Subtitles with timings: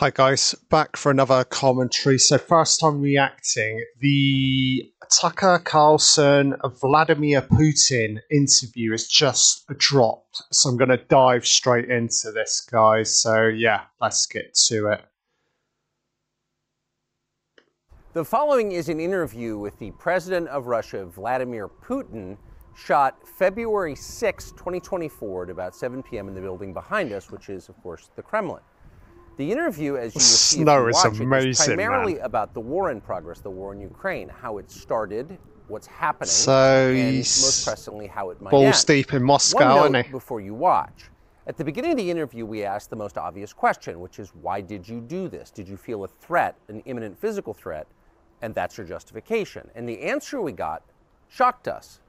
[0.00, 2.18] Hi guys, back for another commentary.
[2.18, 10.40] So first time reacting, the Tucker Carlson Vladimir Putin interview has just dropped.
[10.52, 13.14] So I'm going to dive straight into this, guys.
[13.14, 15.02] So yeah, let's get to it.
[18.14, 22.38] The following is an interview with the president of Russia, Vladimir Putin,
[22.74, 26.28] shot February 6, 2024 at about 7 p.m.
[26.28, 28.62] in the building behind us, which is, of course, the Kremlin.
[29.36, 32.24] The interview, as you see Snow if is watch amazing, is primarily man.
[32.24, 36.90] about the war in progress, the war in Ukraine, how it started, what's happening, So
[36.90, 38.86] and most pressingly how it might Balls end.
[38.86, 41.10] deep in One note before you watch.
[41.46, 44.60] At the beginning of the interview, we asked the most obvious question, which is why
[44.60, 45.50] did you do this?
[45.50, 47.86] Did you feel a threat, an imminent physical threat,
[48.42, 49.68] and that's your justification?
[49.74, 50.82] And the answer we got
[51.28, 52.00] shocked us.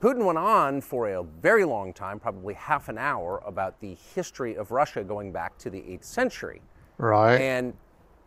[0.00, 4.54] Putin went on for a very long time, probably half an hour, about the history
[4.54, 6.62] of Russia going back to the 8th century.
[6.96, 7.36] Right.
[7.36, 7.74] And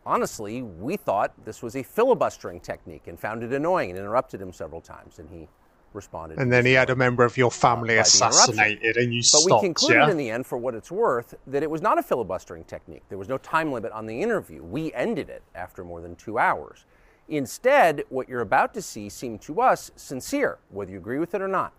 [0.06, 4.52] honestly, we thought this was a filibustering technique and found it annoying and interrupted him
[4.52, 5.18] several times.
[5.18, 5.48] And he
[5.94, 6.38] responded.
[6.38, 9.62] And then he had a member of your family assassinated and you But stopped, But
[9.62, 10.10] we concluded yeah?
[10.10, 13.02] in the end, for what it's worth, that it was not a filibustering technique.
[13.08, 14.62] There was no time limit on the interview.
[14.62, 16.84] We ended it after more than two hours.
[17.28, 21.40] Instead, what you're about to see seemed to us sincere, whether you agree with it
[21.40, 21.72] or not.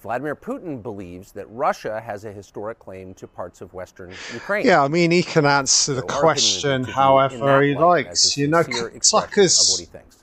[0.00, 4.64] Vladimir Putin believes that Russia has a historic claim to parts of western Ukraine.
[4.64, 6.94] Yeah, I mean, he can answer the So our opinion is question to view in
[6.94, 8.36] however he likes.
[8.36, 10.16] You know, sincere expression of what Tucker's he thinks.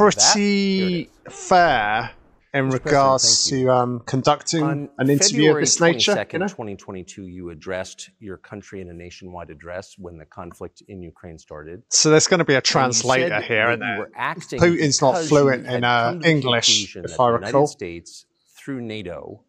[0.00, 2.10] With that, here pretty fair
[2.52, 2.84] in Mr.
[2.84, 6.12] regards to um, conducting On an interview February of this nature.
[6.14, 6.46] 22nd, You know?
[6.48, 11.82] 2022, you addressed your country in a nationwide address when the conflict in Ukraine started.
[11.90, 13.98] So there's going to be a translator here, that isn't you there?
[13.98, 17.38] were acting Putin's not fluent in, uh, the English, if I the recall.
[17.50, 18.26] United States,
[18.58, 19.44] through NATO,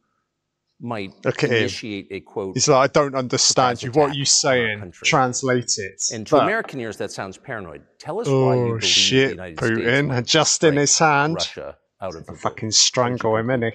[0.79, 1.51] might him.
[1.51, 2.55] initiate a quote.
[2.55, 3.91] He's like, I don't understand you.
[3.91, 4.91] What you saying?
[5.03, 6.01] Translate it.
[6.13, 7.81] and to But- American ears, that sounds paranoid.
[7.99, 10.07] Tell us why you oh believe the shit, United States Putin!
[10.07, 13.73] might And just in his hand, Russia out of the fucking strangle him, innit?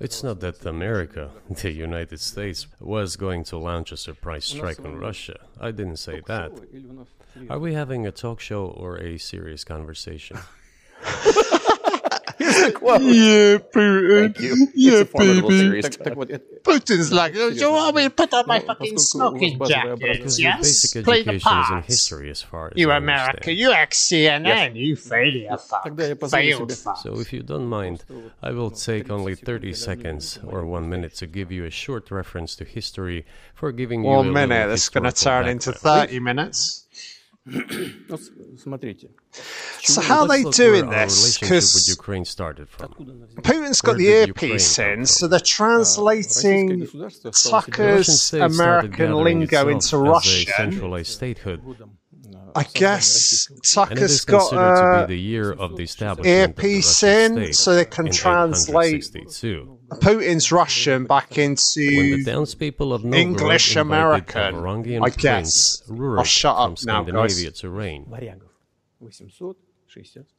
[0.00, 4.96] It's not that America, the United States, was going to launch a surprise strike on
[4.96, 5.38] Russia.
[5.60, 6.52] I didn't say that.
[7.48, 10.38] Are we having a talk show or a serious conversation?
[12.74, 13.02] Quote.
[13.02, 14.34] Yeah, Putin.
[14.34, 14.68] Thank you.
[14.74, 16.38] Yeah, it's a baby.
[16.62, 20.38] Putin's like, do you want me to put on my yeah, fucking smoking jacket?
[20.38, 20.92] Yes.
[21.02, 21.84] Play the part.
[21.84, 23.58] history, as far as you I America, understand.
[23.58, 24.74] you ex-CNN, yes.
[24.74, 25.84] you failure fuck.
[26.30, 26.72] Failed.
[26.72, 28.04] So if you don't mind,
[28.42, 32.56] I will take only 30 seconds or one minute to give you a short reference
[32.56, 33.24] to history
[33.54, 34.70] for giving one you a minute.
[34.70, 35.66] It's going to turn background.
[35.66, 36.83] into 30 minutes.
[39.82, 41.38] so how are they doing this?
[41.38, 41.94] Because
[43.42, 46.86] Putin's got the earpiece in, so they're translating
[47.50, 51.02] Tucker's American lingo into Russian.
[51.04, 51.60] Statehood.
[52.56, 55.86] I guess Tucker's got a the year of the
[56.24, 59.10] earpiece in, so they can translate
[59.90, 64.56] Putin's Russian back into Novgorod, English American,
[65.02, 65.82] I guess.
[65.88, 67.44] Rurik I'll shut up now, guys.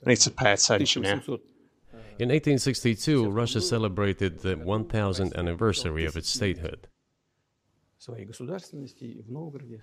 [0.05, 1.03] I need to pay attention.
[2.17, 6.87] In 1862, Russia celebrated the 1000th anniversary of its statehood.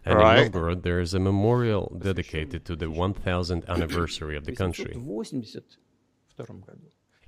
[0.04, 0.38] And right.
[0.38, 4.94] in Novgorod, there is a memorial dedicated to the 1000th anniversary of the country.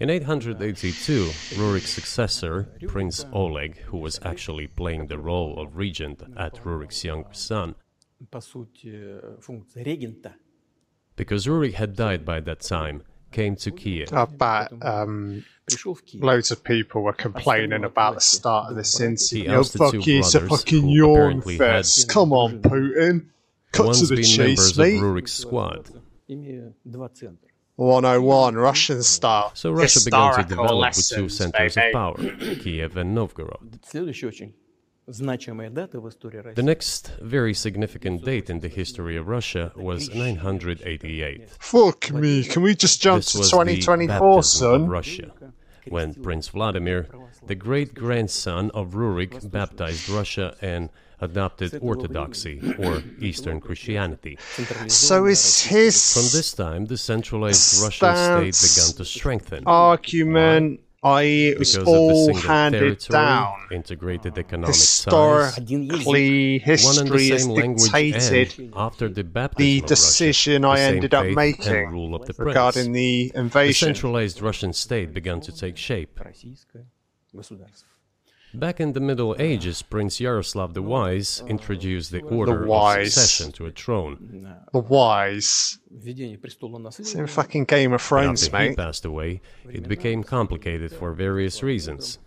[0.05, 6.63] In 882, Rurik's successor, Prince Oleg, who was actually playing the role of regent at
[6.63, 7.75] Rurik's younger son,
[11.17, 14.13] because Rurik had died by that time, came to Kiev.
[14.13, 15.43] I um,
[16.17, 19.49] loads of people were complaining about the start of this incident.
[19.49, 22.11] Your fuck is a fucking yawn fest.
[22.11, 23.29] Come on, Putin.
[23.73, 24.97] Cut to the been chase, members mate.
[24.99, 25.89] Of Rurik's squad.
[27.77, 29.51] 101 Russian style.
[29.55, 33.81] So Russia began to develop with two centers of power, Kiev and Novgorod.
[35.07, 41.51] The next very significant date in the history of Russia was 988.
[41.59, 44.87] Fuck me, can we just jump this to 2024, son?
[44.87, 45.33] Russia,
[45.89, 47.09] when Prince Vladimir,
[47.47, 50.89] the great grandson of Rurik, baptized Russia and
[51.25, 54.35] adopted Orthodoxy or Eastern Christianity.
[54.89, 59.63] So is his From this time, the centralized Russian state began to strengthen.
[59.67, 63.55] argument, i.e., it was Because of the all single handed territory, down.
[63.71, 69.25] integrated economic ties, Historically, one and the history has same language, dictated and after the
[69.25, 72.23] baptism the of Russia, decision the I same ended up faith making and rule of
[72.27, 72.47] the prince.
[72.49, 73.89] regarding the The invasion.
[73.89, 76.19] centralized Russian state began to take shape.
[78.55, 83.51] Back in the Middle Ages, Prince Yaroslav the Wise introduced the order the of succession
[83.53, 84.47] to a throne.
[84.73, 85.79] The Wise.
[87.03, 88.71] Same fucking Game of Thrones, mate.
[88.71, 92.19] he passed away, it became complicated for various reasons.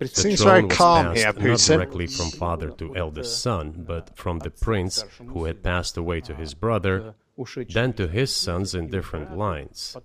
[0.00, 1.68] It seems very calm here, Putin.
[1.68, 6.20] Not directly from father to eldest son, but from the prince who had passed away
[6.22, 7.14] to his brother,
[7.68, 9.96] then to his sons in different lines.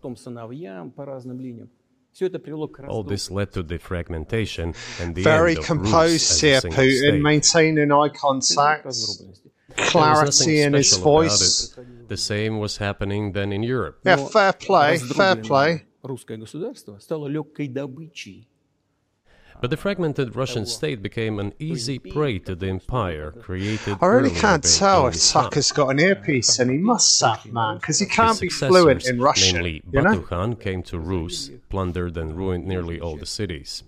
[2.87, 8.87] All this led to the fragmentation and the very composed here, Putin, maintaining eye contact,
[9.75, 11.75] clarity in his voice.
[12.07, 13.99] The same was happening then in Europe.
[14.05, 15.85] Yeah, fair play, fair play.
[19.61, 23.97] But the fragmented Russian state became an easy prey to the empire created.
[24.01, 25.43] I really can't tell if Genghis Khan.
[25.43, 29.19] Tucker's got an earpiece, and he must suck, man, because he can't be fluent in
[29.21, 29.55] Russian.
[29.55, 30.19] namely You know?
[30.21, 33.83] Batu came to Rus, plundered and ruined nearly all the cities.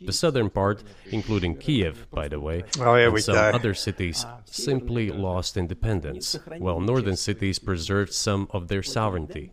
[0.00, 3.40] The southern part, including Kiev, by the way, Oh, and some go.
[3.40, 9.52] other cities simply lost independence, while northern cities preserved some of their sovereignty.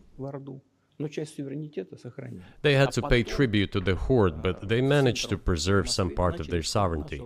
[2.62, 6.38] They had to pay tribute to the horde, but they managed to preserve some part
[6.38, 7.20] of their sovereignty.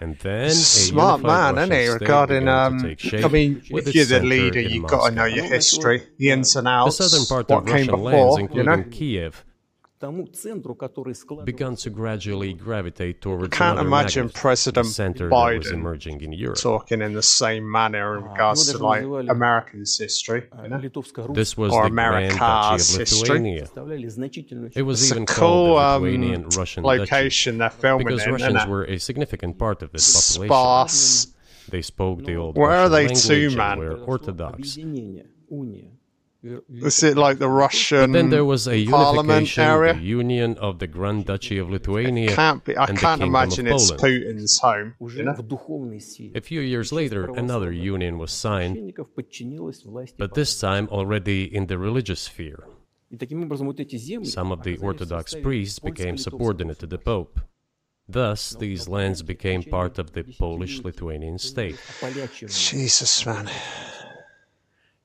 [0.00, 1.88] And then smart man, isn't he?
[1.88, 6.30] Regarding, um, I mean, if you're the leader, you've got to know your history, the
[6.30, 8.90] ins and outs, the southern part what of Russian before, lands, including you know?
[8.90, 9.44] Kiev,
[11.44, 13.44] began to gradually gravitate towards.
[13.44, 16.58] I can't imagine President Biden emerging in Europe.
[16.58, 20.48] talking in the same manner in regards to like American history.
[20.62, 20.80] You know?
[21.32, 23.60] This was or the Grand Duchy of Lithuania.
[23.60, 24.72] History.
[24.74, 28.06] It was it's even a cool, called the um, Lithuanian um, Russian location they're filming
[28.06, 30.48] because in, Russians were a significant part of this population.
[30.48, 31.26] Sparse.
[31.68, 33.78] They spoke the old Where Russian are they language man?
[33.78, 34.76] were Orthodox.
[36.68, 38.12] Is it like the Russian?
[38.12, 39.94] But then there was a unification, area?
[39.94, 42.30] union of the Grand Duchy of Lithuania.
[42.32, 44.94] It can't be, I and can't imagine it's Putin's home.
[45.00, 45.34] You know?
[46.34, 48.94] A few years later, another union was signed,
[50.18, 52.64] but this time already in the religious sphere.
[54.24, 57.40] Some of the Orthodox priests became subordinate to the Pope.
[58.06, 61.80] Thus, these lands became part of the Polish Lithuanian state.
[62.48, 63.48] Jesus, man.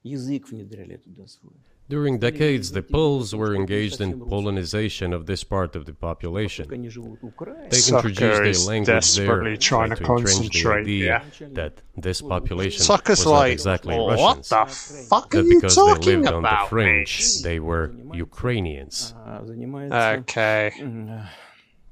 [0.03, 1.55] Язык внедряли туда свой.
[1.87, 6.67] During decades, the Poles were engaged in Polonization of this part of the Как population.
[6.73, 7.69] они живут украинцы.
[7.71, 10.81] They Sucker introduced is a language there, desperately trying trying to to entrench the concentrate,
[10.81, 11.49] idea yeah.
[11.53, 14.65] that this population Sucker's was not like, exactly what Russians, the
[15.11, 17.43] fuck are that you because they talking lived on the about, fringe, mate?
[17.43, 19.13] they were Ukrainians.
[19.17, 20.73] а, занимается Okay.
[20.81, 21.21] м,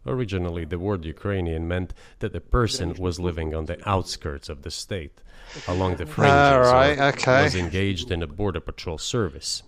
[0.05, 4.71] Originally, the word Ukrainian meant that the person was living on the outskirts of the
[4.71, 5.23] state,
[5.68, 7.44] along the fringes right, okay.
[7.44, 9.64] was engaged in a border patrol service.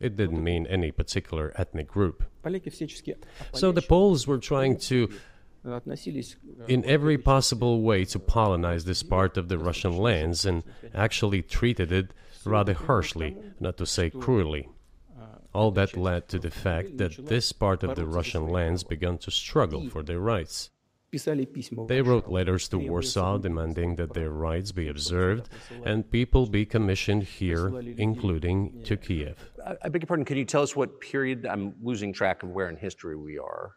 [0.00, 2.24] It didn't mean any particular ethnic group.
[3.54, 5.08] So the Poles were trying to,
[6.66, 11.92] in every possible way, to colonize this part of the Russian lands and actually treated
[11.92, 12.12] it
[12.44, 14.68] rather harshly, not to say cruelly.
[15.54, 19.30] All that led to the fact that this part of the Russian lands began to
[19.30, 20.70] struggle for their rights.
[21.88, 25.50] They wrote letters to Warsaw demanding that their rights be observed
[25.84, 27.68] and people be commissioned here,
[27.98, 29.36] including to Kiev.
[29.84, 31.44] I beg your pardon, can you tell us what period?
[31.44, 33.72] I'm losing track of where in history we are.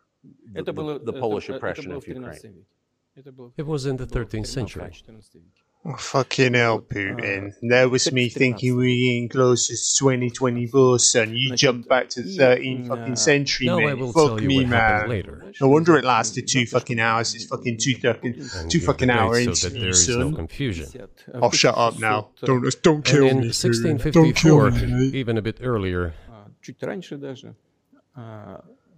[0.53, 2.65] The, the, the Polish oppression of Ukraine.
[3.57, 4.91] It was in the 13th century.
[5.87, 7.49] Oh, fucking hell, Putin.
[7.49, 11.35] Uh, there was me thinking we getting closer to 2024, son.
[11.35, 14.11] You like, jump back to the 13th no, fucking century, no, man.
[14.11, 15.09] Fuck me, man.
[15.09, 15.53] Later.
[15.61, 17.35] No wonder it lasted two fucking hours.
[17.35, 20.31] It's fucking two fucking two fucking hour so interview, there is son.
[20.31, 21.07] No confusion.
[21.35, 22.29] I'll shut up now.
[22.41, 23.47] Don't uh, don't kill and in me.
[23.47, 25.05] 1654, don't kill me.
[25.07, 26.15] even a bit earlier.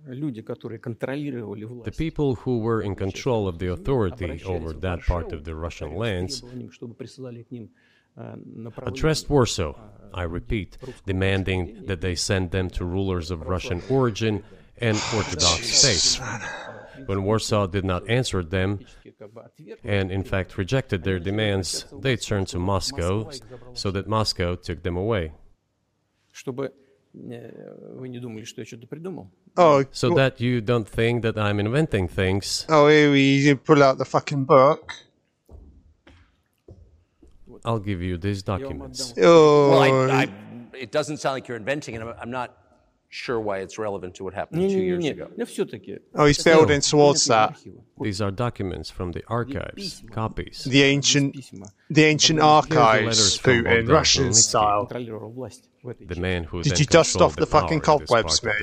[0.08, 5.96] The people who were in control of the authority over that part of the Russian
[5.96, 6.44] lands
[8.84, 9.76] addressed Warsaw,
[10.14, 14.44] I repeat, demanding that they send them to rulers of Russian origin
[14.78, 16.22] and Orthodox faith.
[17.06, 18.80] When Warsaw did not answer them,
[19.84, 23.30] and in fact rejected their demands, they turned to Moscow
[23.74, 25.34] so that Moscow took them away.
[27.13, 29.31] чтобы э, вы не думали, что я что-то придумал.
[29.57, 33.83] Oh, So that you don't think that I'm inventing things, oh, here we you pull
[33.83, 34.93] out the fucking book.
[37.65, 39.15] I'll give you these documents.
[39.19, 40.29] Oh, Well, I, I,
[40.75, 42.03] it doesn't sound like you're inventing it.
[42.03, 42.57] I'm, I'm not
[43.10, 45.30] sure why it's relevant to what happened two years ago.
[46.16, 47.26] Oh, he spelled in Swartz.
[47.26, 47.74] towards that.
[48.00, 50.64] These are documents from the archives, copies.
[50.66, 51.36] The ancient,
[51.90, 54.86] the ancient archives, Putin, Russian style.
[54.88, 58.56] The man who Did you dust off the, the fucking cobwebs, mate?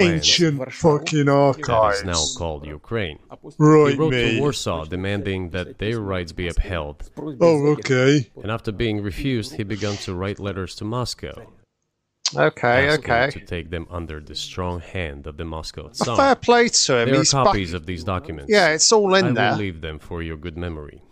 [0.00, 2.02] Ancient land, fucking archives.
[2.02, 3.18] That is now called Ukraine.
[3.58, 4.36] Right, he wrote mate.
[4.36, 7.10] to Warsaw demanding that their rights be upheld.
[7.18, 8.30] Oh, okay.
[8.42, 11.52] And after being refused, he began to write letters to Moscow,
[12.36, 13.30] Okay, okay.
[13.30, 16.16] to take them under the strong hand of the Moscow A Tsar.
[16.16, 17.08] fair play to him.
[17.08, 17.44] There are He's back.
[17.46, 18.50] copies of these documents.
[18.52, 19.56] Yeah, it's all in I in will there.
[19.56, 21.02] leave them for your good memory.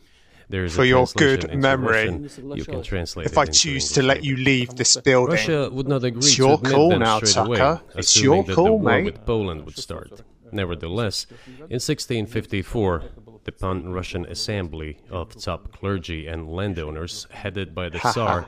[0.48, 2.08] There is For a your good memory.
[2.56, 5.70] You can translate If it I into choose to let you leave this building, Russia
[5.70, 7.82] would not agree It's to your admit call them now, straight away, Tucker.
[7.96, 9.04] It's assuming your that call, the war mate.
[9.04, 10.22] with Poland would start.
[10.50, 11.26] Nevertheless,
[11.74, 13.04] in 1654,
[13.44, 18.46] the Pan-Russian Assembly of top clergy and landowners, headed by the Tsar,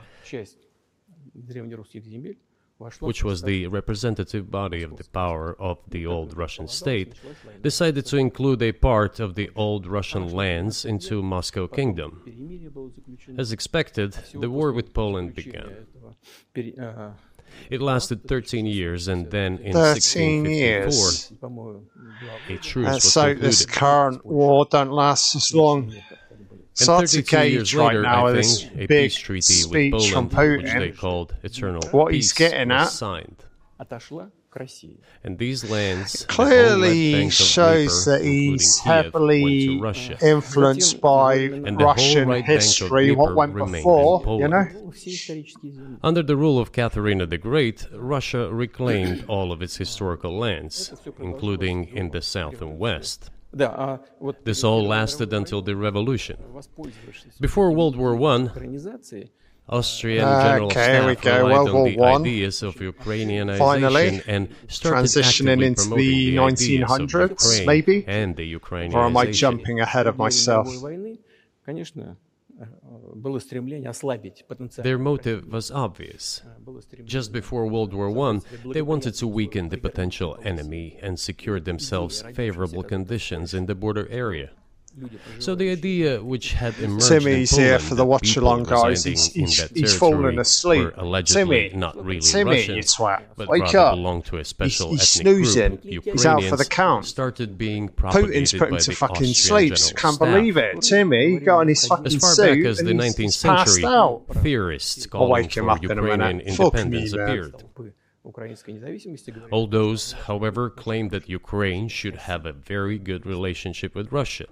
[2.99, 7.13] which was the representative body of the power of the old Russian state,
[7.61, 12.23] decided to include a part of the old Russian lands into Moscow Kingdom.
[13.37, 15.85] As expected, the war with Poland began.
[17.69, 21.81] It lasted 13 years, and then in 1654,
[22.49, 23.05] a truce was concluded.
[23.11, 25.93] So this current war don't last as long.
[26.79, 30.63] And Sarts 32 years right later, now I think, a peace treaty with Poland, Putin,
[30.63, 33.45] which they called Eternal what Peace, he's getting at, was signed.
[35.23, 43.11] And these lands clearly shows Dnieper, that he's heavily Kiev, influenced by and Russian history,
[43.11, 44.65] what went before, you know?
[46.03, 51.85] Under the rule of Catherine the Great, Russia reclaimed all of its historical lands, including
[51.85, 53.29] in the south and west.
[54.43, 56.37] This all lasted until the revolution.
[57.39, 58.49] Before World War I,
[59.69, 61.37] Austrian general okay, staff we go.
[61.37, 62.21] relied World on War the One.
[62.21, 68.93] ideas of Ukrainianization Finally, and started transitioning into the 1900s, maybe, and the Ukrainianization.
[68.95, 70.67] Or am I jumping ahead of myself?
[74.83, 76.41] Their motive was obvious.
[77.05, 78.39] Just before World War I,
[78.73, 84.07] they wanted to weaken the potential enemy and secure themselves favorable conditions in the border
[84.09, 84.51] area.
[85.39, 89.03] So the idea which had emerged Timmy's in here Poland for the watch along, guys.
[89.03, 90.93] He's, he's, he's fallen asleep.
[91.25, 93.23] Timmy, not really Timmy, Russian, you twat.
[93.35, 93.95] but Wake up.
[93.95, 95.75] belonged to a special he's ethnic snoozing.
[95.77, 96.03] group.
[96.03, 97.05] He's out for the count.
[97.05, 99.73] started being Putin's put him to fucking sleep.
[99.95, 100.81] Can't believe it.
[100.81, 105.57] Timmy got on his fucking As far back as the 19th century, theorists calling wake
[105.57, 106.55] him for up in a Ukrainian minute.
[106.55, 107.93] Fuck me, independence appeared.
[109.51, 114.45] All those, however, claim that Ukraine should have a very good relationship with Russia.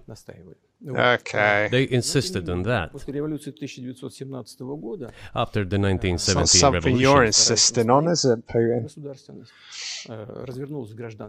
[0.87, 1.69] Okay.
[1.71, 2.91] They insisted on that.
[5.35, 8.83] After the 1917 so something revolution, you're insisting on, is it, Putin?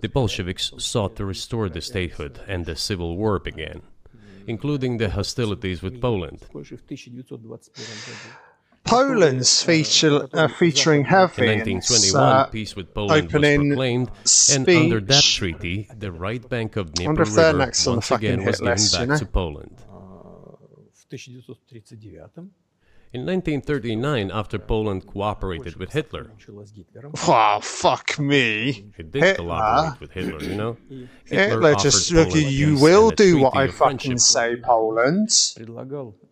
[0.00, 3.82] The Bolsheviks sought to restore the statehood, and the civil war began,
[4.46, 6.40] including the hostilities with Poland.
[8.84, 11.42] Poland's feature, uh, featuring Heavy.
[11.42, 14.56] In 1921, uh, peace with Poland opening was proclaimed, speech.
[14.56, 18.92] and under that treaty, the right bank of Dnieper River once again was given list,
[18.92, 19.18] back you know?
[19.18, 19.82] to Poland.
[23.14, 26.30] In 1939, after Poland cooperated with Hitler.
[27.28, 28.86] Wow, oh, fuck me.
[28.96, 30.78] It did cooperate with Hitler, you know?
[31.26, 35.26] Hitler, Hitler just, look, you will do what I fucking say, Poland.
[35.26, 35.58] It's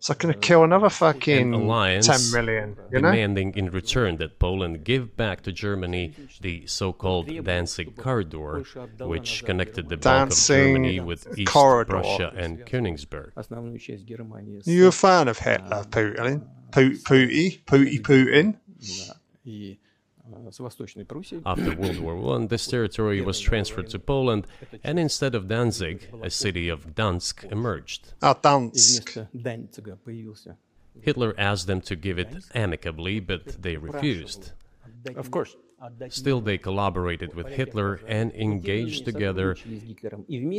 [0.09, 3.11] not going to kill another fucking alliance 10 million, you know?
[3.11, 8.63] Demanding in return that Poland give back to Germany the so-called Danzig Corridor,
[9.01, 11.99] which connected the Balkan Germany with East corridor.
[12.01, 13.33] Prussia and Königsberg.
[14.65, 16.47] You're a fan of Hitler, Putin?
[16.71, 18.57] Putin.
[21.45, 24.47] After World War I, this territory was transferred to Poland,
[24.83, 28.13] and instead of Danzig, a city of Gdansk emerged.
[28.21, 29.27] Ah, Dansk.
[31.01, 34.51] Hitler asked them to give it amicably, but they refused.
[35.15, 35.55] Of course.
[36.09, 39.55] Still, they collaborated with Hitler and engaged together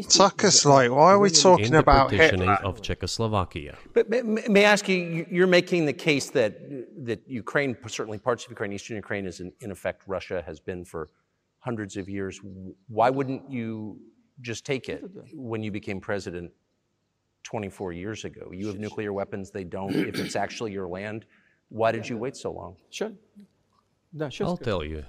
[0.08, 2.58] Tucker's, like, why are we talking about Hitler?
[2.64, 3.76] of Czechoslovakia.
[3.94, 6.58] But may, may I ask you, you're making the case that,
[7.04, 10.84] that Ukraine, certainly parts of Ukraine, eastern Ukraine, is in, in effect Russia has been
[10.84, 11.10] for
[11.60, 12.40] hundreds of years.
[12.88, 14.00] Why wouldn't you
[14.40, 16.50] just take it when you became president
[17.44, 18.50] 24 years ago?
[18.52, 19.94] You have nuclear weapons, they don't.
[19.94, 21.26] If it's actually your land,
[21.68, 22.76] why did you wait so long?
[22.90, 23.12] Sure.
[24.20, 25.04] I'll tell you.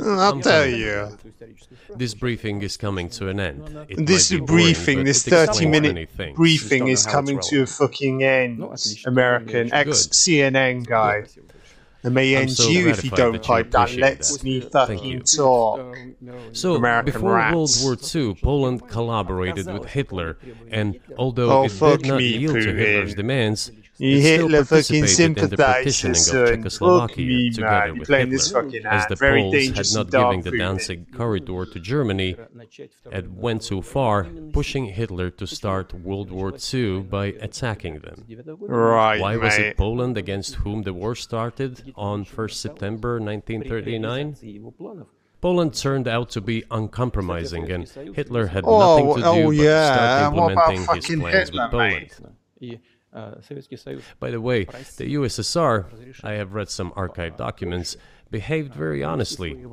[0.00, 1.18] I'll tell you.
[1.96, 3.86] This briefing is coming to an end.
[3.88, 8.64] It this briefing, boring, this 30 minute briefing is coming to a fucking end,
[9.06, 11.24] American ex CNN guy.
[12.04, 13.96] It may end so you if you don't pipe down.
[13.96, 15.96] Let me fucking talk.
[16.52, 17.82] So, American before rats.
[17.82, 20.36] World War II, Poland collaborated with Hitler,
[20.70, 22.64] and although oh, it did not me, yield Putin.
[22.64, 29.06] to Hitler's demands, he Hitler fucking sympathizes and look me, man, playing this fucking as
[29.06, 32.36] the very Poles had not given the Danzig corridor to Germany
[33.12, 38.24] and went so far, pushing Hitler to start World War II by attacking them.
[38.60, 39.66] Right, Why was mate.
[39.66, 45.06] it Poland against whom the war started on 1st September 1939?
[45.40, 49.88] Poland turned out to be uncompromising, and Hitler had oh, nothing to do oh, yeah.
[49.88, 52.10] but start implementing his plans Hitler, with Poland.
[52.60, 52.80] Mate?
[54.18, 57.96] By the way, the USSR, I have read some archived documents,
[58.30, 59.64] behaved very honestly.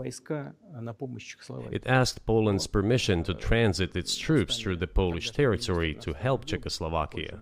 [1.72, 7.40] It asked Poland's permission to transit its troops through the Polish territory to help Czechoslovakia.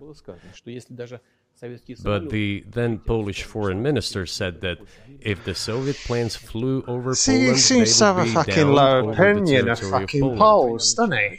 [2.02, 4.78] But the then Polish foreign minister said that
[5.20, 9.10] if the Soviet planes flew over See, Poland, he seems to have a fucking low
[9.10, 10.38] opinion of fucking Poland.
[10.38, 11.38] Poles, doesn't?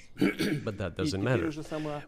[0.64, 1.52] but that doesn't matter.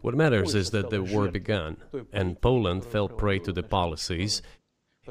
[0.02, 1.76] What matters is that the war began,
[2.12, 4.42] and Poland fell prey to the policies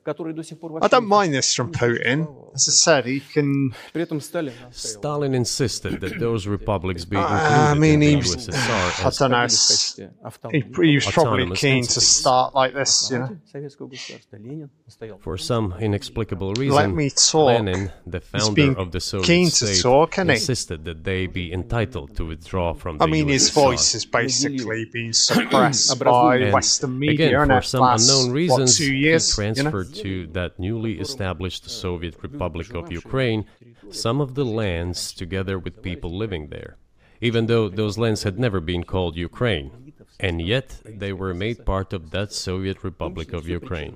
[0.07, 2.27] который до сих пор I вообще don't не mind this from Putin.
[2.55, 3.73] As I said, he can.
[3.93, 5.01] При этом Сталин настаивал.
[5.01, 8.49] Stalin insisted that those republics be included I mean, in he the was.
[8.49, 9.39] USSR I as don't know.
[9.39, 10.91] в s- качестве He, автономии.
[10.91, 12.09] he was probably Autonomous keen to entities.
[12.09, 13.39] start like this, you know.
[13.51, 15.19] Советского государства Ленин настоял.
[15.23, 17.47] For some inexplicable Let reason, me talk.
[17.63, 20.35] Lenin, the founder being of the Soviet keen to state, talk, isn't he?
[20.35, 23.55] insisted that they be entitled to withdraw from the I mean, his USSR.
[23.55, 28.03] voice is basically being suppressed by And Western media, Again, and for that some last,
[28.11, 29.39] unknown what, reasons, two he years.
[29.39, 29.71] You know?
[29.97, 29.97] you know?
[30.02, 33.46] To that newly established Soviet Republic of Ukraine
[33.90, 36.78] some of the lands together with people living there,
[37.22, 41.90] even though those lands had never been called Ukraine, and yet they were made part
[41.94, 43.96] of that Soviet Republic of Ukraine.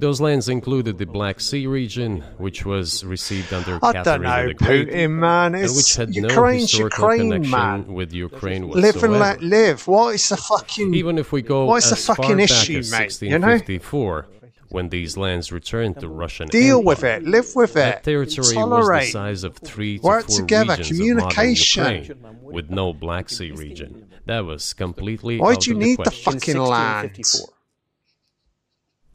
[0.00, 4.54] Those lands included the Black Sea region, which was received under I Catherine know, the
[4.54, 5.54] Great, Putin, man.
[5.56, 7.94] and which It's had no historical Ukraine, connection man.
[7.98, 9.18] with Ukraine Live and whatsoever.
[9.18, 9.88] let live.
[9.88, 10.94] What is the fucking?
[10.94, 13.58] Even if we go the as far fucking back issue, as mate, you know?
[14.70, 17.22] 1654, when these lands returned to Russian Deal Empire, with it.
[17.24, 18.04] Live with that it.
[18.04, 19.12] territory was the Tolerate.
[19.12, 21.82] size of three to Work four together, regions communication.
[21.84, 24.08] of modern Ukraine, with no Black Sea region.
[24.26, 26.32] That was completely Why out do you of need the the question.
[26.32, 27.10] fucking land?
[27.16, 27.54] 1654.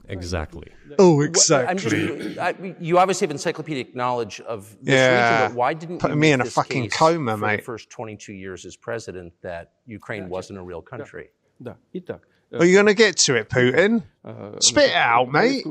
[0.10, 0.68] Exactly.
[1.00, 2.18] Oh, I'm exactly.
[2.18, 5.12] just, I, you obviously have encyclopedic knowledge of this Yeah.
[5.44, 7.56] region, but why didn't Putting you me in a fucking case coma, for mate.
[7.58, 11.30] the first 22 years as president that Ukraine wasn't a real country?
[11.62, 11.76] Да.
[12.60, 14.04] Are you going to get to it, Putin?
[14.60, 15.66] Spit it out, mate.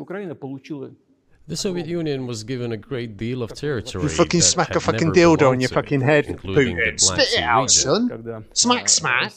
[1.49, 4.05] The Soviet Union was given a great deal of territory.
[4.05, 7.01] You fucking smack a fucking dildo on your fucking head, Putin.
[7.01, 8.45] Spit it out, son.
[8.53, 9.33] Smack, smack.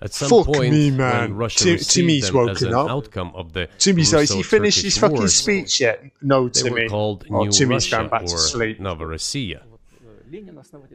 [0.00, 1.34] At some Fuck point, me, man.
[1.34, 2.90] Russia Tim, Timmy's woken up.
[2.90, 6.04] Outcome of the Timmy's like, he finished his fucking wars, speech yet?
[6.22, 6.82] No, Timmy.
[6.82, 8.78] They called oh, New Timmy's Russia gone back to sleep.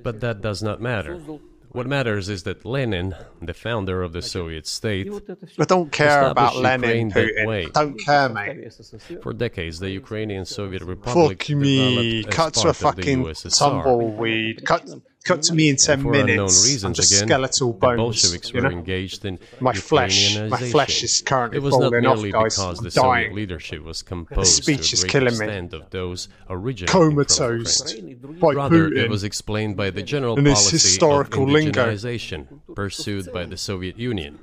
[0.04, 1.22] But that does not matter.
[1.74, 5.12] What matters is that Lenin, the founder of the Soviet state,
[5.60, 7.74] I don't care about Lenin, Putin.
[7.74, 8.72] Don't care, mate.
[9.24, 12.24] For decades, the Ukrainian Soviet Republic Fuck me.
[12.26, 14.64] Cut to a fucking the tumbleweed.
[14.66, 14.88] Cut
[15.24, 16.64] cut to me in ten For unknown minutes.
[16.64, 17.98] I'm reasons, just again, skeletal the bones.
[17.98, 18.78] Bolsheviks you were know?
[18.78, 22.56] engaged in My flesh, my flesh is currently It was not falling off, guys.
[22.56, 23.36] because I'm the Soviet dying.
[23.36, 25.78] leadership was composed speech to is killing me.
[25.78, 27.94] of those from Comatose
[28.40, 28.98] by Rather, Putin.
[28.98, 31.86] it was explained by the general And policy historical of lingo.
[31.86, 34.40] indigenization pursued by the Soviet Union.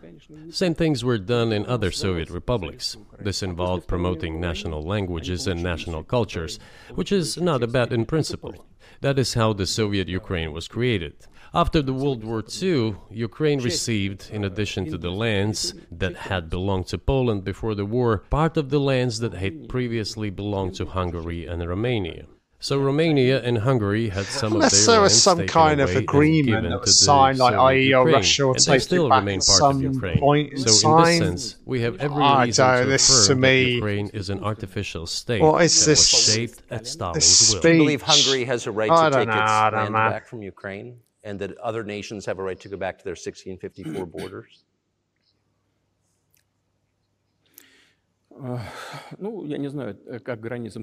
[0.50, 2.96] Same things were done in other Soviet republics.
[3.18, 6.58] This involved promoting national languages and national cultures,
[6.94, 8.54] which is not a bad in principle.
[9.02, 11.14] That is how the Soviet Ukraine was created.
[11.54, 16.88] After the World War II, Ukraine received, in addition to the lands that had belonged
[16.88, 21.46] to Poland before the war, part of the lands that had previously belonged to Hungary
[21.46, 22.26] and Romania.
[22.62, 25.96] So Romania and Hungary had some of their there was lands some taken kind of
[25.96, 28.77] agreement given that to was the signed, like, Soviet i.e., Ukraine, Russia will and they
[28.77, 30.18] it still back remain at part some of Ukraine.
[30.18, 33.23] point in so in this sense, we have every I reason don't- to this affirm
[33.29, 36.87] to that me- Ukraine is an artificial state What is that this- was shaped at
[36.87, 37.61] Stalin's this will.
[37.61, 37.73] speech?
[37.73, 40.11] You believe Hungary has a right to take know, its land know.
[40.14, 43.16] back from Ukraine, and that other nations have a right to go back to their
[43.16, 44.64] 1654 borders?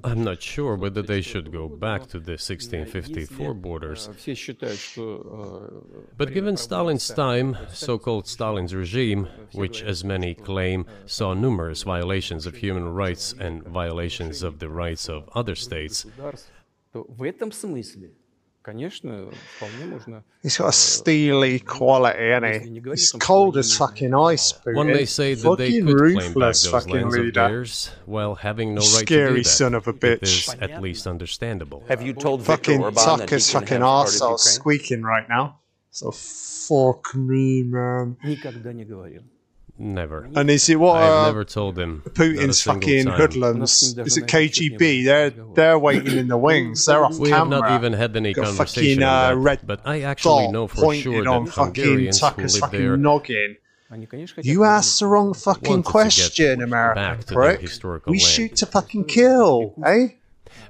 [0.03, 4.09] I'm not sure whether they should go back to the 1654 borders.
[6.17, 12.45] But given Stalin's time, so called Stalin's regime, which as many claim saw numerous violations
[12.45, 16.05] of human rights and violations of the rights of other states,
[18.66, 20.24] государств, то в этом смысле, конечно, вполне можно...
[20.42, 22.90] He's got a steely quality, and he?
[22.90, 24.74] He's cold as fucking ice, Putin.
[24.76, 27.48] one may say that they fucking could claim back ruthless those fucking lands of leader.
[27.48, 29.48] theirs, while having no right to Scary do that.
[29.48, 30.22] son of a It bitch.
[30.22, 31.82] is at least understandable.
[31.88, 34.38] Have you told Viktor Fucking Orban that he Tucker's can fucking have part of arsehole
[34.38, 34.38] Ukraine?
[34.38, 35.58] squeaking right now.
[35.90, 38.16] So fuck me, man.
[38.24, 39.22] Никогда не говорил.
[39.79, 40.27] Never.
[40.35, 41.01] And is it what?
[41.01, 42.01] I've uh, never told him.
[42.09, 43.19] Putin's fucking time.
[43.19, 43.95] hoodlums.
[43.97, 45.05] Is it KGB?
[45.05, 46.85] They're they're waiting in the wings.
[46.85, 47.45] They're off we camera.
[47.45, 49.01] We have not even had any Got conversation.
[49.01, 52.97] Fucking, uh, red but I actually know for sure that fucking Tucker's fucking there.
[52.97, 53.57] noggin.
[54.41, 57.61] You asked the wrong fucking question, American prick.
[58.05, 58.21] We land.
[58.21, 60.09] shoot to fucking kill, eh?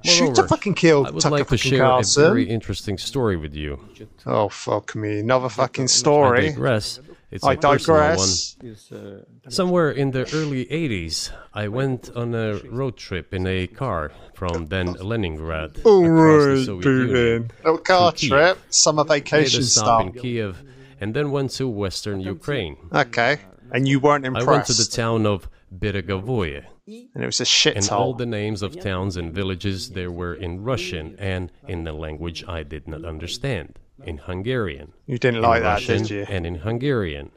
[0.08, 1.06] Moreover, Shoot a fucking kill.
[1.06, 2.24] I would Tucker like to share Carlson.
[2.24, 3.80] a very interesting story with you.
[4.26, 5.20] Oh fuck me!
[5.20, 6.48] Another fucking story.
[6.48, 7.00] I digress.
[7.30, 8.56] It's I a digress.
[8.62, 9.26] One.
[9.50, 14.68] Somewhere in the early 80s, I went on a road trip in a car from
[14.68, 15.72] then Leningrad.
[15.80, 20.02] across the Union, Little car trip, summer vacation stop.
[20.04, 20.64] in Kiev,
[21.02, 22.78] and then went to western Ukraine.
[22.94, 23.40] Okay.
[23.72, 24.48] And you weren't impressed.
[24.48, 26.64] I went to the town of Beregovoye.
[26.88, 27.76] And it was a shit.
[27.76, 31.92] And all the names of towns and villages there were in Russian and in the
[31.92, 34.94] language I did not understand, in Hungarian.
[35.06, 36.26] You didn't like that, Russian, did you?
[36.30, 37.32] And in Hungarian,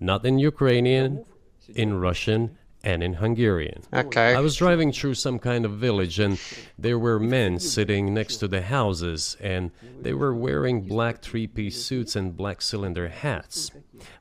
[0.00, 1.24] not in Ukrainian,
[1.74, 3.82] in Russian and in Hungarian.
[3.92, 4.34] Okay.
[4.34, 6.38] I was driving through some kind of village, and
[6.78, 9.70] there were men sitting next to the houses, and
[10.02, 13.70] they were wearing black three piece suits and black cylinder hats.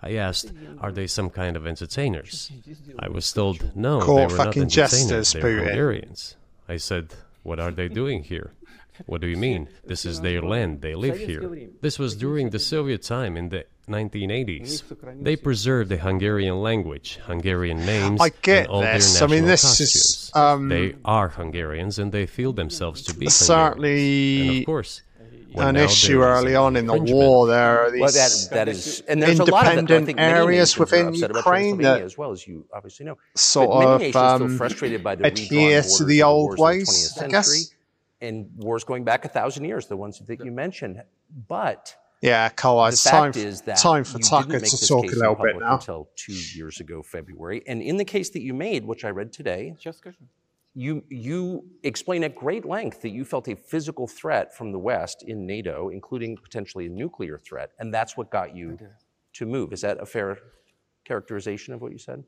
[0.01, 2.51] I asked, Are they some kind of entertainers?
[2.97, 5.65] I was told, No, Caught they were not entertainers, jesters, they're Putin.
[5.65, 6.35] Hungarians.
[6.69, 8.53] I said, What are they doing here?
[9.07, 9.67] What do you mean?
[9.83, 11.69] This is their land, they live here.
[11.81, 14.83] This was during the Soviet time in the 1980s.
[15.23, 19.15] They preserved the Hungarian language, Hungarian names, I get and all this.
[19.15, 20.35] I their mean, national this is, costumes.
[20.35, 23.41] um, they are Hungarians and they feel themselves to be Hungarians.
[23.41, 25.01] And certainly of course,
[25.51, 27.47] when an issue early on in the war.
[27.47, 29.79] There are Well, that these that is, and there's a lot of that.
[29.79, 33.17] independent areas within Ukraine that as well as you obviously know.
[33.35, 37.73] sort of, um, frustrated by the adhere to the old the ways, 20th I guess.
[38.21, 41.03] and wars going back a thousand years, the ones that you mentioned.
[41.47, 45.15] But yeah, Carl, the it's fact time, is that time for Tucker to talk a
[45.15, 45.75] little bit now.
[45.75, 47.61] Until two years ago, February.
[47.67, 49.75] And in the case that you made, which I read today,
[50.73, 55.23] you, you explain at great length that you felt a physical threat from the West
[55.27, 58.85] in NATO, including potentially a nuclear threat, and that's what got you okay.
[59.33, 59.73] to move.
[59.73, 60.37] Is that a fair
[61.03, 62.23] characterization of what you said?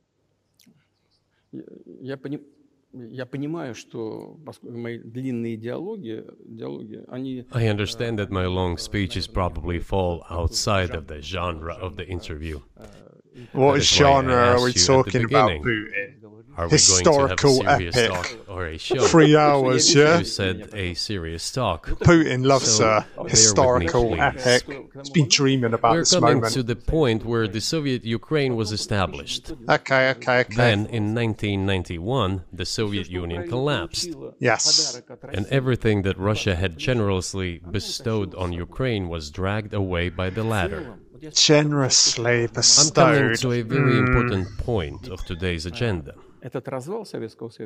[2.02, 2.42] Yeah, but you,
[7.52, 12.62] I understand that my long speeches probably fall outside of the genre of the interview.
[13.52, 15.64] What That is why I genre are we you at the talking about, beginning.
[15.64, 16.12] Putin?
[16.58, 18.10] Are we going Historical to have a epic.
[18.12, 19.06] talk or a show?
[19.08, 20.20] Three hours, yeah.
[20.20, 21.88] You said a serious talk.
[21.88, 24.20] Putin loves So, a bear with me, historical please.
[24.22, 24.64] epic.
[24.98, 26.54] He's been dreaming about We're this coming moment.
[26.54, 29.52] to the point where the Soviet Ukraine was established.
[29.70, 30.56] Okay, okay, okay.
[30.56, 35.02] Then, in 1991, the Soviet Union collapsed, yes.
[35.34, 41.00] and everything that Russia had generously bestowed on Ukraine was dragged away by the latter
[41.34, 43.32] generously bestowed.
[43.32, 44.08] I'm to a very mm.
[44.08, 46.16] important point of today's agenda.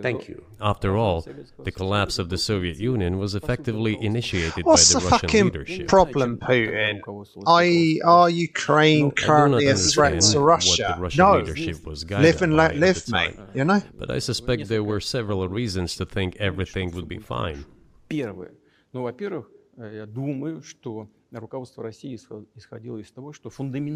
[0.01, 0.41] Thank you.
[0.61, 1.27] After all,
[1.65, 5.45] the collapse of the Soviet Union was effectively initiated What's by the, the Russian fucking
[5.45, 5.87] leadership.
[5.89, 7.01] problem, Putin?
[7.45, 10.97] I, are Ukraine currently a threat to Russia?
[11.17, 11.39] no.
[11.39, 13.35] leadership was Live and let live, mate.
[13.53, 13.81] You know.
[13.97, 17.65] But I suspect there were several reasons to think everything would be fine.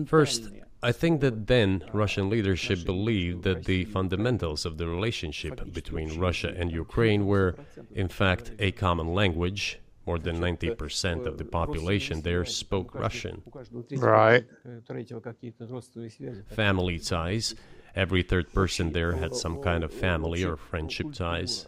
[0.06, 0.50] First,
[0.84, 6.54] I think that then Russian leadership believed that the fundamentals of the relationship between Russia
[6.56, 7.56] and Ukraine were,
[7.96, 9.80] in fact, a common language.
[10.06, 13.41] More than 90% of the population there spoke Russian.
[13.91, 14.43] Right.
[16.50, 17.56] Family ties.
[17.96, 21.67] Every third person there had some kind of family or friendship ties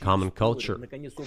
[0.00, 0.76] common culture,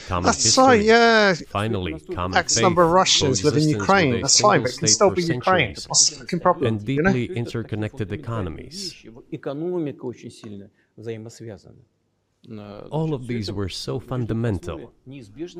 [0.07, 0.85] common I history.
[0.85, 1.33] Yeah.
[1.49, 4.21] Finally, common X faith, number of Russians live in Ukraine.
[4.21, 5.75] That's fine, but it can still be Ukraine.
[5.87, 6.67] What's the fucking problem?
[6.67, 7.35] And deeply you know?
[7.35, 9.05] interconnected economies.
[12.91, 14.93] All of these were so fundamental.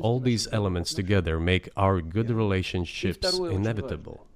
[0.00, 4.26] All these elements together make our good relationships inevitable.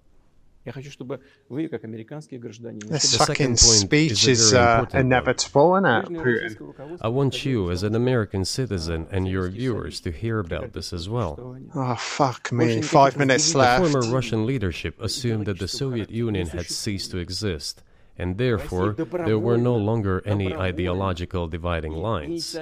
[0.66, 4.52] Я хочу, чтобы вы, как американские граждане, This The fucking second point speech is is
[4.54, 5.06] a very uh, important one.
[5.06, 6.42] inevitable, isn't it, Прежнее Putin?
[6.42, 10.10] российское руководство I want you, хотело, as an чтобы American citizen and your viewers, to
[10.12, 11.36] hear about this as well.
[11.36, 11.70] существование.
[11.76, 12.76] Oh, fuck Больше me.
[12.78, 13.54] никаких Five minutes разделений.
[13.54, 13.92] The left.
[13.94, 17.84] former Russian leadership assumed that the Soviet Union had ceased to exist,
[18.21, 22.57] and therefore there were no longer any ideological dividing lines.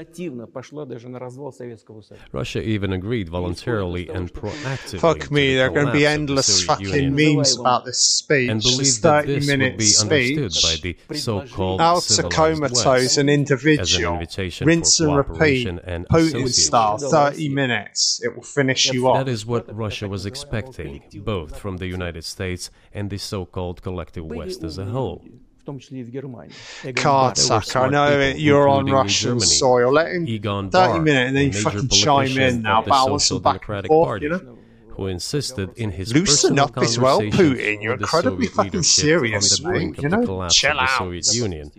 [2.33, 5.01] Russia even agreed voluntarily and proactively.
[5.01, 8.51] Fuck me, there are going to be endless fucking memes about this speech.
[8.51, 15.01] And this 30 be speech by the so-called out to comatose an individual, an rinse
[15.01, 18.21] and repeat, and Putin style, 30 minutes.
[18.23, 19.16] It will finish you off.
[19.18, 24.25] That is what Russia was expecting, both from the United States and the so-called collective
[24.25, 25.25] West as a whole
[25.69, 26.55] том числе и в Германии.
[26.95, 27.85] Card sucker.
[27.85, 29.47] I know you're on Russian Germany.
[29.47, 29.93] soil.
[29.93, 33.43] Let him Egon 30 Bahr, minutes and then you fucking chime in now, balance and
[33.43, 34.57] back and forth, you know?
[34.97, 37.83] Who insisted in his Loosen up as well, Putin.
[37.83, 39.95] You're incredibly Soviet fucking serious, man.
[39.99, 40.99] You know, chill out.
[40.99, 41.71] Soviet Union,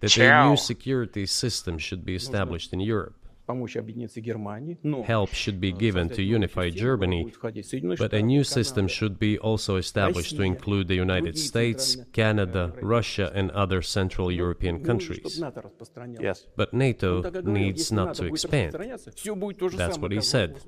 [0.00, 0.32] that Chill.
[0.32, 3.16] a new security system should be established in Europe
[5.04, 7.32] Help should be given to unify Germany,
[7.98, 13.30] but a new system should be also established to include the United States, Canada, Russia,
[13.34, 15.42] and other Central European countries.
[16.20, 16.46] Yes.
[16.56, 18.72] But NATO needs not to expand.
[19.76, 20.60] That's what he said.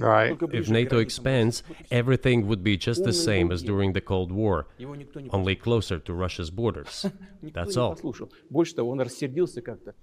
[0.00, 0.36] Right.
[0.52, 4.66] If NATO expands, everything would be just the same as during the Cold War,
[5.30, 7.06] only closer to Russia's borders.
[7.42, 7.96] That's all.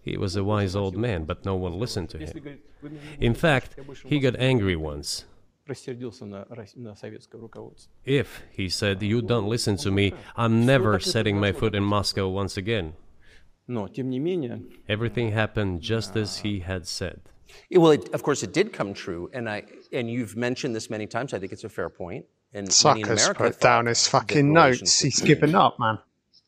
[0.02, 2.60] He was a wise old man, but no one listened listen to him.
[3.20, 3.70] In fact,
[4.12, 5.26] he got angry once.
[8.06, 10.06] If, he said, you don't listen to me,
[10.44, 12.88] I'm never setting my foot in Moscow once again.
[14.88, 17.20] Everything happened just as he had said.
[17.72, 21.08] Well, it, of course, it did come true, and I and you've mentioned this many
[21.08, 21.34] times.
[21.34, 22.26] I think it's a fair point.
[22.54, 25.00] And Tucker's put down his fucking notes.
[25.00, 25.98] He's given up, man.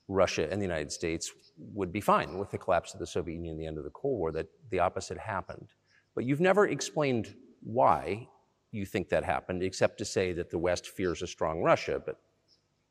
[0.08, 3.54] Russia and the United States would be fine with the collapse of the Soviet Union
[3.54, 4.32] and the end of the Cold War.
[4.32, 5.70] That the opposite happened,
[6.16, 8.28] but you've never explained why
[8.72, 12.20] you think that happened, except to say that the West fears a strong Russia, but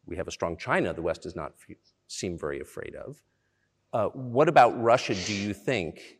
[0.06, 0.92] we have a strong China.
[0.92, 1.52] The West does not
[2.08, 3.22] seem very afraid of.
[3.92, 5.14] Uh, what about Russia?
[5.14, 6.18] Do you think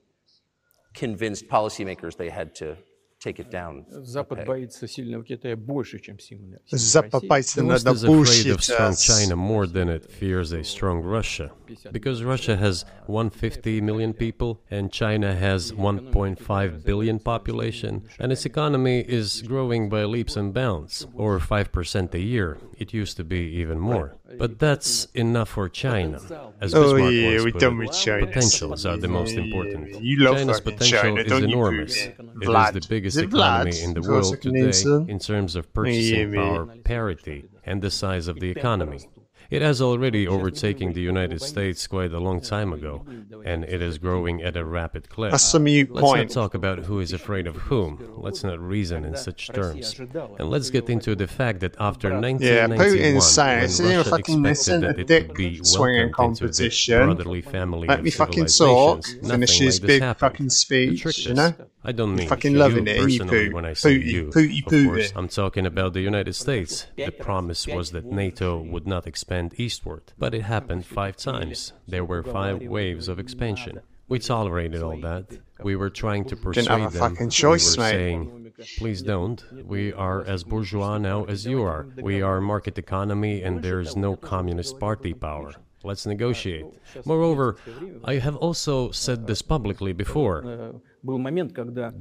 [0.94, 2.76] convinced policymakers they had to
[3.25, 3.85] take it down?
[3.91, 4.47] a Запад peg?
[4.47, 7.27] боится сильного Китая больше, чем сильного Запад России.
[7.27, 8.55] bites The the, West the is afraid bullshit.
[8.55, 11.51] of strong China more than it fears a strong Russia.
[11.91, 19.01] Because Russia has 150 million people and China has 1.5 billion population, and its economy
[19.07, 22.57] is growing by leaps and bounds, or 5% a year.
[22.77, 24.15] It used to be even more.
[24.38, 26.20] But that's enough for China.
[26.60, 28.26] As Oh Bismarck yeah, once we're put done it, with China.
[28.26, 30.02] potentials are the most Yeah, important.
[30.02, 31.96] You China's potential China, is enormous.
[31.96, 32.42] Putin?
[32.42, 32.68] It Vlad.
[32.76, 33.84] is the biggest Is economy Vlad?
[33.84, 38.40] in the world today in terms of purchasing Yeah, power parity and the size of
[38.40, 39.00] the economy.
[39.50, 43.06] It has already overtaken the United States quite a long time ago,
[43.44, 45.30] and it is growing at a rapid clip.
[45.30, 46.02] That's the mute point.
[46.18, 48.14] Let's not talk about who is afraid of whom.
[48.16, 49.98] Let's not reason in such terms.
[50.38, 53.98] And let's get into the fact that after 1991, Putin's saying when it's in a
[53.98, 57.04] Russia expected that it dick would be swinging welcomed into competition.
[57.06, 59.04] brotherly family Let me fucking talk.
[59.04, 60.20] civilizations, Finish his like big happened.
[60.32, 61.54] fucking speech, you know?
[61.84, 63.52] I don't mean fucking you loving it, ain't you, personally Putin?
[63.52, 64.26] when I say Putin, you.
[64.26, 65.16] Putin, of course, Putin.
[65.16, 66.86] I'm talking about the United States.
[66.96, 71.72] The promise was that NATO would not expand expand eastward, but it happened five times.
[71.86, 73.80] There were five waves of expansion.
[74.08, 75.24] We tolerated all that.
[75.68, 77.30] We were trying to persuade Didn't have a fucking them.
[77.30, 77.96] choice, we were mate.
[77.96, 79.40] saying, please don't.
[79.66, 81.88] We are as bourgeois now as you are.
[82.10, 85.52] We are market economy and there is no communist party power.
[85.82, 86.66] Let's negotiate.
[87.04, 87.56] Moreover,
[88.04, 90.36] I have also said this publicly before.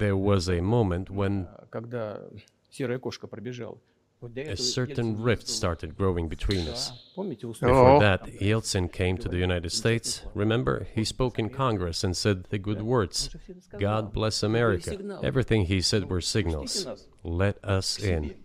[0.05, 1.47] There was a moment when
[4.37, 6.91] a certain rift started growing between us.
[7.15, 10.23] Before that, Yeltsin came to the United States.
[10.33, 13.35] Remember, he spoke in Congress and said the good words
[13.79, 14.97] God bless America.
[15.23, 16.87] Everything he said were signals.
[17.23, 18.35] Let us in.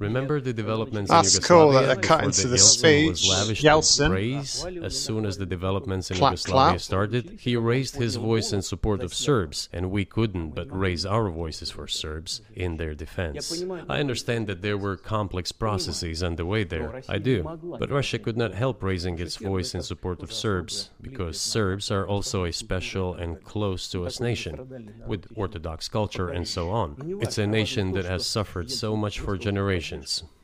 [0.00, 3.30] Remember the developments That's in cool that Yugoslavia they're cut into the Yeltsin was speech.
[3.30, 4.08] lavished Yeltsin.
[4.08, 6.80] praise as soon as the developments in Clap, Yugoslavia clap.
[6.80, 7.38] started?
[7.40, 11.70] He raised his voice in support of Serbs, and we couldn't but raise our voices
[11.70, 13.62] for Serbs in their defense.
[13.88, 17.02] I understand that there were complex processes underway there.
[17.08, 17.42] I do.
[17.78, 22.06] But Russia could not help raising its voice in support of Serbs, because Serbs are
[22.06, 26.96] also a special and close to us nation, with Orthodox culture and so on.
[27.20, 29.89] It's a nation that has suffered so much for generations.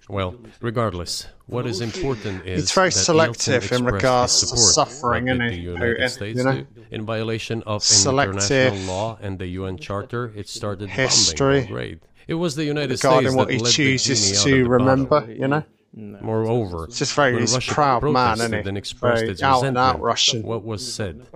[0.09, 5.27] Well, regardless, what is important is It's very that selective in expressed regards to suffering,
[5.27, 6.67] What did innit, the United Putin, States you know?
[6.93, 12.01] In violation of international law and the UN Charter, it started history bombing Belgrade.
[12.29, 14.53] It was the United regarding States what that he let the chooses genie out to
[14.53, 15.35] of the remember, bottle.
[15.35, 15.65] you know?
[15.99, 18.69] Moreover, It's just very when he's a Russia proud man, protested isn't he?
[18.69, 20.43] and expressed Very its out and out resentment, Russian.
[20.43, 21.27] what was said?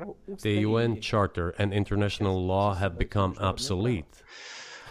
[0.42, 4.04] The UN Charter and international law have become obsolete.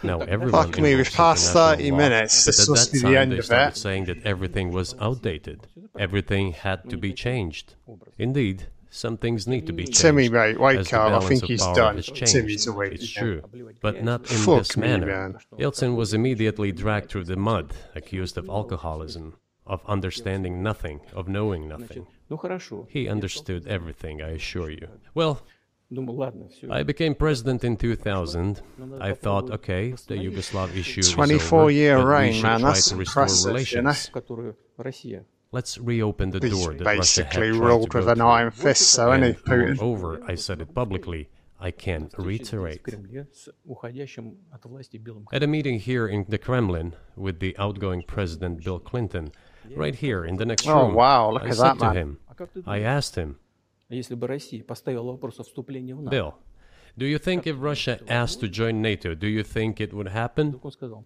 [0.02, 0.72] No, everyone.
[0.72, 2.44] Fuck me, we've passed 30 minutes.
[2.44, 3.76] This must be the end of it.
[3.76, 5.66] saying that everything was outdated.
[5.98, 7.74] Everything had to be changed.
[8.18, 10.00] Indeed, some things need to be changed.
[10.00, 11.22] Timmy, mate, wake up.
[11.22, 12.00] I think he's done.
[12.02, 12.92] Timmy's awake.
[12.92, 13.42] It's true,
[13.80, 15.06] but not in Fuck this me, manner.
[15.06, 15.38] Man.
[15.58, 19.36] Yeltsin was immediately dragged through the mud, accused of alcoholism,
[19.66, 22.06] of understanding nothing, of knowing nothing.
[22.88, 24.88] He understood everything, I assure you.
[25.14, 25.42] Well,
[26.70, 28.62] I became president in 2000.
[29.00, 34.10] I thought, okay, the Yugoslav issue 24 year over, reign, man, that's impressive, relations.
[35.52, 39.32] Let's reopen the He's door that basically Russia ruled with an iron fist, so any
[39.32, 39.80] Putin.
[39.80, 41.28] Over, I said it publicly.
[41.58, 42.82] I can reiterate.
[45.32, 49.32] At a meeting here in the Kremlin with the outgoing president Bill Clinton,
[49.76, 50.92] right here in the next oh, room.
[50.92, 51.96] Oh wow, look I at that man.
[51.96, 52.18] Him,
[52.64, 53.39] I asked him,
[53.89, 56.15] если бы Россия поставила вопрос о вступлении в НАТО?
[56.15, 56.33] Bill,
[56.97, 60.49] do you think if Russia asked to join NATO, do you think it would happen?
[60.49, 61.05] Вдруг он сказал,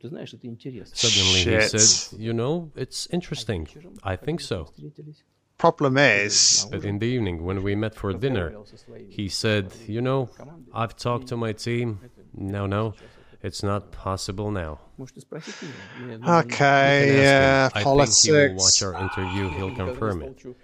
[0.00, 0.94] ты знаешь, это интересно.
[0.94, 1.70] Suddenly he Shit.
[1.70, 3.66] said, You know, it's interesting.
[4.02, 4.64] I think so.
[4.66, 5.24] Встретились,
[5.58, 9.28] Problem is, But in the evening, when we met for dinner, разговаривал со своей he
[9.28, 10.28] said, You know,
[10.72, 11.98] I've talked to my team.
[12.32, 12.94] No, no,
[13.42, 14.78] it's not possible now.
[14.98, 15.54] Можете спросить
[15.98, 16.12] меня.
[16.12, 17.80] Я думаю, okay, You can yeah, ask him.
[17.80, 18.82] I think he will watch politics.
[18.82, 20.56] our interview, he'll никогда не confirm it.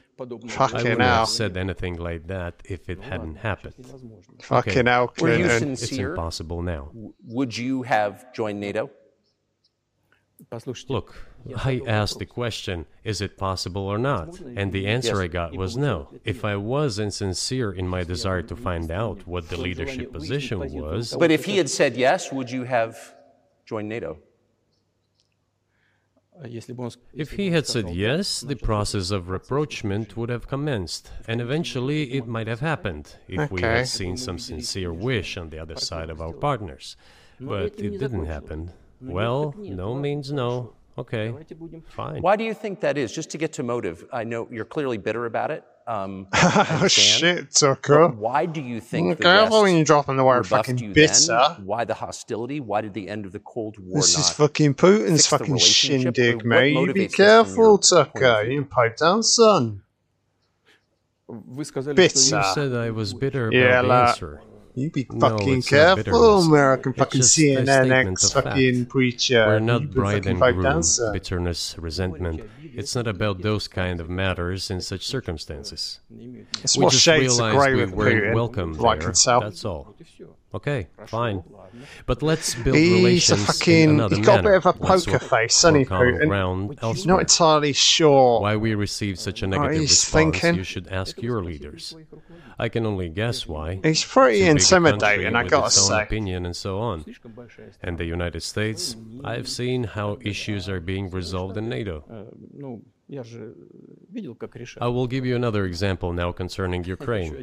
[0.48, 1.26] Fucking hell.
[1.26, 3.76] said anything like that if it hadn't happened.
[4.42, 5.22] Fucking okay.
[5.22, 6.12] Were you sincere?
[6.12, 6.92] It's impossible now.
[7.26, 8.90] Would you have joined NATO?
[10.88, 11.16] Look,
[11.56, 14.40] I asked the question, is it possible or not?
[14.40, 16.10] And the answer I got was no.
[16.24, 21.16] If I was insincere in my desire to find out what the leadership position was.
[21.18, 23.16] But if he had said yes, would you have
[23.66, 24.20] joined NATO?
[27.13, 32.28] If he had said yes, the process of rapprochement would have commenced, and eventually it
[32.28, 33.54] might have happened if okay.
[33.54, 36.95] we had seen some sincere wish on the other side of our partners.
[37.39, 38.71] But it didn't happen.
[39.02, 40.73] Well, no means no.
[40.97, 41.34] Okay,
[41.88, 42.21] fine.
[42.21, 43.13] Why do you think that is?
[43.13, 45.63] Just to get to motive, I know you're clearly bitter about it.
[45.89, 48.10] Um, oh shit, Tucker.
[48.10, 49.17] Why do you think?
[49.17, 51.25] the I love when you dropping the word fucking bitter.
[51.25, 51.65] Then?
[51.65, 52.60] Why the hostility?
[52.60, 53.99] Why did the end of the Cold War?
[53.99, 56.73] This is fucking Putin's fucking shindig, mate.
[56.73, 58.43] You be careful, Tucker.
[58.43, 59.82] You pipe down, son.
[61.28, 62.19] Bitter.
[62.19, 64.41] You said I was bitter about yeah, the answer.
[64.80, 69.46] You be fucking no, careful, American it's fucking CNN ex fucking preacher.
[69.46, 71.12] We're not bride and groom, dancer.
[71.12, 72.50] bitterness, resentment.
[72.63, 76.00] It's not about those kind of matters in such circumstances.
[76.63, 79.96] It's we just realized we weren't welcome there, that's all.
[80.52, 81.44] Okay, fine.
[82.08, 84.56] But let's build he's relations a fucking, in another He's got manner.
[84.56, 86.96] a bit of a poker face, hasn't he, Putin?
[86.96, 90.40] He's not entirely sure why we received such a negative response.
[90.40, 90.56] Thinking.
[90.56, 91.96] You should ask your leaders.
[92.58, 93.80] I can only guess why.
[93.84, 96.02] He's pretty intimidating, I gotta say.
[96.02, 97.06] Opinion and so on.
[97.84, 102.04] And the United States, I've seen how issues are being resolved in NATO.
[104.82, 107.34] I will give you another example now concerning Ukraine.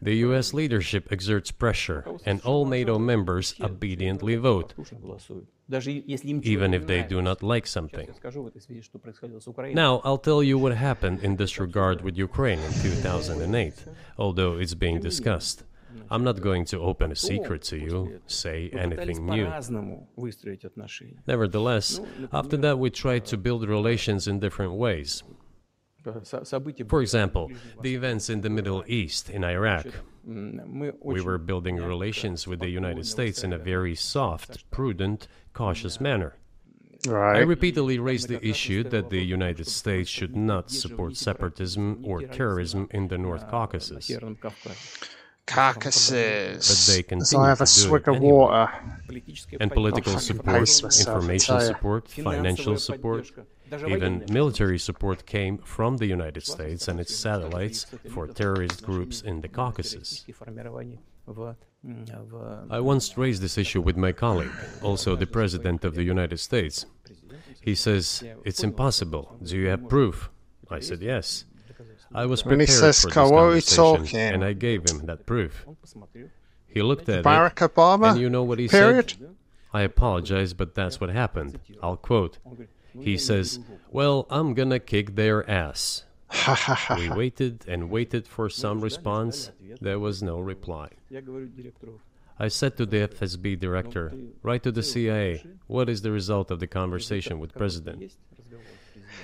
[0.00, 4.74] The US leadership exerts pressure, and all NATO members obediently vote,
[6.42, 8.08] even if they do not like something.
[9.74, 13.84] Now, I'll tell you what happened in this regard with Ukraine in 2008,
[14.18, 15.64] although it's being discussed.
[16.10, 19.46] I'm not going to open a secret to you, say anything new.
[21.26, 22.00] Nevertheless,
[22.32, 25.22] after that, we tried to build relations in different ways.
[26.88, 27.50] For example,
[27.82, 29.86] the events in the Middle East, in Iraq.
[30.24, 36.36] We were building relations with the United States in a very soft, prudent, cautious manner.
[37.06, 37.36] Right.
[37.36, 42.88] I repeatedly raised the issue that the United States should not support separatism or terrorism
[42.90, 44.10] in the North Caucasus
[45.50, 46.68] carcasses.
[46.68, 48.70] But they continue so I have a swig of water.
[49.60, 50.68] And political support,
[51.02, 53.30] information support, financial support,
[53.94, 59.40] even military support came from the United States and its satellites for terrorist groups in
[59.40, 60.24] the Caucasus.
[62.70, 66.86] I once raised this issue with my colleague, also the President of the United States.
[67.60, 69.36] He says, It's impossible.
[69.42, 70.30] Do you have proof?
[70.70, 71.44] I said, Yes.
[72.14, 75.66] I was prepared says for this conversation, and I gave him that proof.
[76.66, 79.10] He looked at Barack it, Obama, and you know what he period?
[79.10, 79.36] said?
[79.72, 81.60] I apologize, but that's what happened.
[81.82, 82.38] I'll quote.
[82.98, 86.04] He says, well, I'm gonna kick their ass.
[86.96, 89.50] we waited and waited for some response.
[89.80, 90.90] There was no reply.
[92.38, 96.58] I said to the FSB director, write to the CIA, what is the result of
[96.58, 98.12] the conversation with President?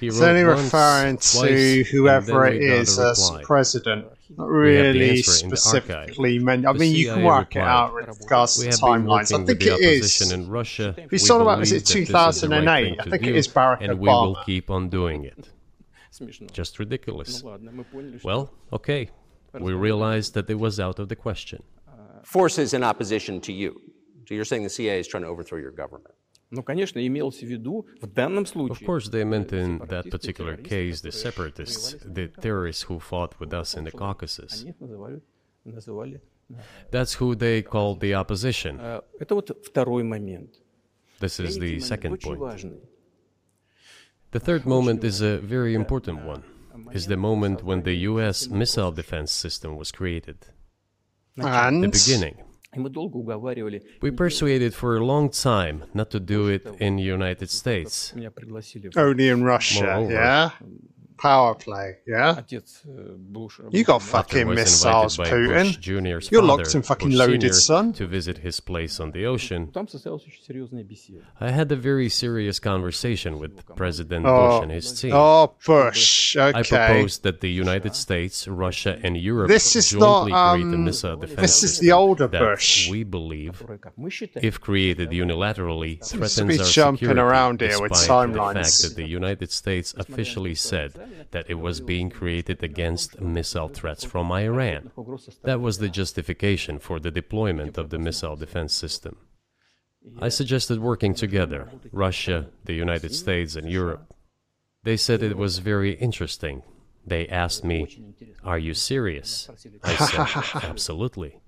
[0.01, 4.07] He only referring to whoever it is as president.
[4.37, 6.67] Not really specifically meant.
[6.67, 7.63] I mean, you can work replied.
[7.63, 9.33] it out regards to timelines.
[9.33, 10.33] I think it is.
[10.33, 12.67] In Russia, we saw about, is it 2008?
[12.67, 13.93] Right I think do, it is Barack and Obama.
[13.93, 15.49] And we will keep on doing it.
[16.53, 17.43] Just ridiculous.
[18.25, 19.11] Well, okay.
[19.53, 21.63] We realized that it was out of the question.
[22.25, 23.81] Forces in opposition to you.
[24.27, 26.16] So you're saying the CIA is trying to overthrow your government.
[26.50, 28.88] Ну, конечно, имелось в виду в данном Of случае.
[28.88, 32.28] course, they meant in that сепаратисты, particular террористы, case the которые separatists, воевали с the
[32.28, 32.42] нами.
[32.42, 34.66] terrorists who fought with us in the Они Caucasus.
[34.68, 35.22] их называли,
[35.64, 36.22] называли.
[36.50, 36.60] да.
[36.92, 38.78] That's who they called the opposition.
[38.80, 40.56] А, Это вот второй момент.
[41.22, 42.38] This is Третий the момент second очень point.
[42.38, 42.82] важный.
[44.34, 46.44] The third moment is a very important one.
[46.94, 50.38] Is the moment when the US missile defense system was created.
[51.38, 52.38] The And beginning.
[54.03, 58.13] We persuaded for a long time not to do it in the United States.
[58.97, 60.51] Only in Russia, Moreover, yeah?
[61.17, 61.99] power play.
[62.07, 62.61] Yeah, uh,
[63.17, 66.31] Bush, you got fucking missiles, Putin.
[66.31, 67.93] You're locked in fucking Bush loaded, son.
[67.95, 69.73] To visit his place on the ocean.
[71.41, 75.13] I had a very serious conversation with President oh, Bush and his team.
[75.15, 76.37] Oh, Bush.
[76.37, 76.59] Okay.
[76.59, 80.73] I proposed that the United States, Russia, and Europe this is jointly not, um, create
[80.73, 81.41] a um, missile defense.
[81.41, 82.91] This is the older Bush.
[82.91, 83.63] We believe,
[84.37, 88.55] if created unilaterally, threatens be our jumping security, around here with timelines.
[88.55, 90.95] the fact that the United States officially said
[91.31, 94.91] that it was being created against missile threats from Iran.
[95.43, 99.17] That was the justification for the deployment of the missile defense system.
[100.21, 104.15] I suggested working together, Russia, the United States, and Europe.
[104.85, 106.63] They said it was very interesting.
[107.05, 109.49] They asked me, Are you serious?
[109.83, 111.41] I said, Absolutely.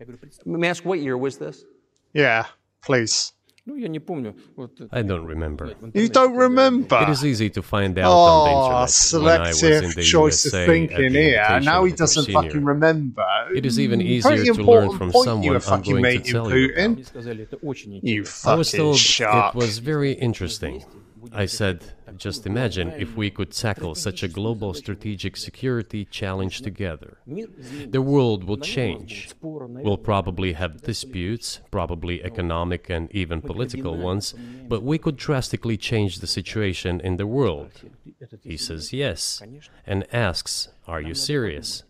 [0.44, 1.64] May I ask, what year was this?
[2.12, 2.46] Yeah,
[2.82, 3.32] please.
[4.92, 5.74] I don't remember.
[5.94, 6.98] You don't remember?
[7.02, 11.12] It is easy to find out oh, on the oh, selective choice USA of thinking
[11.12, 11.60] here.
[11.60, 12.42] Now he doesn't senior.
[12.42, 13.26] fucking remember.
[13.54, 16.46] It is even easier Pretty to learn from someone you fucking I'm going to tell
[16.46, 16.98] Putin.
[16.98, 17.42] you.
[17.42, 18.04] About.
[18.04, 19.54] You fucking I was told shark.
[19.54, 20.84] it was very interesting.
[21.32, 21.84] I said
[22.16, 27.18] just imagine if we could tackle such a global strategic security challenge together.
[27.26, 29.30] The world will change.
[29.42, 34.34] We'll probably have disputes, probably economic and even political ones,
[34.68, 37.70] but we could drastically change the situation in the world.
[38.42, 39.42] He says yes
[39.86, 41.82] and asks, Are you serious?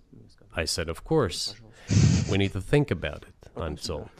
[0.54, 1.54] I said, Of course.
[2.30, 4.10] We need to think about it, I'm told.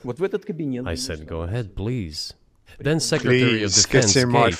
[0.86, 2.32] I said, Go ahead, please
[2.86, 4.56] then Secretary Please, of Defense Gates,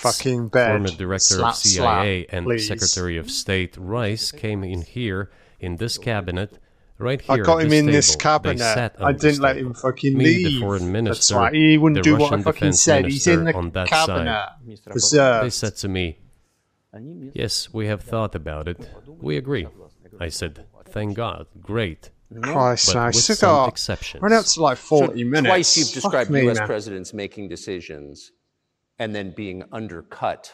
[0.51, 2.35] former director slap, of CIA slap.
[2.37, 2.67] and Please.
[2.67, 6.59] Secretary of State Rice came in here in this cabinet.
[7.01, 7.93] Right here, I got him in table.
[7.93, 8.93] this cabinet.
[9.01, 10.47] I didn't let him fucking Me, leave.
[10.47, 11.55] The foreign minister, That's right.
[11.55, 13.05] He wouldn't do Russian what I fucking said.
[13.05, 14.49] He's in the on that cabinet.
[14.97, 15.45] Side.
[15.45, 16.19] They said to me,
[17.35, 18.91] Yes, we have thought about it.
[19.07, 19.69] We agree.
[20.19, 21.47] I said, Thank God.
[21.61, 22.11] Great.
[22.43, 24.23] Christ, But no, with still some got exceptions.
[24.23, 25.49] run out to like forty minutes.
[25.49, 26.59] Twice you've described me, U.S.
[26.59, 26.67] man.
[26.67, 28.33] presidents making decisions
[28.99, 30.53] and then being undercut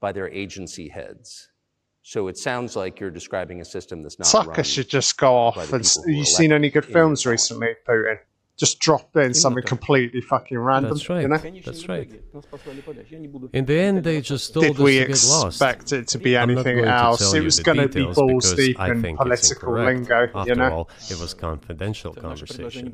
[0.00, 1.48] by their agency heads.
[2.02, 4.64] So it sounds like you're describing a system that's not Tucker run.
[4.64, 5.56] should just go off.
[5.56, 8.18] by And, you were seen any good films recently, Putin?
[8.58, 10.92] Just drop in something completely fucking random.
[10.92, 11.22] That's right.
[11.22, 11.38] You know?
[11.64, 12.10] That's right.
[13.52, 15.46] In the end, they just told Did us we to get lost.
[15.46, 17.32] expect it to be anything to else?
[17.32, 20.28] It was going to be details balls because deep in political lingo.
[20.34, 22.92] After You know, all, it was confidential conversation.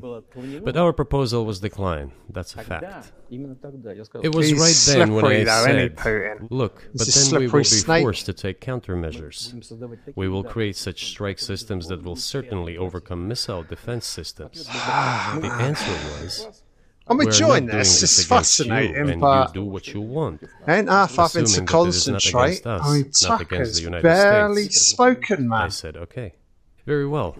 [0.63, 2.11] But our proposal was declined.
[2.29, 3.11] That's a fact.
[3.31, 6.47] It was He's right then when slippery I though, said, Putin?
[6.51, 8.03] "Look, but He's a then we will slippery be snake.
[8.03, 10.15] forced to take countermeasures.
[10.15, 15.91] We will create such strike systems that will certainly overcome missile defense systems." Ah, answer
[15.91, 16.61] was.
[17.07, 18.01] I'm enjoying this.
[18.01, 20.41] It's you, fascinating, and but you do what you want.
[20.67, 22.61] ain't half having to Assuming that it is not concentrate.
[22.65, 24.81] against I mean, Tucker's the United barely States.
[24.87, 26.33] spoken, I said, okay.
[26.85, 27.35] Very well.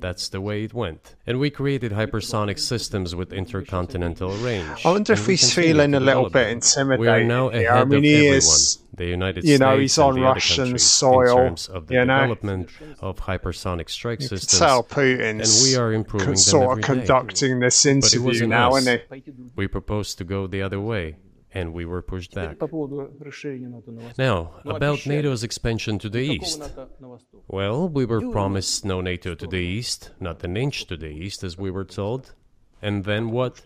[0.00, 1.14] That's the way it went.
[1.26, 4.86] And we created hypersonic systems with intercontinental range.
[4.86, 7.00] I wonder if he's feeling a little bit intimidated.
[7.00, 8.36] We are now ahead I mean, of everyone.
[8.36, 8.78] is.
[8.94, 12.14] The United you know, States he's on Russian soil, in terms of the you know.
[12.20, 12.70] development
[13.00, 14.58] of hypersonic strike You systems.
[14.58, 16.86] tell Putin's and we are improving sort of every day.
[17.06, 18.82] conducting this interview now, us.
[18.82, 19.32] isn't he?
[19.56, 21.16] We proposed to go the other way,
[21.54, 22.56] and we were pushed back.
[24.18, 26.62] Now, about NATO's expansion to the east.
[27.48, 31.44] Well, we were promised no NATO to the east, not an inch to the east,
[31.44, 32.34] as we were told.
[32.84, 33.62] And then what?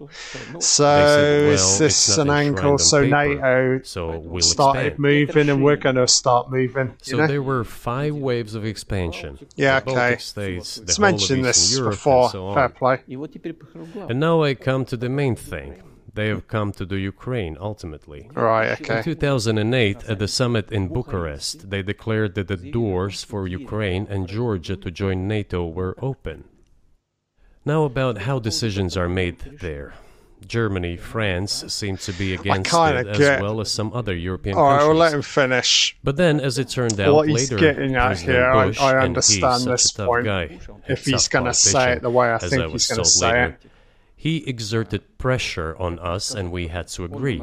[0.59, 2.79] So well, is it's this not an enshrined angle?
[2.79, 4.99] So NATO So we'll started expand.
[4.99, 6.89] moving, and we're going to start moving.
[6.89, 7.27] You So know?
[7.27, 9.39] there were five waves of expansion.
[9.57, 9.95] Yeah, the okay.
[10.01, 12.29] Baltic states, the Let's mention this Europe, before.
[12.29, 12.53] so.
[12.53, 13.01] Fair play.
[13.09, 15.83] And now I come to the main thing.
[16.17, 18.31] They have come to the Ukraine ultimately.
[18.35, 18.73] Right.
[18.81, 18.99] okay.
[18.99, 24.27] In 2008, at the summit in Bucharest, they declared that the doors for Ukraine and
[24.27, 26.45] Georgia to join NATO were open.
[27.65, 29.93] Now, about how decisions are made there.
[30.47, 34.63] Germany, France seem to be against it, as get- well as some other European All
[34.65, 34.71] right.
[34.79, 34.89] countries.
[34.89, 35.97] We'll let him finish.
[36.05, 38.91] But then, as it turned out What he's later, getting at here, I- Bush, I
[38.93, 40.25] and understand this point.
[40.25, 40.59] guy,
[40.89, 43.71] If he's gonna say it the way I think was he's gonna say later, it.
[44.17, 47.43] He exerted pressure on us, and we had to agree.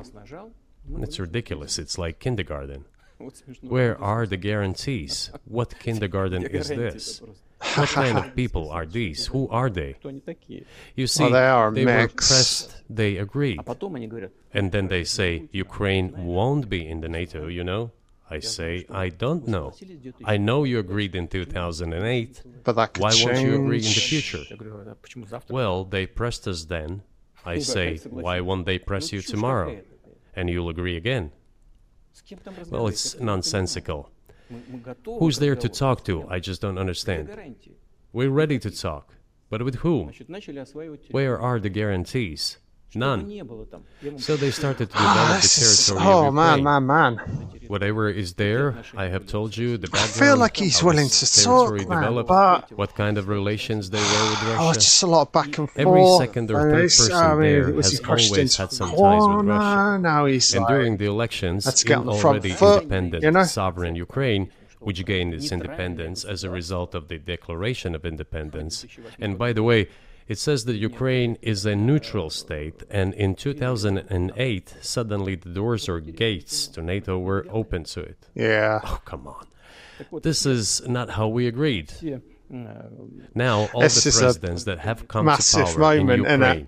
[0.99, 1.79] It's ridiculous.
[1.79, 2.85] It's like kindergarten.
[3.61, 5.31] Where are the guarantees?
[5.45, 7.21] What kindergarten is this?
[7.75, 9.27] What kind of people are these?
[9.27, 9.95] Who are they?
[10.95, 13.61] You oh, see, they are a were pressed, they agreed.
[14.53, 17.91] And then they say, Ukraine won't be in the NATO, you know?
[18.33, 19.73] I say, I don't know.
[20.25, 22.41] I know you agreed in 2008.
[22.63, 23.25] But that could Why change.
[23.25, 24.43] won't you agree in the future?
[25.49, 27.03] Well, they pressed us then.
[27.45, 29.81] I say, why won't they press you tomorrow?
[30.35, 31.31] And you'll agree again.
[32.69, 34.09] Well, it's nonsensical.
[35.05, 36.27] Who's there to talk to?
[36.27, 37.25] I just don't understand.
[38.13, 39.13] We're ready to talk.
[39.49, 40.11] But with whom?
[41.11, 42.57] Where are the guarantees?
[42.95, 43.19] None.
[44.17, 46.63] So they started to ah, develop the This is- territory oh of man, Ukraine.
[46.63, 47.49] man, man!
[47.67, 51.69] Whatever is there, I have told you the I feel like he's willing to talk,
[51.69, 54.69] territory man, but what kind of relations they were with oh, Russia.
[54.75, 55.79] it's just a lot of back and forth.
[55.79, 59.27] Every second or third person I mean, there was has always had some a ties
[59.27, 59.45] with?
[59.47, 59.99] Russia.
[59.99, 63.23] Now he's And like, during the elections, Let's get in the front already foot, independent
[63.23, 63.43] you know?
[63.43, 68.85] sovereign Ukraine, which gained its independence as a result of the Declaration of Independence.
[69.19, 69.87] And by the way,
[70.27, 75.99] it says that Ukraine is a neutral state, and in 2008, suddenly the doors or
[75.99, 78.29] gates to NATO were open to it.
[78.35, 78.79] yeah.
[78.83, 79.47] Oh, come on.
[80.21, 81.93] This is not how we agreed.
[82.49, 86.07] Now, all This the presidents that have come to power in?
[86.59, 86.67] Ukraine,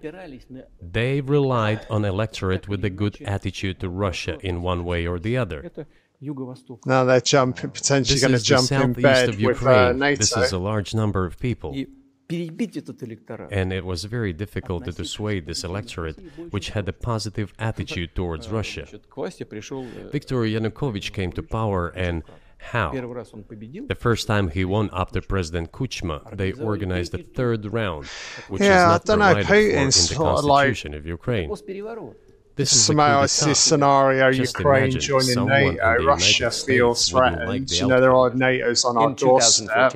[0.81, 5.37] they relied on electorate with a good attitude to Russia in one way or the
[5.37, 5.71] other.
[6.85, 9.99] Now they're jumping, potentially going to jump in bed of with uh, Ukraine.
[10.15, 11.75] This is a large number of people.
[13.51, 16.17] And it was very difficult to dissuade this electorate,
[16.49, 18.85] which had a positive attitude towards Russia.
[18.85, 22.23] Viktor Yanukovych came to power and
[22.57, 22.91] how?
[22.91, 28.07] The first time he won after President Kuchma, they organized the third round,
[28.49, 31.49] which yeah, is not I provided know, for in the constitution like, of Ukraine.
[32.55, 37.49] This is I see scenario: Just Ukraine joining NATO, Russia feels threatened.
[37.49, 39.93] Like you know, there are NATO's on our doorstep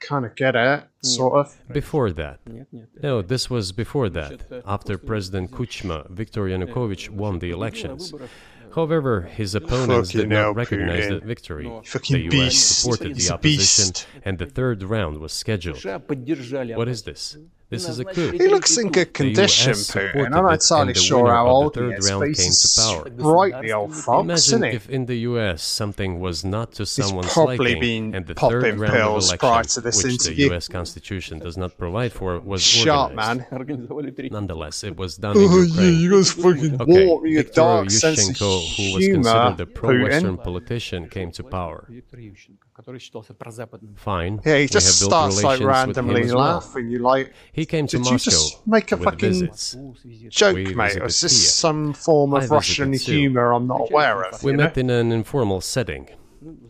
[0.00, 1.58] kind of get at, sort of.
[1.72, 2.40] Before that.
[3.02, 8.12] No, this was before that, after President Kuchma, Viktor Yanukovych won the elections.
[8.74, 11.70] However, his opponents Fucking did not recognize the victory.
[11.84, 12.80] Fucking the US beast.
[12.82, 15.84] supported the opposition, and the third round was scheduled.
[15.84, 17.36] What is this?
[17.70, 18.32] This is a coup.
[18.32, 20.26] He looks in good condition, Putin.
[20.26, 23.32] I'm not entirely sure how old the he is, He's came to power.
[23.38, 24.66] Rightly old fox, he?
[24.66, 28.76] if in the US something was not to someone's He's probably liking, and the third
[28.76, 30.48] round of election, which interview.
[30.48, 33.46] the US Constitution does not provide for, was Sharp, man.
[34.30, 35.92] Nonetheless, it was done in oh, Ukraine.
[35.92, 37.22] Yeah, you guys fucking okay, war,
[37.54, 41.88] dark Yushchenko, sense of humor, who was considered a pro-Western politician, came to power.
[43.96, 44.40] Fine.
[44.44, 46.90] Yeah, he just starts like randomly laughing.
[46.90, 47.32] You like?
[47.52, 48.12] He came to Did Moscow.
[48.12, 49.76] You just make a fucking visits.
[50.28, 50.96] joke, we mate?
[50.96, 51.50] Is this Kiev.
[51.50, 54.42] some form of Russian humor I'm not aware of?
[54.42, 54.80] We met know?
[54.80, 56.08] in an informal setting.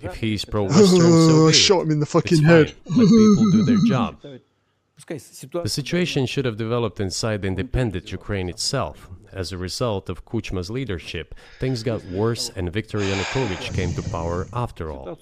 [0.01, 2.75] If he's pro-Western, so shot him in the fucking it's head.
[2.87, 4.21] Let people do their job.
[5.07, 9.09] The situation should have developed inside the independent Ukraine itself.
[9.33, 14.47] As a result of Kuchma's leadership, things got worse and Viktor Yanukovych came to power
[14.53, 15.19] after all.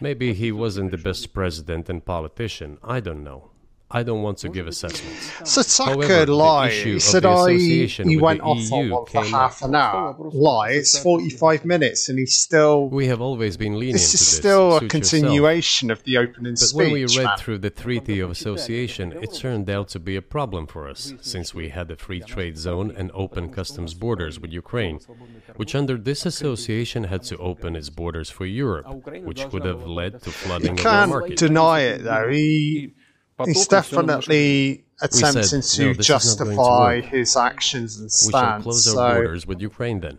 [0.00, 3.50] Maybe he wasn't the best president and politician, I don't know.
[3.90, 5.32] I don't want to give assessments.
[5.50, 8.44] So Tucker However, the issue He of said oh, I association he with went the
[8.44, 10.14] off on EU one for came half an hour.
[10.18, 10.70] Lie.
[10.72, 12.88] It's forty five minutes, and he's still.
[12.90, 14.36] We have always been lenient This to is this.
[14.36, 14.90] still a suit yourself.
[14.90, 16.76] continuation of the opening But speech.
[16.76, 17.38] when we read man.
[17.38, 21.54] through the Treaty of Association, it turned out to be a problem for us, since
[21.54, 25.00] we had a free trade zone and open customs borders with Ukraine,
[25.56, 28.86] which under this association had to open its borders for Europe,
[29.24, 31.38] which could have led to flooding of our can't market.
[31.38, 32.28] deny it though.
[32.28, 32.92] He
[33.46, 38.26] he's definitely attempting said, no, to justify his actions and stance.
[38.26, 40.18] We shall close so our borders with Ukraine then.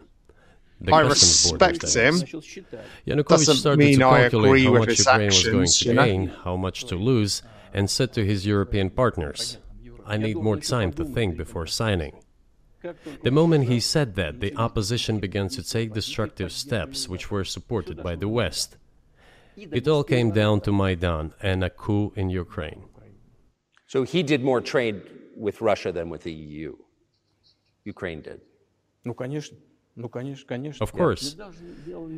[0.81, 2.15] The I respect him.
[2.15, 6.33] Yanukovych Doesn't mean I agree how with much Ukraine actions, was going to gain, know?
[6.45, 7.41] how much to lose,
[7.73, 9.57] and said to his European partners,
[10.05, 12.23] I need more time to think before signing.
[13.23, 18.01] The moment he said that, the opposition began to take destructive steps which were supported
[18.01, 18.77] by the West.
[19.57, 22.83] It all came down to Maidan and a coup in Ukraine.
[23.88, 25.02] So he did more trade
[25.36, 26.76] with Russia than with the EU.
[27.84, 28.40] Ukraine did.
[29.04, 29.56] Ну, конечно.
[29.96, 30.82] Ну, конечно, конечно.
[30.82, 31.36] Of course.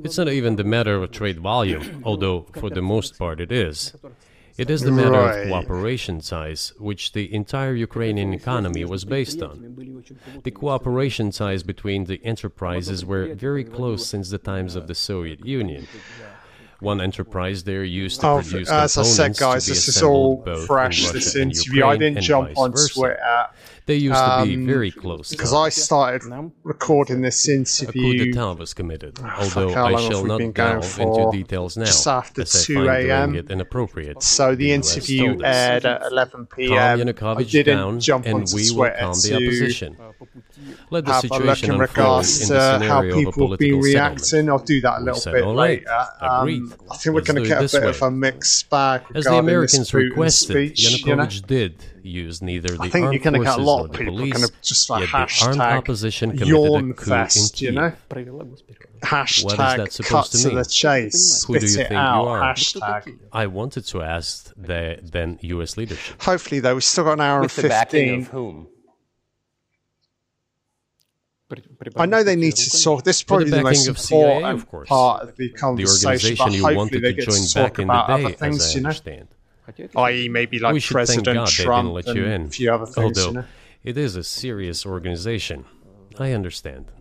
[0.05, 3.95] It's not even the matter of trade volume, although for the most part it is.
[4.57, 5.43] It is the matter Right.
[5.43, 9.77] of cooperation ties, which the entire Ukrainian economy was based on.
[10.45, 15.45] The cooperation ties between the enterprises were very close since the times of the Soviet
[15.45, 15.87] Union.
[16.82, 20.66] one enterprise there used to Oh, produce as I said, guys, this is all in
[20.66, 21.04] fresh.
[21.04, 22.74] Russia This interview, I didn't jump on.
[22.74, 23.20] Twitter
[23.86, 25.30] they used um, to be um, very close.
[25.30, 26.24] Because I started
[26.64, 27.88] recording this interview.
[27.88, 31.86] A coup d'etat was committed, ah, although I shall not delve into details now.
[31.86, 33.36] Just after 2 a.m.
[33.36, 34.22] inappropriate.
[34.22, 37.10] So the, interview aired at 11 p.m.
[37.22, 39.98] I didn't down, jump and we will calm the opposition.
[40.90, 44.50] Let the situation look in regards uh, to how people have been reacting.
[44.50, 45.90] I'll do that a little said, bit later.
[46.20, 47.90] Um, I think we're going to get a bit way.
[47.90, 49.02] of a mixed bag.
[49.16, 51.48] As the Americans requested, speech, Yanukovych you know?
[51.48, 54.44] did use neither the I think you're going get a lot of people police, kind
[54.44, 57.94] of just like hashtag armed opposition yawn fest, you know?
[59.02, 62.54] Hashtag cut to, to, the chase, Who do you think out, you are?
[62.54, 63.20] hashtag.
[63.32, 66.22] I wanted to ask the then US leadership.
[66.22, 68.08] Hopefully, though, we've still got an hour With and 15.
[68.08, 68.68] The of whom?
[71.98, 73.04] I know they need to sort.
[73.04, 76.12] This is probably the, the most of important CIA, of part of the conversation.
[76.12, 79.28] The organization you wanted to join back in the day, as I understand.
[79.30, 79.36] Know?
[79.96, 82.42] i.e., maybe like we President thank God Trump they didn't let you in.
[82.44, 83.18] a few other things.
[83.20, 83.46] Although you know?
[83.84, 85.66] it is a serious organization,
[86.20, 86.92] I understand.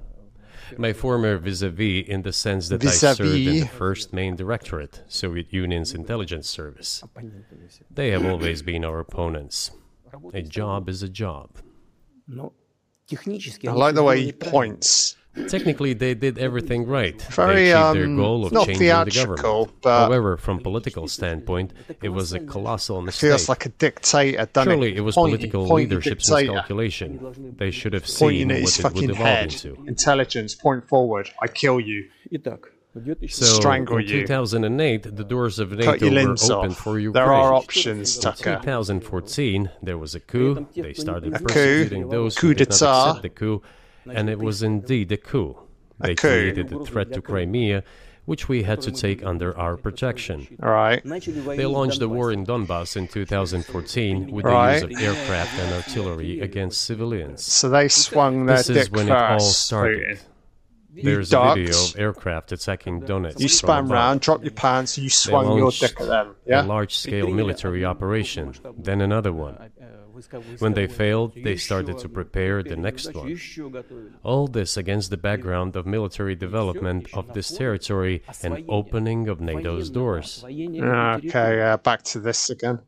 [0.79, 3.05] My former vis-a-vis, in the sense that vis-a-vis.
[3.05, 7.03] I served in the first main directorate, Soviet Union's intelligence service.
[7.91, 9.73] They have always been our opponents.
[10.33, 11.51] A job is a job.
[12.39, 15.17] I like the way he points
[15.49, 17.21] technically they did everything right.
[17.23, 19.71] Very, they achieved their um, goal of um, changing the government.
[19.85, 21.73] However, from political standpoint,
[22.03, 23.29] it was a colossal mistake.
[23.29, 24.49] It feels like a dictator.
[24.55, 27.55] Surely it, it was political leadership's miscalculation.
[27.59, 29.53] They should have seen what it would evolve head.
[29.53, 29.83] into.
[29.87, 31.31] Intelligence, point forward.
[31.41, 32.09] I kill you.
[33.29, 35.11] So Strangle in 2008, you.
[35.13, 36.77] the doors of NATO were open off.
[36.77, 37.13] for Ukraine.
[37.13, 38.55] There are options, Tucker.
[38.55, 40.67] In 2014, there was a coup.
[40.75, 42.11] They started a persecuting coup.
[42.11, 43.63] those coup who did not accept the coup
[44.13, 45.57] and it was indeed a coup.
[45.99, 46.29] They coup.
[46.29, 47.83] created a threat to Crimea,
[48.25, 50.47] which we had to take under our protection.
[50.63, 51.03] All right.
[51.05, 54.81] They launched the war in Donbass in 2014 with Right.
[54.81, 57.45] the use of aircraft and artillery against civilians.
[57.45, 60.19] So they swung their This dick is when it all started.
[60.19, 61.05] Putin.
[61.05, 61.57] There's ducked.
[61.59, 63.39] a video of aircraft attacking Donetsk.
[63.39, 63.91] You from spun above.
[63.93, 66.35] round, dropped your pants, you swung your dick at them.
[66.47, 66.63] Yeah?
[66.63, 69.57] a large-scale military operation, then another one.
[70.59, 73.39] When they failed, they started to prepare the next one.
[74.23, 79.91] All this against the background of military development of this territory and opening of NATO's
[79.91, 80.45] doors.
[80.45, 82.81] Okay, uh, back to this again.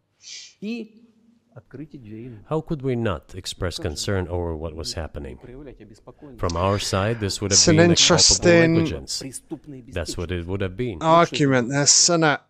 [2.46, 5.38] How could we not express concern over what was happening?
[6.38, 9.22] From our side, this would have it's been an interesting negligence.
[9.88, 11.02] That's what it would have been.
[11.02, 12.40] Argument, this, isn't it?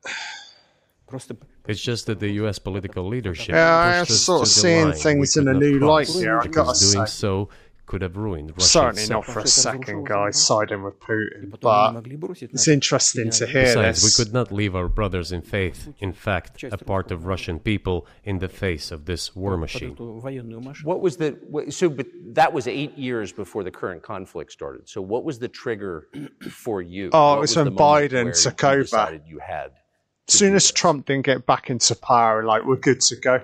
[1.66, 2.58] It's just that the U.S.
[2.58, 3.54] political leadership.
[3.54, 6.40] Yeah, I'm sort of seeing things in a new light here.
[6.40, 6.94] I gotta say.
[6.94, 7.48] doing so
[7.92, 8.68] could have ruined Russia.
[8.68, 9.28] Certainly itself.
[9.28, 11.50] not for a second, guys, siding with Putin.
[11.60, 12.06] But
[12.40, 14.18] it's interesting to hear Besides, this.
[14.18, 18.06] We could not leave our brothers in faith, in fact, a part of Russian people,
[18.24, 19.94] in the face of this war machine.
[19.96, 21.38] What was the
[21.68, 21.90] so?
[21.90, 22.06] But
[22.40, 24.88] that was eight years before the current conflict started.
[24.88, 26.08] So, what was the trigger
[26.50, 27.10] for you?
[27.12, 29.20] Oh, it was, when Biden took over.
[29.26, 29.72] You had
[30.27, 33.41] As soon as Trump didn't get back into power, like we're good to go.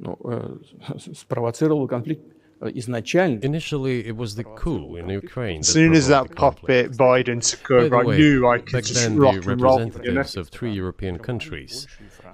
[0.00, 0.56] Ну, э,
[0.98, 2.24] с- спровоцировал конфликт
[2.60, 3.38] э, изначально.
[3.42, 5.60] Initially, it was the coup in Ukraine.
[5.60, 6.66] As that soon as provoked that the conflict.
[6.66, 9.40] puppet Biden took By over, the I way, knew I could back just then rock
[9.44, 9.78] the and roll.
[9.78, 9.92] You know?
[9.94, 11.86] representatives of three European countries,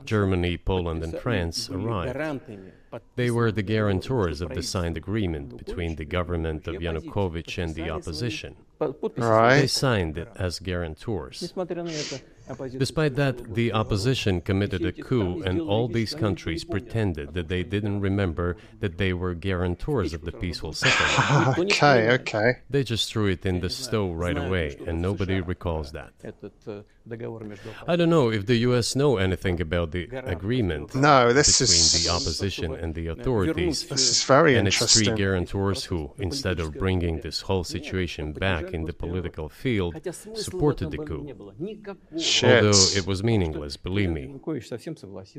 [0.06, 2.14] Germany, Poland, and France, были arrived.
[2.14, 2.72] гарантами
[3.14, 7.58] They were the подписывания guarantors of the правительства signed agreement between the government of Yanukovych
[7.62, 8.56] and the opposition.
[8.78, 9.70] Под- подписи They Right.
[9.70, 11.52] signed it as guarantors.
[12.77, 18.01] Despite that, the opposition committed a coup, and all these countries pretended that they didn't
[18.01, 21.71] remember that they were guarantors of the peaceful settlement.
[21.71, 22.59] okay, okay.
[22.69, 26.13] They just threw it in the stove right away, and nobody recalls that.
[27.87, 32.03] I don't know if the US know anything about the agreement no, this between is,
[32.03, 33.87] the opposition and the authorities.
[33.87, 34.85] This is very and interesting.
[34.85, 39.93] it's three guarantors who, instead of bringing this whole situation back in the political field,
[40.33, 41.23] supported the coup.
[42.17, 42.65] Shit.
[42.65, 44.33] Although it was meaningless, believe me.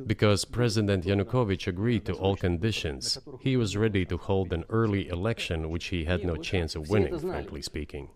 [0.06, 5.70] Because President Yanukovych agreed to all conditions, he was ready to hold an early election
[5.70, 8.08] which he had no chance of winning, frankly speaking.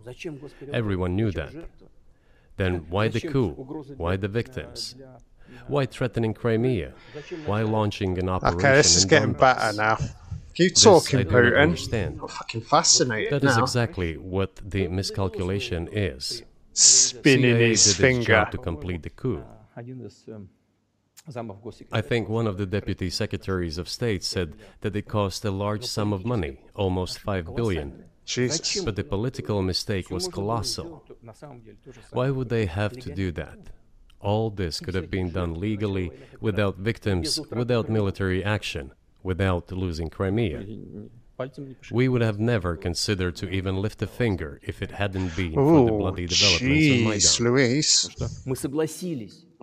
[0.73, 1.53] Everyone knew that.
[2.61, 3.53] Then why the coup?
[3.97, 4.95] Why the victims?
[5.73, 6.93] Why threatening Crimea?
[7.47, 8.59] Why launching an operation?
[8.59, 9.41] Okay, this is getting Donbass?
[9.41, 9.97] better now.
[10.59, 11.59] Keep talking, this, Putin.
[11.67, 12.19] Understand.
[12.21, 13.33] I'm fucking fascinated.
[13.33, 13.53] That now.
[13.53, 16.43] is exactly what the miscalculation is.
[16.75, 19.43] Spinning CIA his finger to complete the coup.
[22.01, 24.49] I think one of the deputy secretaries of state said
[24.83, 27.89] that it cost a large sum of money, almost 5 billion.
[28.27, 28.83] Jesus.
[28.85, 31.03] But the political mistake was colossal.
[32.11, 33.59] Why would they have to do that?
[34.21, 36.11] All this could have been done legally,
[36.41, 38.93] without victims, without military action,
[39.23, 40.65] without losing Crimea.
[41.91, 45.85] We would have never considered to even lift a finger if it hadn't been for
[45.87, 47.21] the bloody developments of Maidan.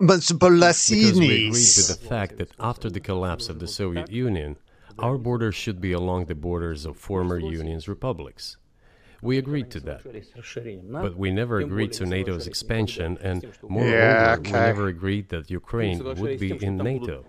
[0.00, 4.56] But because we agreed with the fact that after the collapse of the Soviet Union,
[4.98, 8.56] our borders should be along the borders of former Union's republics.
[9.20, 10.02] We agreed to that.
[10.90, 14.52] But we never agreed to NATO's expansion, and moreover, yeah, okay.
[14.52, 17.24] we never agreed that Ukraine would be in NATO.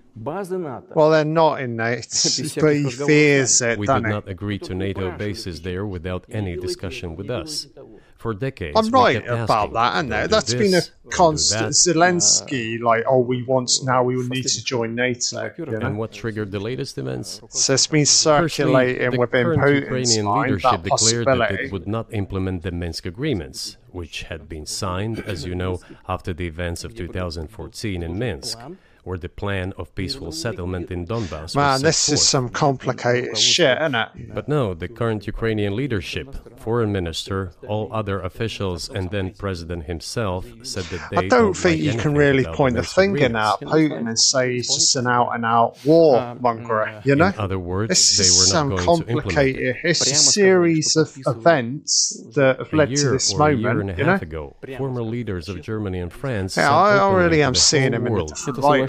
[0.95, 2.07] Well, they're not in NATO,
[2.61, 3.79] but he fears it.
[3.79, 7.67] We eh, did not agree to NATO bases there without any discussion with us.
[8.19, 10.27] For decades, I'm right about asking, that, isn't "Don't it?
[10.27, 11.61] do That's been a this, don't do constant.
[11.61, 15.49] that." Zelensky, uh, like, oh, we want now we will need to join NATO.
[15.57, 15.87] You know?
[15.87, 17.39] And what triggered the latest events?
[17.49, 21.51] So it's been Firstly, circulating the within current Putin's Ukrainian mind leadership that declared that
[21.61, 26.33] it would not implement the Minsk agreements, which had been signed, as you know, after
[26.33, 28.57] the events of 2014 in Minsk,
[29.03, 31.55] or the plan of peaceful settlement in Donbass.
[31.55, 34.33] Man, this is some complicated shit, isn't it?
[34.33, 40.45] But no, the current Ukrainian leadership, foreign minister, all other officials, and then president himself
[40.63, 41.17] said that they.
[41.17, 44.19] I don't, don't think like you can really point the finger now at Putin and
[44.19, 47.01] say he's just an out and out war monger.
[47.05, 47.27] You know?
[47.27, 49.77] In other words, this they were some not going complicated.
[49.83, 53.59] It's a series of events that have led to this moment.
[53.59, 54.15] A year and a half you know?
[54.15, 56.57] ago, former leaders of Germany and France.
[56.57, 58.37] Yeah, I, I really am seeing him in the world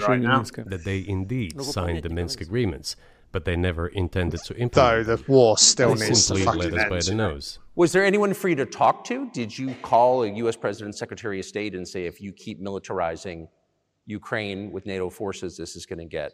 [0.00, 0.40] соглашение now.
[0.40, 0.64] Минска.
[0.68, 2.96] that they indeed signed the Minsk agreements,
[3.32, 5.24] but they never intended to Though implement the them.
[5.28, 7.02] war still They needs to simply fucking led us by end.
[7.04, 7.30] the you know?
[7.32, 7.58] nose.
[7.74, 9.28] Was there anyone for you to talk to?
[9.32, 10.56] Did you call a U.S.
[10.56, 13.48] President, Secretary of State, and say, if you keep militarizing
[14.06, 16.32] Ukraine with NATO forces, this is going to get,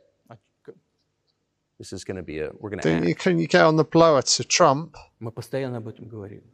[1.78, 3.20] this is going to be a, we're going to Didn't you, act.
[3.20, 4.94] can you get on the blower to Trump?
[5.20, 6.44] Мы постоянно об этом говорили.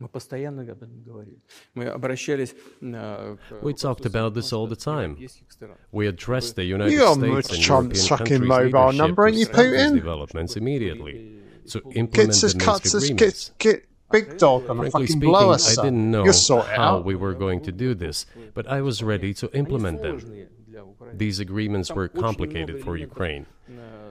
[0.00, 1.38] Мы постоянно об этом говорили.
[1.74, 5.12] Мы обращались э, к We talked about this all the time.
[5.16, 5.76] европейских стран.
[5.92, 9.22] We addressed the United You got States and Trump's European fucking countries' mobile leadership number,
[9.22, 9.94] to ain't you, stop these Putin?
[9.94, 11.38] developments immediately
[11.70, 13.52] to Get implement us the cuts Minsk us agreements.
[13.58, 15.54] get get big dog on a Frankly fucking speaking, blower.
[15.54, 15.84] I son.
[15.84, 17.04] didn't know You'll sort it how out.
[17.04, 20.18] we were going to do this, but I was ready to implement them.
[20.20, 21.16] Сложные для Украины.
[21.18, 23.46] These agreements were complicated for Ukraine.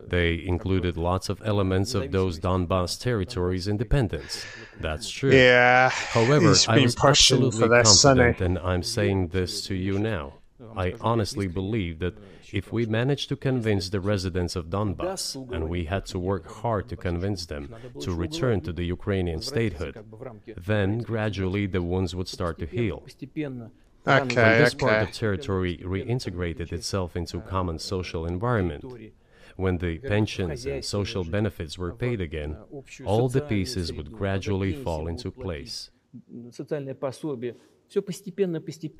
[0.08, 4.44] They included lots of elements of those Donbas territories' independence.
[4.80, 5.32] That's true.
[5.32, 5.90] Yeah.
[5.90, 8.34] However, I was absolutely confident, sunny.
[8.40, 10.34] and I'm saying this to you now.
[10.76, 12.14] I honestly believe that
[12.52, 16.88] if we managed to convince the residents of Donbass, and we had to work hard
[16.88, 20.04] to convince them to return to the Ukrainian statehood,
[20.56, 23.02] then gradually the wounds would start to heal.
[24.06, 24.86] Okay, when this okay.
[24.86, 28.84] part of territory reintegrated itself into common social environment,
[29.64, 32.56] when the pensions and social benefits were paid again,
[33.04, 35.90] all the pieces would gradually fall into place.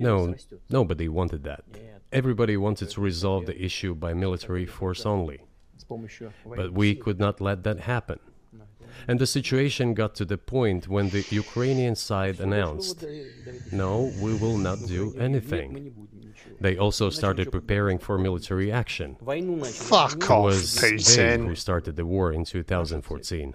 [0.00, 0.34] No,
[0.68, 1.62] nobody wanted that.
[2.10, 5.38] Everybody wanted to resolve the issue by military force only.
[6.56, 8.18] But we could not let that happen.
[9.06, 13.04] And the situation got to the point when the Ukrainian side announced,
[13.70, 15.92] no, we will not do anything.
[16.60, 19.16] They also started preparing for military action.
[19.16, 21.46] Fuck off, Putin.
[21.46, 23.54] who started the war in 2014.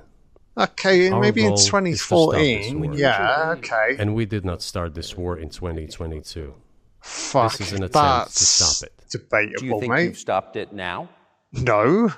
[0.56, 2.94] Okay, Our maybe in 2014.
[2.94, 3.96] Yeah, okay.
[3.98, 6.54] And we did not start this war in 2022.
[7.02, 8.94] Fuck, this is an attempt to stop it.
[9.10, 10.04] Debatable, Do you think mate?
[10.06, 11.10] you've stopped it now?
[11.52, 12.10] No.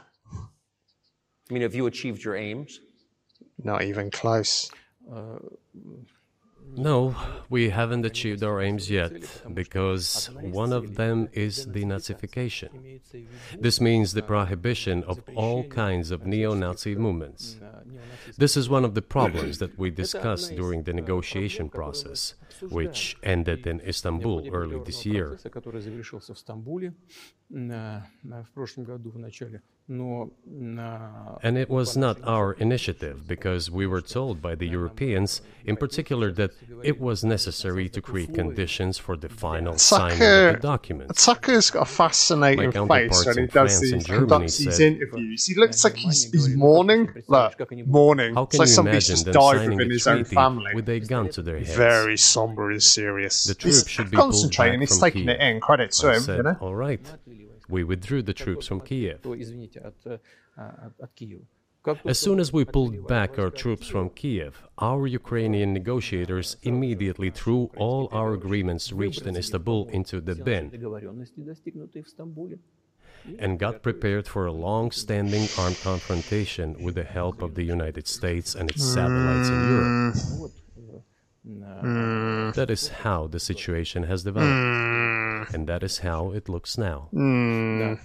[1.49, 2.79] I mean, have you achieved your aims?
[3.63, 4.69] Not even close.
[5.11, 5.37] Uh,
[6.77, 7.15] no,
[7.49, 9.13] we haven't achieved our aims yet
[9.53, 12.99] because one of them is denazification.
[13.59, 17.57] This means the prohibition of all kinds of neo Nazi movements.
[18.37, 22.35] This is one of the problems that we discussed during the negotiation process,
[22.69, 25.37] which ended in Istanbul early this year.
[31.43, 36.31] And it was not our initiative because we were told by the Europeans, in particular,
[36.31, 36.51] that
[36.83, 41.15] it was necessary to create conditions for the final signing of the document.
[41.15, 45.45] Tucker's got a fascinating face when he does these, conducts these interviews.
[45.45, 47.13] He looks like he's, he's mourning.
[47.27, 48.33] Look, mourning.
[48.33, 50.99] How can it's like you imagine just them died within his own family with a
[50.99, 51.75] gun to their heads?
[51.75, 53.43] Very somber and serious.
[53.43, 54.79] The truth should be concentrating.
[54.79, 55.31] He's taking key.
[55.31, 55.59] it in.
[55.59, 56.21] Credit to I him.
[56.21, 56.57] Said, you know?
[56.59, 57.05] All right.
[57.69, 59.25] We withdrew the troops from Kiev.
[62.05, 67.69] As soon as we pulled back our troops from Kiev, our Ukrainian negotiators immediately threw
[67.77, 70.71] all our agreements reached in Istanbul into the bin
[73.39, 78.07] and got prepared for a long standing armed confrontation with the help of the United
[78.07, 80.15] States and its satellites in Europe.
[82.55, 85.14] That is how the situation has developed.
[85.53, 87.09] and that is how it looks now.
[87.13, 87.99] Mm.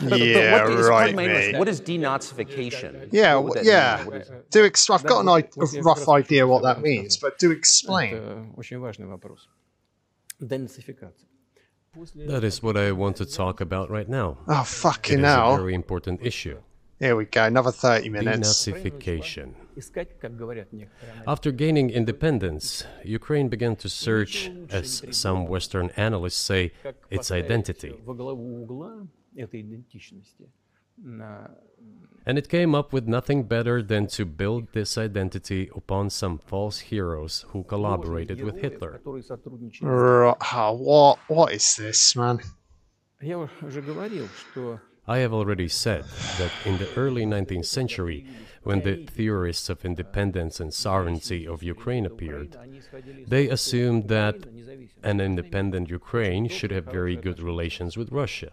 [0.00, 0.16] No.
[0.16, 1.58] Yeah, but right, mate.
[1.58, 3.08] What is denazification?
[3.12, 4.04] Yeah, what yeah.
[4.08, 4.22] Mean?
[4.50, 8.52] Do ex- I've got a rough idea what that means, but do explain.
[12.14, 14.38] That is what I want to talk about right now.
[14.46, 15.54] Oh, fucking it is hell.
[15.54, 16.58] a very important issue.
[17.00, 18.66] There we go, another 30 minutes.
[18.66, 19.54] Denazification.
[21.26, 26.72] After gaining independence, Ukraine began to search, as some Western analysts say,
[27.08, 27.94] its identity.
[32.26, 36.80] And it came up with nothing better than to build this identity upon some false
[36.80, 39.00] heroes who collaborated with Hitler.
[40.74, 42.40] what, what is this, man?
[45.06, 46.04] I have already said
[46.38, 48.26] that in the early 19th century,
[48.62, 52.56] when the theorists of independence and sovereignty of Ukraine appeared,
[53.26, 54.36] they assumed that
[55.02, 58.52] an independent Ukraine should have very good relations with Russia.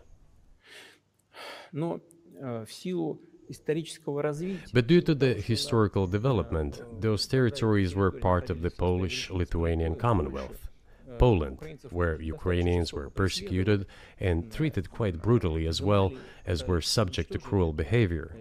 [4.74, 10.67] But due to the historical development, those territories were part of the Polish Lithuanian Commonwealth.
[11.20, 11.60] Poland,
[11.90, 13.86] where Ukrainians were persecuted
[14.20, 16.14] and treated quite brutally as well
[16.46, 18.36] as were subject to cruel behavior.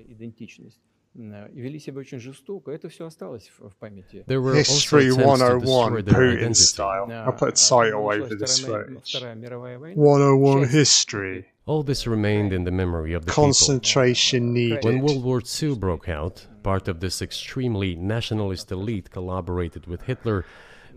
[4.26, 7.10] There were History 101 Putin style.
[7.10, 11.46] I'll put a title over this 101 History.
[11.64, 14.54] All this remained in the memory of the concentration people.
[14.54, 14.84] needed.
[14.84, 20.44] When World War II broke out, part of this extremely nationalist elite collaborated with Hitler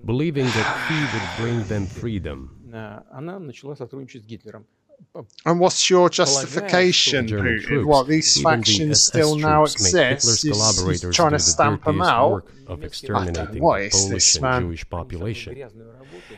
[0.05, 2.55] believing that he would bring them freedom.
[5.45, 7.27] And what's your justification,
[7.85, 10.43] What these factions the still now exist?
[10.43, 12.47] He's trying to stamp them out.
[12.67, 14.61] Of exterminating the Polish and man?
[14.61, 15.57] Jewish population.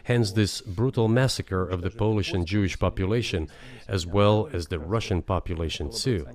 [0.03, 3.49] Hence, this brutal massacre of the Polish and Jewish population,
[3.89, 6.26] as well as the Russian population too.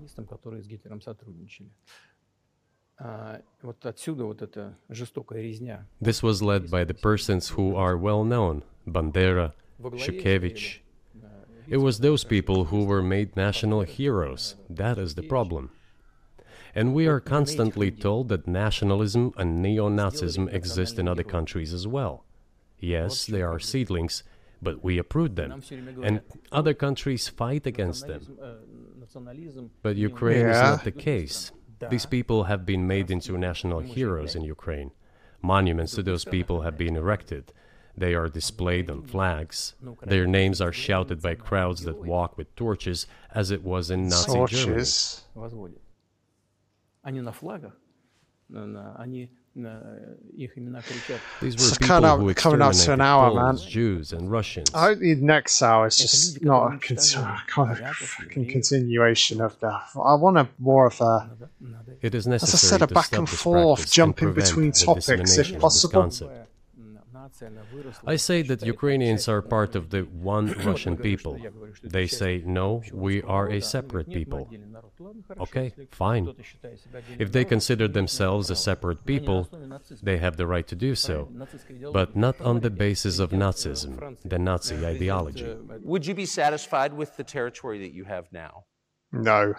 [6.00, 10.78] This was led by the persons who are well known, Bandera, Shukhevych.
[11.68, 14.54] It was those people who were made national heroes.
[14.70, 15.70] That is the problem.
[16.74, 22.24] And we are constantly told that nationalism and neo-Nazism exist in other countries as well.
[22.78, 24.22] Yes, they are seedlings,
[24.62, 25.62] but we uproot them,
[26.02, 26.20] and
[26.52, 28.38] other countries fight against them.
[29.82, 30.50] But Ukraine yeah.
[30.50, 31.52] is not the case.
[31.90, 34.90] These people have been made into national heroes in Ukraine.
[35.42, 37.52] Monuments to those people have been erected.
[37.96, 39.74] They are displayed on flags.
[40.02, 44.32] Their names are shouted by crowds that walk with torches, as it was in Nazi
[44.32, 45.22] torches.
[45.36, 45.76] Germany
[49.55, 51.19] Они на флагах, на- на- они на их имена кричат.
[51.41, 53.69] These It's were coming people up- who coming up to exterminated an hour, Poles, man.
[53.69, 54.69] Jews, and Russians.
[54.73, 57.77] I hope the next hour is just люди, not a которые con- уничтожали kind of
[57.77, 58.53] поляков, fucking евреев.
[58.53, 59.81] continuation of that.
[59.95, 62.87] I want a more of a, Надо- надо It is as I necessary said, a
[62.87, 65.55] to back stop and this forth, practice and jumping prevent between the topics if dissemination
[65.55, 66.01] of this possible.
[68.06, 71.38] I say that Ukrainians are part of the one Russian people.
[71.82, 74.48] They say, no, we are a separate people.
[75.38, 76.34] Okay, fine.
[77.18, 79.48] If they consider themselves a separate people,
[80.02, 81.30] they have the right to do so,
[81.92, 85.54] but not on the basis of Nazism, the Nazi ideology.
[85.82, 88.64] Would you be satisfied with the territory that you have now?
[89.12, 89.54] No.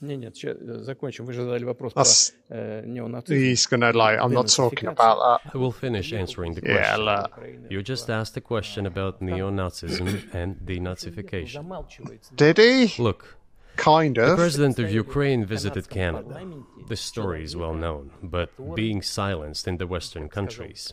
[0.00, 1.24] Не, нет, сейчас закончим.
[1.24, 3.34] Вы же задали вопрос That's- про э, неонацизм.
[3.40, 4.18] He's gonna like.
[4.20, 5.40] I'm not talking about that.
[5.54, 7.04] I will finish answering the Yeah, question.
[7.04, 7.30] look.
[7.38, 7.66] Украины.
[7.70, 11.62] You just asked a question about neo-Nazism and denazification.
[11.62, 12.34] Замалчивается.
[12.36, 13.02] Did he?
[13.02, 13.36] Look,
[13.76, 14.36] Kind the of.
[14.36, 16.28] president of Ukraine visited канадском Canada.
[16.34, 20.92] парламенте The story is well known, but being silenced in the Western сказал countries.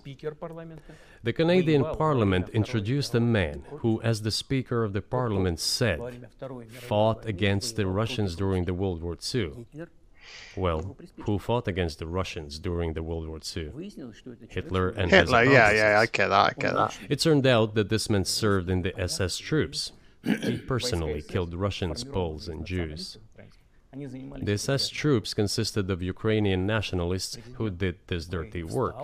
[1.26, 5.98] The Canadian Parliament introduced a man who, as the Speaker of the Parliament said,
[6.70, 9.66] fought against the Russians during the World War II.
[10.56, 13.72] Well, who fought against the Russians during the World War II?
[14.48, 16.96] Hitler and Hitler, yeah, yeah, I get that, I get that.
[17.08, 19.90] It turned out that this man served in the SS troops.
[20.22, 23.18] He personally killed Russians, Poles, and Jews.
[23.92, 28.94] The SS troops consisted of Ukrainian nationalists who did this dirty work.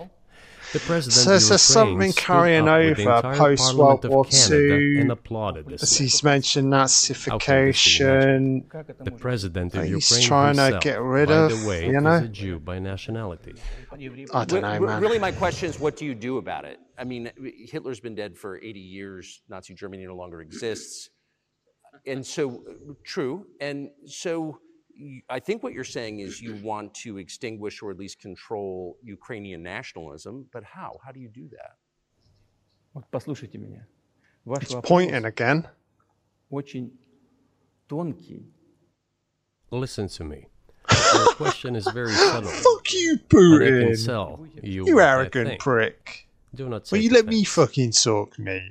[0.71, 5.01] The president so there's so something carrying over post World War II?
[5.01, 8.63] And applauded this as he's mentioned Nazification.
[9.03, 12.17] The president of he's Ukraine trying himself, to get rid of, the way, you know?
[12.17, 13.53] a Jew by nationality.
[13.91, 15.01] I don't know, man.
[15.01, 16.79] Really, my question is, what do you do about it?
[16.97, 17.31] I mean,
[17.69, 19.41] Hitler's been dead for 80 years.
[19.49, 21.09] Nazi Germany no longer exists,
[22.05, 22.63] and so
[23.03, 23.45] true.
[23.59, 24.59] And so
[25.28, 29.62] I think what you're saying is you want to extinguish or at least control Ukrainian
[29.62, 30.46] nationalism.
[30.52, 30.98] But how?
[31.04, 31.76] How do you do that?
[32.94, 33.86] Вот послушайте меня.
[34.44, 35.66] Ваш He's вопрос pointing again.
[36.50, 36.90] очень
[37.88, 38.42] тонкий.
[39.70, 40.46] Listen to me.
[41.14, 42.50] Your question is very subtle.
[42.50, 44.06] Fuck you, But I can Putin.
[44.06, 45.60] tell you, You what I arrogant think.
[45.60, 46.26] prick.
[46.54, 47.54] Do not Will say you let me offense.
[47.54, 48.62] fucking talk, mate?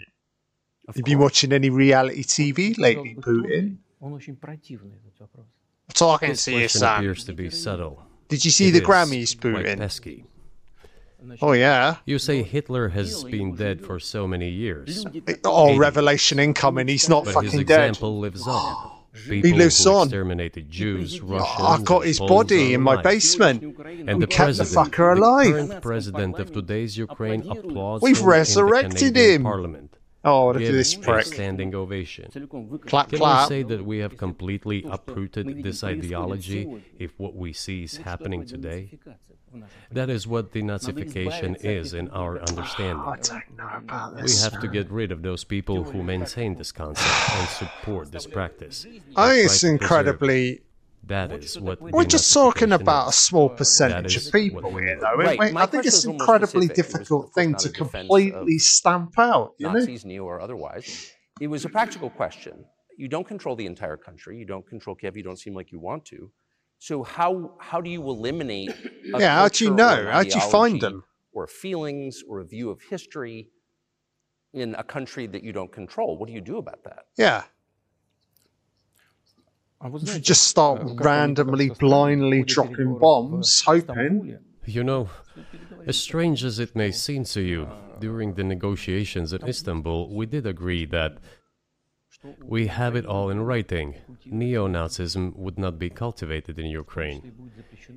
[0.87, 1.23] Of You been course.
[1.25, 3.61] watching any reality TV lately, Сказал бы Putin?
[3.61, 3.77] тонкий.
[4.01, 5.45] Он очень противный, этот вопрос.
[5.92, 6.98] talking this to you, Sam.
[7.00, 8.02] appears to be subtle.
[8.28, 9.78] Did you see it the Grammys, Putin?
[9.78, 10.24] Pesky.
[11.40, 11.96] Oh yeah.
[12.04, 15.04] You say Hitler has been dead for so many years.
[15.44, 16.88] Oh, revelation incoming.
[16.88, 18.20] He's not but fucking his example dead.
[18.32, 18.90] lives on.
[19.28, 20.06] People he lives on.
[20.06, 21.58] Exterminated Jews, oh, Russians.
[21.58, 23.62] Oh, I got his body in my basement.
[23.62, 25.46] And the kept the fucker alive.
[25.46, 28.02] The current president of today's Ukraine applauds.
[28.02, 29.44] We've resurrected him.
[29.44, 31.26] Parliament Oh, give this prick.
[31.26, 32.30] standing ovation.
[32.86, 33.50] Clap, Can clap.
[33.50, 38.46] we say that we have completely uprooted this ideology if what we see is happening
[38.46, 38.98] today?
[39.90, 43.02] That is what denazification is in our understanding.
[43.04, 44.38] Oh, I don't know about this.
[44.38, 48.26] We have to get rid of those people who maintain this concept and support this
[48.26, 48.86] practice.
[49.16, 50.62] Oh, I think it's incredibly
[51.04, 55.14] that is what We're just talking about a small percentage of people we here, though.
[55.14, 56.78] Right, Wait, I think it's an incredibly specific.
[56.78, 59.54] It was, of difficult thing to completely stamp out.
[59.58, 59.74] You know?
[59.74, 61.10] Nazis, neo or otherwise.
[61.40, 62.64] It was a practical question.
[62.96, 64.38] You don't control the entire country.
[64.38, 65.16] You don't control Kiev.
[65.16, 66.30] You don't seem like you want to.
[66.78, 68.70] So how how do you eliminate?
[69.14, 70.08] A Yeah, how do you know?
[70.10, 71.04] How do you find them?
[71.32, 73.48] Or feelings or a view of history
[74.52, 76.18] in a country that you don't control.
[76.18, 77.06] What do you do about that?
[77.16, 77.44] Yeah.
[79.84, 84.38] You just start randomly, blindly dropping bombs, hoping.
[84.64, 85.10] You know,
[85.86, 87.68] as strange as it may seem to you,
[87.98, 91.18] during the negotiations in Istanbul, we did agree that
[92.44, 93.94] we have it all in writing.
[94.24, 97.50] Neo Nazism would not be cultivated in Ukraine,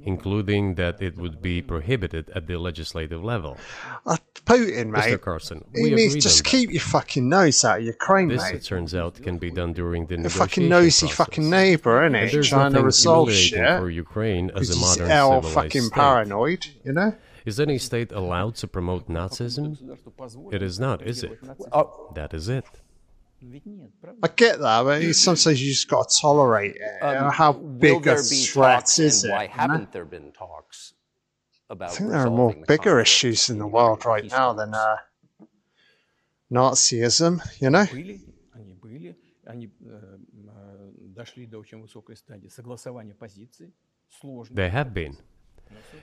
[0.04, 3.58] including that it would be prohibited at the legislative level.
[4.06, 5.04] Uh, Putin, mate.
[5.04, 5.22] Mr.
[5.22, 6.74] Carlson, we he just keep that.
[6.74, 8.54] your fucking nose out of Ukraine, this, mate.
[8.54, 11.18] This, it turns out, can be done during the, the fucking nosy process.
[11.18, 12.44] fucking neighbour, isn't it?
[12.44, 15.94] Trying to resolve shit for Ukraine as a modern our fucking state.
[15.94, 17.16] paranoid, you know.
[17.46, 19.78] Is any state allowed to promote Nazism?
[20.52, 21.40] It is not, is it?
[21.72, 21.84] Uh,
[22.16, 22.66] that is it.
[24.24, 27.04] I get that, but sometimes you just got to tolerate it.
[27.04, 29.32] Um, How big a threat is it?
[29.32, 30.94] Why haven't there been talks
[31.70, 31.92] about?
[31.92, 34.98] I think there are more the bigger issues in the world right now than uh,
[36.52, 37.42] Nazism.
[37.62, 37.86] You know.
[44.52, 45.18] They have been.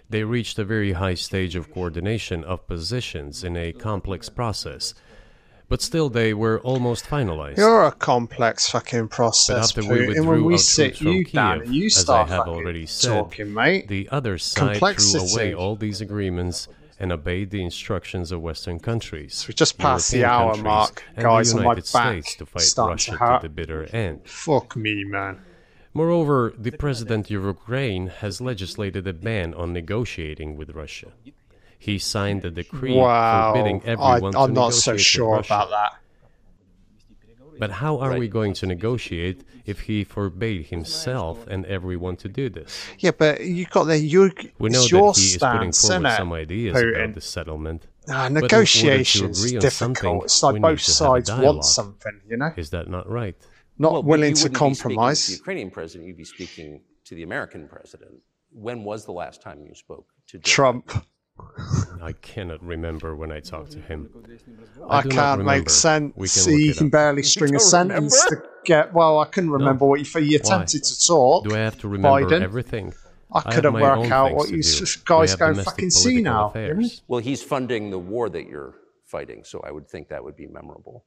[0.09, 4.95] They reached a very high stage of coordination of positions in a complex process
[5.73, 7.57] but still they were almost finalized.
[7.57, 11.66] You're a complex fucking But process, after we withdrew when we sit you down Kiev,
[11.68, 13.89] and you as I start have already said, talking, mate.
[13.89, 15.27] the other side Complexity.
[15.27, 16.68] threw away all these agreements
[17.01, 19.47] and obeyed the instructions of Western countries.
[19.49, 22.61] we just passed the European hour countries, mark, and guys, the United States to fight
[22.77, 24.20] Russia to to, the bitter end.
[24.27, 25.41] Fuck me, man.
[25.95, 31.12] Moreover, the president of Ukraine has legislated a ban on negotiating with Russia.
[31.83, 33.53] He signed a decree Wow.
[33.53, 35.93] forbidding everyone to I'm not so sure about that.
[37.59, 38.20] But how are Right.
[38.20, 42.70] we going to negotiate if he forbade himself and everyone to do this?
[43.01, 44.30] Yeah, but you got the you.
[44.61, 46.95] We know it's your that he is putting stance, forward some ideas Putin?
[46.95, 47.80] about the settlement.
[48.09, 49.97] Ah, in order to negotiations agree on difficult.
[49.97, 52.87] something, It's like both need to have a sides want something, you know, Is that
[52.89, 53.37] not right?
[53.78, 55.33] not Well, willing to wouldn't be speaking to the.
[55.41, 58.14] Ukrainian president, you'd be speaking to the American president.
[58.53, 60.87] When was the last time you spoke to Joe Trump.
[62.03, 64.11] I cannot remember when I talked to him.
[64.89, 66.12] I, do not can't make sense.
[66.16, 68.93] We can See, look you can barely string a don't sentence to get.
[68.93, 70.20] Well, I couldn't remember what you.
[70.20, 71.45] You attempted to talk.
[71.45, 72.43] Do I have to remember Biden.
[72.43, 72.95] everything?
[73.33, 74.87] I have couldn't my work out what to you do.
[75.05, 76.49] guys have go fucking see now.
[76.49, 77.03] affairs.
[77.09, 78.74] Well, he's funding the war that you're
[79.05, 81.05] fighting, so I would think that would be memorable.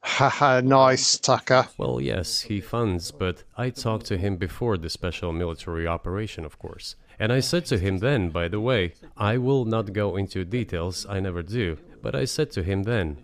[0.00, 1.68] Haha, nice, Tucker.
[1.76, 6.58] Well, yes, he funds, but I talked to him before the special military operation, of
[6.58, 6.96] course.
[7.20, 11.04] And I said to him then, by the way, I will not go into details,
[11.08, 13.18] I never do, but I said to him then,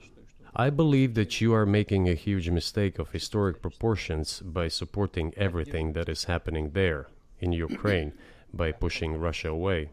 [0.56, 5.92] I believe that you are making a huge mistake of historic proportions by supporting everything
[5.92, 7.08] that is happening there,
[7.40, 8.12] in Ukraine,
[8.52, 9.90] by pushing Russia away.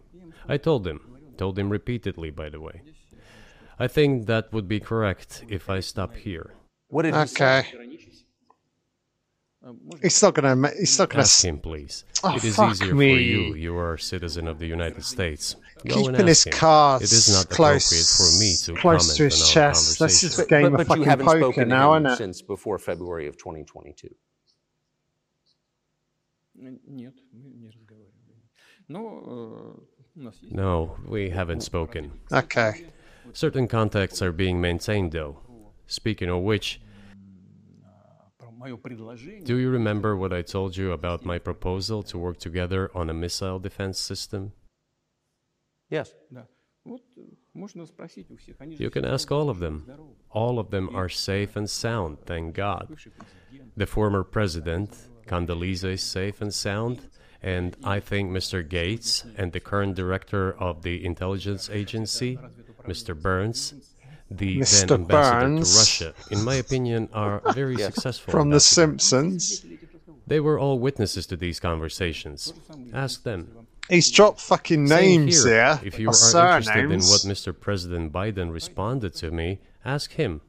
[0.48, 1.00] I told him,
[1.38, 2.82] told him repeatedly, by the way.
[3.80, 6.54] I think that would be correct if I stop here.
[6.90, 7.60] What did he say?
[7.60, 8.01] Okay.
[10.02, 10.70] It's not gonna.
[10.76, 11.22] It's not gonna.
[11.22, 12.04] Ask him, please.
[12.24, 13.14] Oh, it is easier me.
[13.14, 13.56] for you.
[13.56, 15.56] You are a citizen of the United States.
[15.88, 20.00] Go Keeping his cards it is not close, for me to close to his chest.
[20.00, 22.16] That's just a game but, but, of fucking poker now, isn't it?
[22.18, 24.10] Since before February of 2022.
[30.50, 32.12] No, we haven't spoken.
[32.32, 32.86] Okay.
[33.34, 35.38] Certain contacts are being maintained, though.
[35.86, 36.82] Speaking of which.
[39.44, 43.14] Do you remember what I told you about my proposal to work together on a
[43.14, 44.54] missile defense system?
[45.90, 46.14] Yes.
[48.80, 49.86] You can ask all of them.
[50.30, 52.98] All of them are safe and sound, thank God.
[53.78, 54.96] The former president,
[55.28, 57.10] Condoleezza, is safe and sound,
[57.42, 58.68] and I think Mr.
[58.68, 62.38] Gates and the current director of the intelligence agency,
[62.88, 63.20] Mr.
[63.20, 63.91] Burns,
[64.38, 64.88] the Mr.
[64.88, 65.74] then ambassador Burns.
[65.74, 68.32] to Russia, in my opinion, are very successful.
[68.32, 68.60] From The.
[68.60, 69.66] Simpsons.
[70.28, 72.54] They were all witnesses to these conversations.
[72.94, 73.68] Ask them.
[73.90, 75.76] He's dropped fucking Same names here.
[75.76, 75.80] here.
[75.84, 77.58] If you or are interested in what Mr.
[77.60, 80.40] President Biden responded to me, ask him.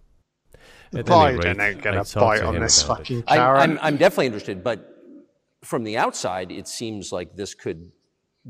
[0.94, 3.38] At any Biden rate, ain't gonna talked bite on this fucking I.
[3.38, 4.88] I'm, I'm definitely interested, but
[5.64, 7.90] from the outside, it seems like this could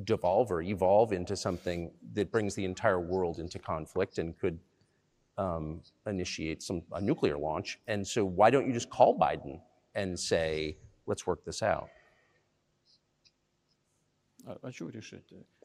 [0.05, 4.59] devolve or evolve into something that brings the entire world into conflict and could
[5.39, 7.79] um, initiate some a nuclear launch.
[7.87, 9.61] And so why don't you just call Biden
[9.95, 10.77] and say,
[11.07, 11.89] let's work this out?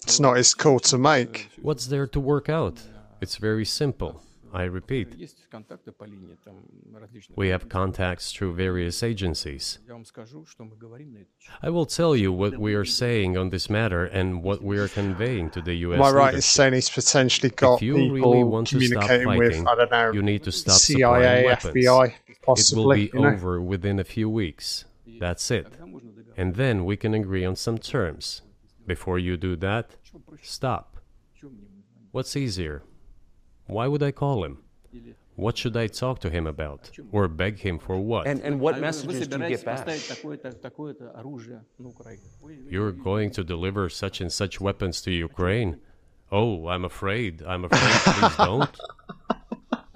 [0.03, 1.49] It's not his call to make.
[1.61, 2.79] What's there to work out?
[3.21, 4.21] It's very simple.
[4.53, 5.15] I repeat,
[7.35, 9.79] we have contacts through various agencies.
[11.61, 14.87] I will tell you what we are saying on this matter and what we are
[14.87, 15.99] conveying to the U.S.
[15.99, 19.91] My right is saying he's potentially got people really want communicating fighting, with, I don't
[19.91, 23.05] know, you need to stop CIA, FBI, possibly?
[23.05, 23.63] It will be over know?
[23.63, 24.85] within a few weeks.
[25.19, 25.67] That's it.
[26.37, 28.43] And then we can agree on some terms.
[28.85, 29.95] Before you do that,
[30.41, 30.97] stop.
[32.11, 32.83] What's easier?
[33.67, 34.59] Why would I call him?
[35.35, 36.89] What should I talk to him about?
[37.11, 38.25] Or beg him for what?
[38.25, 39.87] And, and what messages do you get back?
[42.69, 45.79] You're going to deliver such and such weapons to Ukraine.
[46.31, 47.43] Oh, I'm afraid.
[47.43, 48.13] I'm afraid.
[48.15, 48.77] Please don't.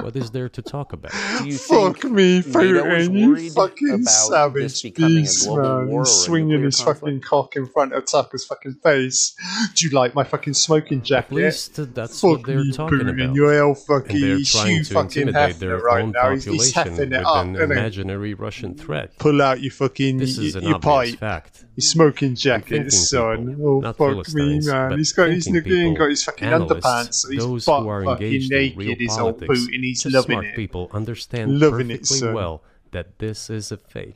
[0.03, 1.11] What is there to talk about?
[1.39, 5.21] Do you think Fuck me, NATO is Putin, you fucking about savage this becoming a
[5.21, 5.87] beast, global man.
[5.87, 6.99] war or He's a swinging his conflict?
[7.01, 9.35] fucking cock in front of Tucker's fucking face.
[9.75, 11.31] Do you like my fucking smoking jacket?
[11.31, 13.35] At least that's what they're me, talking Putin, about.
[13.35, 16.31] you're hell And fucking, they're trying you to fucking intimidate their it right own now.
[16.31, 19.17] He's, he's population with it up, an isn't imaginary Russian threat.
[19.19, 21.17] Pull out your fucking, This is your, an your pipe.
[21.19, 21.65] fact.
[21.75, 23.47] Your smoking jacket, son.
[23.55, 24.97] people, oh, fuck me, man.
[24.97, 28.03] He's got his thinking people, got his fucking underpants, so he's those butt who are
[28.03, 29.47] fucking engaged in naked, real his old politics.
[29.65, 33.71] boot, and he's smart loving smart people understand loving perfectly it, well that this is
[33.71, 34.15] a fake.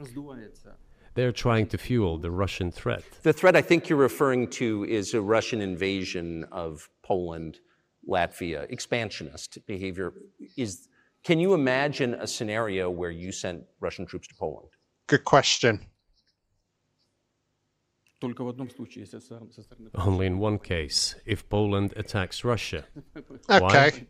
[1.15, 3.03] They're trying to fuel the Russian threat.
[3.23, 7.59] The threat I think you're referring to is a Russian invasion of Poland,
[8.07, 10.13] Latvia, expansionist behavior.
[10.57, 10.89] Is
[11.23, 14.69] can you imagine a scenario where you sent Russian troops to Poland?
[15.07, 15.87] Good question.
[19.95, 22.85] Only in one case, if Poland attacks Russia.
[23.49, 24.05] Okay.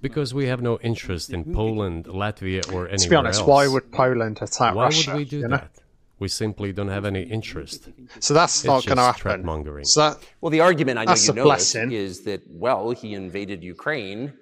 [0.00, 3.02] Because we have no interest in Poland, Latvia, or anywhere else.
[3.04, 3.48] To be honest, else.
[3.48, 5.12] why would Poland attack Why Russia?
[5.12, 5.56] would we do you know?
[5.56, 5.70] that?
[6.18, 7.88] We simply don't have any interest.
[8.20, 9.20] So that's not going to just happen.
[9.20, 9.86] threat-mongering.
[9.86, 14.34] So that, Well, the argument I know you know is that well, he invaded Ukraine,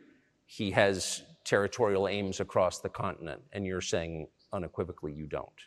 [0.46, 5.60] he has territorial aims across the continent, and you're saying unequivocally you don't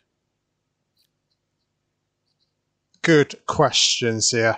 [3.01, 4.57] good questions here.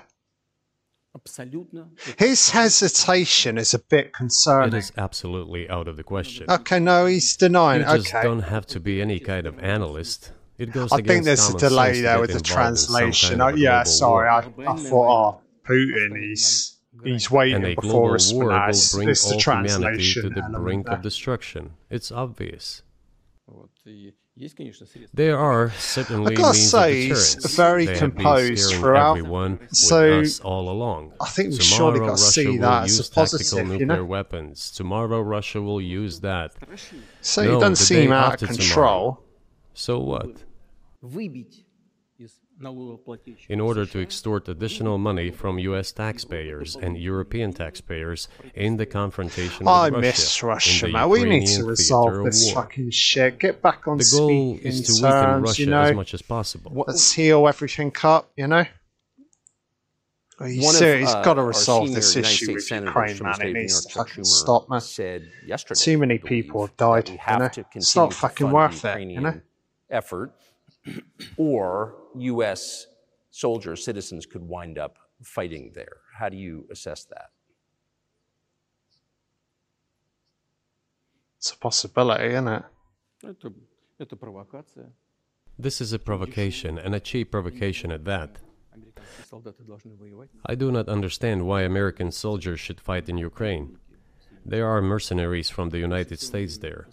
[2.17, 4.73] His hesitation is a bit concerning.
[4.73, 6.47] It is absolutely out of the question.
[6.49, 7.81] Okay, no, he's denying.
[7.81, 8.23] You just okay.
[8.23, 10.31] don't have to be any kind of analyst.
[10.57, 10.91] It goes.
[10.91, 13.39] I think there's a delay there with the translation.
[13.39, 14.27] Kind of oh, yeah, sorry.
[14.27, 19.39] I, I thought, oh, Putin, he's he's waiting and before a war will bring all
[19.39, 21.73] humanity to the brink of destruction.
[21.89, 22.81] It's obvious.
[25.13, 29.19] There are certainly I gotta say, he's very they composed throughout.
[29.71, 31.13] so all along.
[31.21, 33.67] I think we Tomorrow, surely got to see that as a positive.
[33.67, 34.05] Nuclear you know?
[34.05, 34.71] weapons.
[34.71, 36.55] Tomorrow Russia will use that.
[37.21, 38.65] So no, he doesn't seem out of control.
[38.65, 39.19] Tomorrow.
[39.75, 40.43] So what?
[43.49, 49.67] in order to extort additional money from US taxpayers and European taxpayers in the confrontation
[49.67, 49.97] I with Russia.
[49.97, 51.09] I miss Russia, man.
[51.09, 53.39] We need to resolve this fucking shit.
[53.39, 55.81] Get back on The goal is to terms, weaken Russia you know?
[55.81, 56.85] as much as possible.
[56.87, 58.65] Let's heal everything up, you know?
[60.39, 60.75] One?
[60.75, 63.41] Of, uh, He's got to resolve this United issue States with Ukraine, man.
[63.41, 64.81] It needs to fucking stop, man.
[64.81, 67.09] Said yesterday Too many people have died.
[67.09, 67.49] You know?
[67.75, 69.39] It's not fucking worth it, you know?
[69.89, 70.33] Effort
[71.37, 72.87] or U.S.
[73.31, 75.97] soldiers, citizens could wind up fighting there.
[76.17, 77.29] How do you assess that?
[81.37, 82.63] It's a possibility, isn't it?
[85.59, 88.37] This is a provocation, and a cheap provocation at that.
[90.45, 93.77] I do not understand why American soldiers should fight in Ukraine.
[94.45, 96.87] There are mercenaries from the United States there.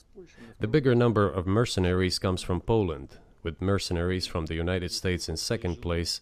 [0.60, 5.36] The bigger number of mercenaries comes from Poland, with mercenaries from the United States in
[5.36, 6.20] second place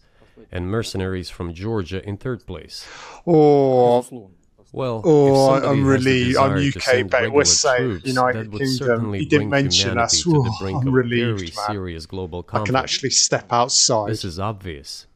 [0.51, 2.87] and mercenaries from Georgia in third place.
[3.27, 4.29] Oh,
[4.71, 6.37] well, or oh, I'm relieved.
[6.37, 8.05] I'm UK, but we're safe.
[8.05, 9.13] United Kingdom.
[9.13, 10.23] He didn't mention us.
[10.27, 12.45] Oh, I'm relieved, man.
[12.53, 14.09] I can actually step outside.
[14.11, 15.07] This is obvious.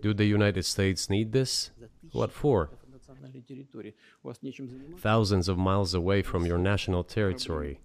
[0.00, 1.70] Do the United States need this?
[2.12, 2.70] What for?
[4.98, 7.80] Thousands of miles away from your national territory.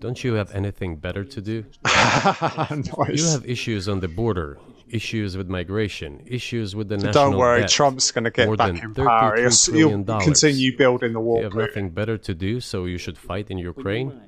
[0.00, 1.64] Don't you have anything better to do?
[1.84, 2.86] nice.
[3.08, 7.60] You have issues on the border, issues with migration, issues with the national Don't worry,
[7.60, 9.36] debt, Trump's going to get back in power.
[9.36, 11.38] He'll, continue building the wall.
[11.38, 11.70] You have period.
[11.70, 14.20] nothing better to do, so you should fight in Ukraine?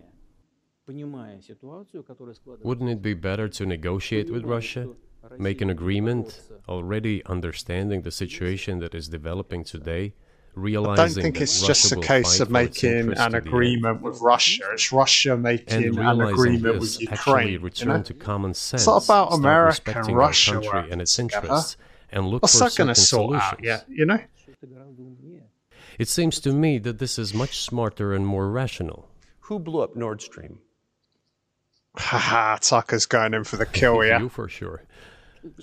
[2.62, 4.88] Wouldn't it be better to negotiate with Russia?
[5.38, 10.14] Make an agreement, already understanding the situation that is developing today?
[10.54, 11.02] realizing.
[11.02, 14.64] I don't think it's Russia just a case of making an agreement with Russia.
[14.72, 17.60] It's Russia making an agreement with Ukraine.
[17.60, 18.02] Return you know?
[18.02, 18.82] to common sense.
[18.82, 21.76] It's not about America and Russia country and its interests,
[22.10, 23.42] and look What's for that solutions.
[23.42, 24.20] Out, yeah, you know.
[25.98, 29.08] It seems to me that this is much smarter and more rational.
[29.40, 30.60] Who blew up Nord Stream?
[31.96, 34.18] Haha, Tucker's going in for the kill, yeah.
[34.18, 34.82] you for sure.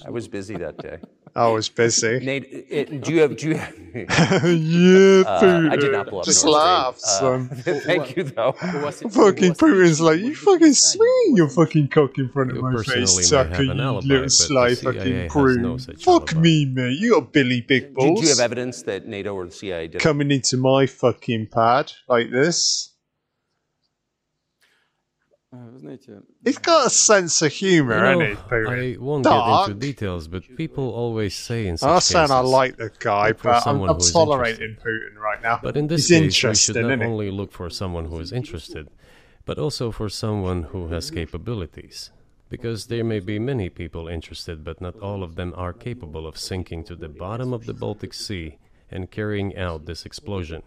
[0.05, 0.97] I was busy that day.
[1.35, 2.19] I was busy.
[2.19, 3.37] Nate, it, do you have?
[3.37, 3.55] Do you?
[3.55, 6.25] Have, yeah, uh, I did not blow up.
[6.25, 7.21] Just uh, laughs.
[7.21, 8.53] Um, thank you, though.
[8.53, 10.35] Fucking Putin's like you.
[10.35, 13.63] Fucking swing your fucking cock in front of my face, sucker.
[13.63, 16.01] Little sly fucking Putin.
[16.03, 16.97] Fuck me, mate.
[16.97, 18.19] You got Billy Big Balls.
[18.19, 21.91] Did you have evidence that NATO or the CIA did coming into my fucking pad
[22.07, 22.88] like this?
[25.52, 28.96] А, Вы знаете, He's got a sense of humor, You know, ain't he, Putin?
[28.96, 29.66] I won't Dark.
[29.68, 32.76] get into details, but people always say in such I'm not saying I cases- like
[32.76, 35.60] the guy, look for but I'm, someone I'm who is tolerating Putin right now.
[35.62, 37.06] But in this He's case, we interested, should not isn't he?
[37.06, 38.88] only look for someone who is interested,
[39.44, 42.10] but also for someone who has capabilities.
[42.50, 46.36] Because there may be many people interested, but not all of them are capable of
[46.36, 48.58] sinking to the bottom of the Baltic Sea
[48.90, 50.62] and carrying out this explosion.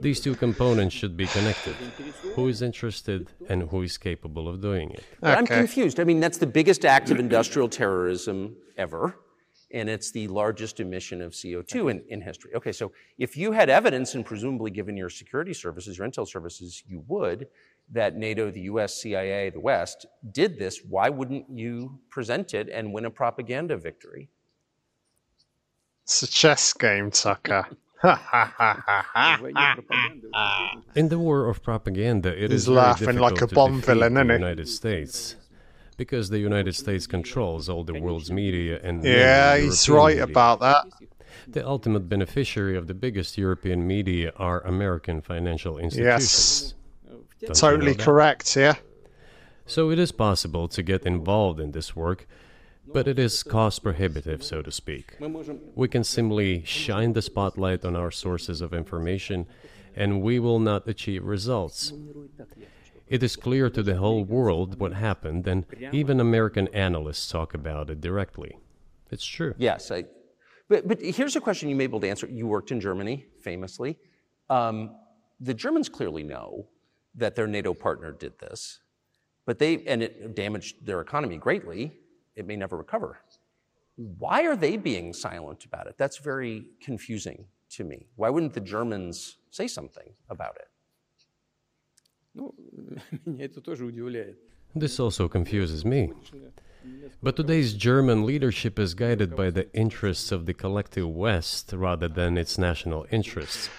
[0.00, 1.74] These two components should be connected.
[2.34, 5.04] Who is interested and who is capable of doing it?
[5.20, 6.00] But I'm confused.
[6.00, 9.16] I mean, that's the biggest act of industrial terrorism ever,
[9.70, 12.52] and it's the largest emission of CO2 in, in history.
[12.54, 16.82] Okay, so if you had evidence, and presumably given your security services, your intel services,
[16.86, 17.48] you would,
[17.92, 22.92] that NATO, the US, CIA, the West did this, why wouldn't you present it and
[22.92, 24.30] win a propaganda victory?
[26.04, 27.66] It's a chess game, Tucker.
[30.94, 34.34] in the war of propaganda, it He's is laughing like a bomb villain, in the
[34.34, 35.36] United States
[35.96, 40.24] because the United States controls all the world's media and yeah, he's right media.
[40.24, 40.84] about that.
[41.46, 46.74] The ultimate beneficiary of the biggest European media are American financial institutions.
[47.06, 48.56] Yes, Don't totally you know correct.
[48.56, 48.74] Yeah.
[49.66, 52.26] So it is possible to get involved in this work
[52.94, 55.16] but it is cost prohibitive, so to speak.
[55.74, 59.46] We can simply shine the spotlight on our sources of information
[59.96, 61.92] and we will not achieve results.
[63.06, 67.90] It is clear to the whole world what happened, and even American analysts talk about
[67.90, 68.58] it directly.
[69.10, 69.54] It's true.
[69.58, 70.04] Yes, I,
[70.68, 72.26] but but here's a question you may be able to answer.
[72.26, 73.98] You worked in Germany, famously.
[74.48, 74.96] Um,
[75.38, 76.68] the Germans clearly know
[77.14, 78.80] that their NATO partner did this,
[79.44, 81.92] but they and it damaged their economy greatly
[82.36, 83.18] it may never recover.
[83.96, 85.96] Why are they being silent about it?
[85.98, 88.06] That's very confusing to me.
[88.16, 90.68] Why wouldn't the Germans say something about it?
[94.74, 96.10] This also confuses me.
[97.22, 102.36] But today's German leadership is guided by the interests of the collective West rather than
[102.36, 103.70] its national interests.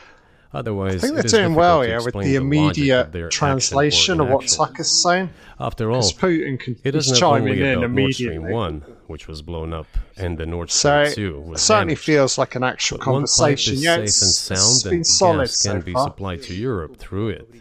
[0.55, 5.03] Otherwise, I think they're doing well here with the immediate the translation of what Tucker's
[5.03, 5.29] saying.
[5.59, 8.03] After all, Putin can it is chiming in immediately.
[8.03, 11.63] Nord Stream One, which was blown up, and the Nord Stream so Two was it
[11.65, 12.05] certainly damaged.
[12.05, 13.75] feels like an actual but conversation.
[13.75, 15.85] Yeah, it's, safe and sound, it's been and solid gas so can far.
[15.85, 17.53] be supplied to Europe through it,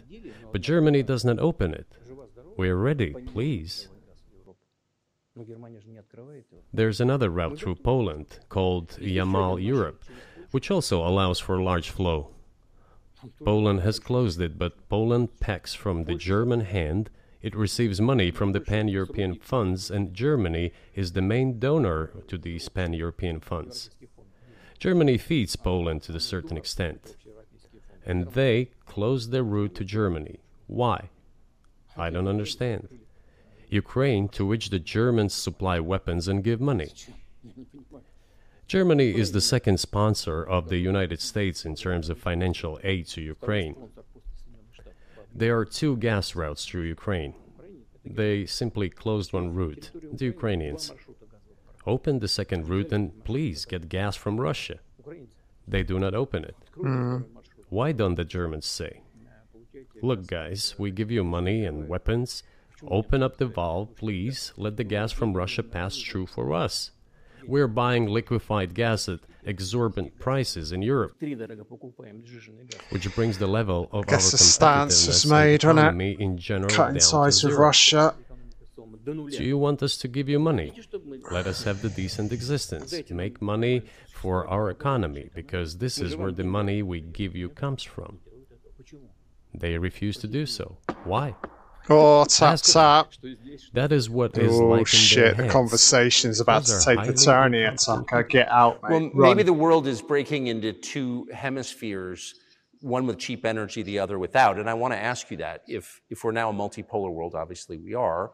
[0.53, 1.87] but Germany does not open it.
[2.55, 3.89] We're ready, please.
[6.73, 10.05] There's another route through Poland called Yamal Europe,
[10.51, 12.34] which also allows for large flow
[13.43, 17.09] Poland has closed it, but Poland packs from the German hand.
[17.41, 22.37] It receives money from the pan European funds, and Germany is the main donor to
[22.37, 23.89] these pan European funds.
[24.79, 27.15] Germany feeds Poland to a certain extent,
[28.05, 30.39] and they close their route to Germany.
[30.67, 31.09] Why?
[31.95, 32.87] I don't understand.
[33.69, 36.91] Ukraine, to which the Germans supply weapons and give money.
[38.67, 43.21] Germany is the second sponsor of the United States in terms of financial aid to
[43.21, 43.75] Ukraine.
[45.33, 47.35] There are two gas routes through Ukraine.
[48.03, 50.91] They simply closed one route, the Ukrainians.
[51.85, 54.79] Open the second route and please get gas from Russia.
[55.67, 56.55] They do not open it.
[56.75, 57.17] Hmm.
[57.69, 59.01] Why don't the Germans say,
[60.01, 62.43] Look, guys, we give you money and weapons.
[62.87, 64.53] Open up the valve, please.
[64.57, 66.91] Let the gas from Russia pass through for us.
[67.47, 71.15] We're buying liquefied gas at exorbitant prices in Europe,
[72.89, 78.15] which brings the level of our competitiveness made, economy in general cutting to with Russia.
[79.05, 80.73] Do you want us to give you money?
[81.29, 82.93] Let us have the decent existence.
[83.11, 87.83] Make money for our economy, because this is where the money we give you comes
[87.83, 88.19] from.
[89.53, 90.77] They refuse to do so.
[91.03, 91.35] Why?
[91.89, 93.13] Oh, tap tap.
[93.73, 97.13] That is what is oh, like shit, the conversation is about Those to take the
[97.13, 98.27] turn here, Tamka.
[98.27, 99.11] Get out, mate.
[99.13, 102.33] Well, maybe the world is breaking into two hemispheres,
[102.81, 104.57] one with cheap energy, the other without.
[104.57, 105.61] And I want to ask you that.
[105.67, 108.31] If, if we're now a multipolar world, obviously we are,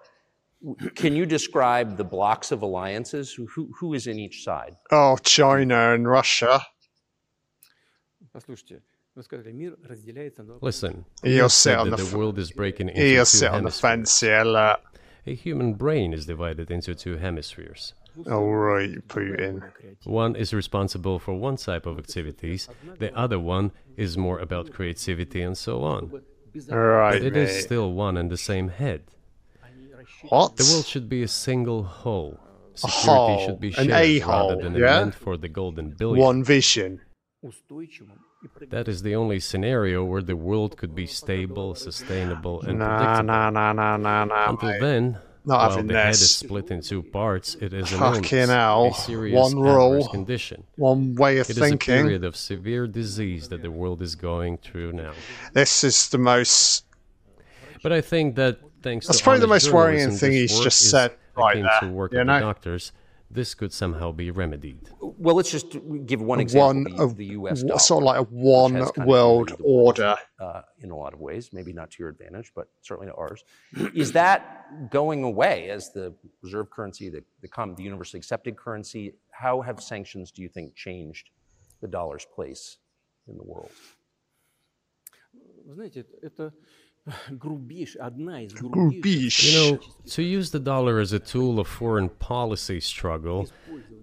[0.96, 3.34] can you describe the blocks of alliances?
[3.34, 4.76] Who, who is in each side?
[4.92, 6.62] Oh, China and Russia.
[10.62, 14.78] Listen, you said that the world is breaking into you two hemispheres.
[15.28, 17.94] A human brain is divided into two hemispheres.
[18.30, 19.72] All right, Putin.
[20.04, 22.68] One is responsible for one type of activities,
[23.00, 26.12] the other one is more about creativity and so on.
[26.72, 27.44] All right, but it mate.
[27.44, 29.04] is still one and the same head.
[30.30, 30.58] What?
[30.58, 32.40] The world should be a single whole.
[32.76, 35.08] Security should be shared rather than yeah?
[35.08, 36.20] a for the golden billion.
[36.20, 37.02] One vision.
[38.70, 43.24] That is the only scenario where the world could be stable, sustainable, and nah, predictable.
[43.26, 44.50] Nah, nah, nah, nah, nah.
[44.50, 45.96] Until then, not while the this.
[45.96, 48.88] head is split in two parts, it is an illness, hell.
[48.88, 50.64] a serious one condition.
[50.76, 51.72] One way of it thinking.
[51.72, 55.14] It is a period of severe disease that the world is going through now.
[55.54, 56.86] This is the most.
[57.84, 59.08] But I think that thanks.
[59.08, 61.14] That's to probably the most worrying thing he's just said.
[61.36, 62.34] Right there, to work you know?
[62.34, 62.92] the doctors
[63.31, 64.89] This could somehow be remedied.
[65.01, 65.77] Well, let's just
[66.07, 67.59] give one example One the, of the U.S.
[67.59, 69.99] w- dollar, sort of like a which one has kind of world dominated the world,
[69.99, 70.17] order.
[70.39, 73.43] uh, in a lot of ways, maybe not to your advantage, but certainly to ours.
[73.95, 79.15] Is that going away as the reserve currency, the, the, com- the universally accepted currency?
[79.33, 81.31] How have sanctions, do you think, changed
[81.81, 82.79] the dollar's place
[83.27, 83.73] in the world?
[85.67, 86.53] Вы знаете, это
[87.32, 87.96] Grubish.
[89.52, 93.48] You know, to use the dollar as a tool of foreign policy struggle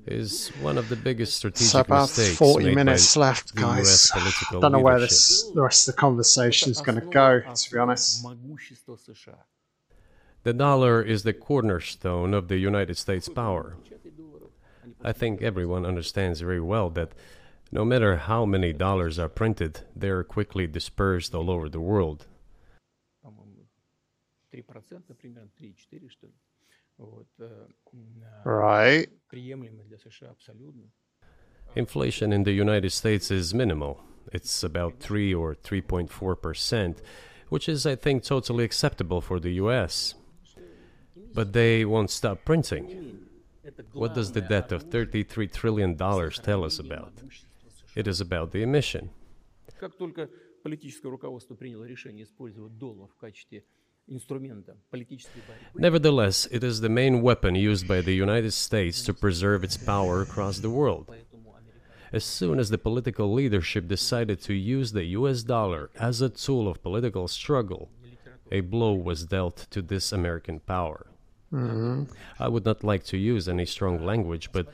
[0.07, 2.37] is one of the biggest strategic so about mistakes.
[2.37, 4.11] 40 minutes left, guys.
[4.15, 7.71] I don't know where this, the rest of the conversation is going to go, to
[7.71, 8.27] be honest.
[10.43, 13.77] The dollar is the cornerstone of the United States power.
[15.05, 17.13] I think everyone understands very well that
[17.71, 22.27] no matter how many dollars are printed, they are quickly dispersed all over the world
[24.52, 26.34] По-моему, 3% примерно, 3-4 что ли.
[26.98, 29.10] Вот, э, м, а, right?
[29.30, 30.92] приемлемо для США абсолютно.
[31.76, 33.98] Inflation in the United States is minimal.
[34.32, 37.02] It's about 3 or 3.4%,
[37.50, 40.16] which is, I think, totally acceptable for the US.
[41.34, 43.28] But they won't stop printing.
[43.64, 47.14] Это What does the главное debt of $33 trillion tell us about?
[47.96, 49.10] It is about the emission.
[49.80, 50.30] Как только
[50.64, 53.77] политическое руководство приняло решение использовать доллар в качестве инструмента политической борьбы,
[55.75, 60.23] Nevertheless, it is the main weapon used by the United States to preserve its power
[60.23, 61.11] across the world.
[62.13, 66.67] As soon as the political leadership decided to use the US dollar as a tool
[66.69, 67.91] of political struggle,
[68.51, 71.07] a blow was dealt to this American power.
[71.53, 72.07] Mm -hmm.
[72.39, 74.67] I would not like to use any strong language, but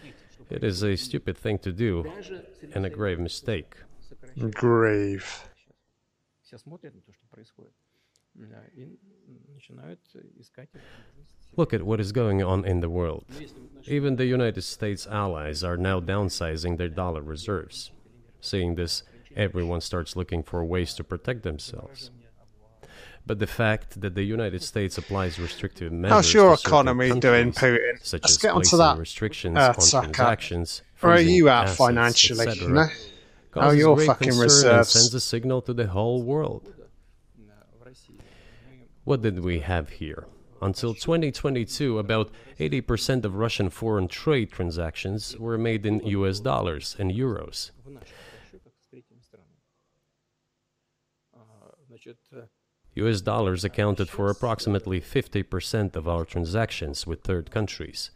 [0.51, 2.05] it is a stupid thing to do
[2.75, 3.71] and a grave mistake.
[4.51, 5.27] Grave.
[11.57, 13.25] Look at what is going on in the world.
[13.87, 17.91] Even the United States allies are now downsizing their dollar reserves.
[18.41, 19.03] Seeing this,
[19.37, 22.11] everyone starts looking for ways to protect themselves.
[23.27, 28.05] But the fact that the United States applies restrictive measures How's your economy doing, Putin?
[28.05, 28.99] Such Let's as get that.
[28.99, 32.45] restrictions uh, on transactions, Where are you at assets, financially?
[32.45, 32.87] Cetera, you know?
[33.55, 34.91] How your fucking reserves?
[34.91, 36.75] sends a signal to the whole world
[39.05, 40.27] what did we have here?
[40.63, 47.11] Until 2022, about 80% of Russian foreign trade transactions were made in US dollars and
[47.11, 47.71] euros.
[52.95, 58.11] US dollars accounted for approximately 50% of our transactions with third countries,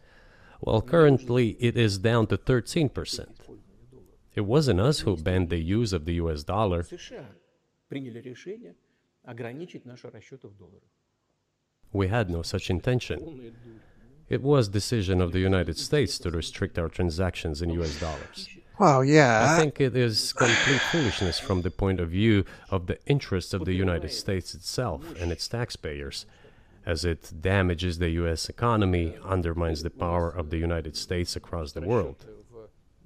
[0.60, 3.28] while currently it is down to 13%.
[4.35, 6.82] It wasn't us who banned the use of the US dollar.
[11.93, 13.55] We had no such intention.
[14.29, 18.49] It was decision of the United States to restrict our transactions in US dollars.
[18.79, 19.47] Well, yeah.
[19.51, 23.65] I think it is complete foolishness from the point of view of the interests of
[23.65, 26.27] the United States itself and its taxpayers,
[26.87, 31.81] as it damages the US economy, undermines the power of the United States across the
[31.81, 32.27] world.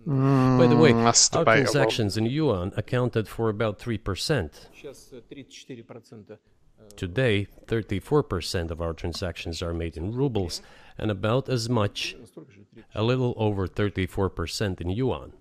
[0.06, 1.12] Mm, By the way, our
[1.44, 4.50] transactions in yuan accounted for about 3%.
[6.96, 10.60] Today, 34% of our transactions are made in rubles
[10.98, 12.16] and about as much,
[12.94, 15.32] a little over 34% in yuan.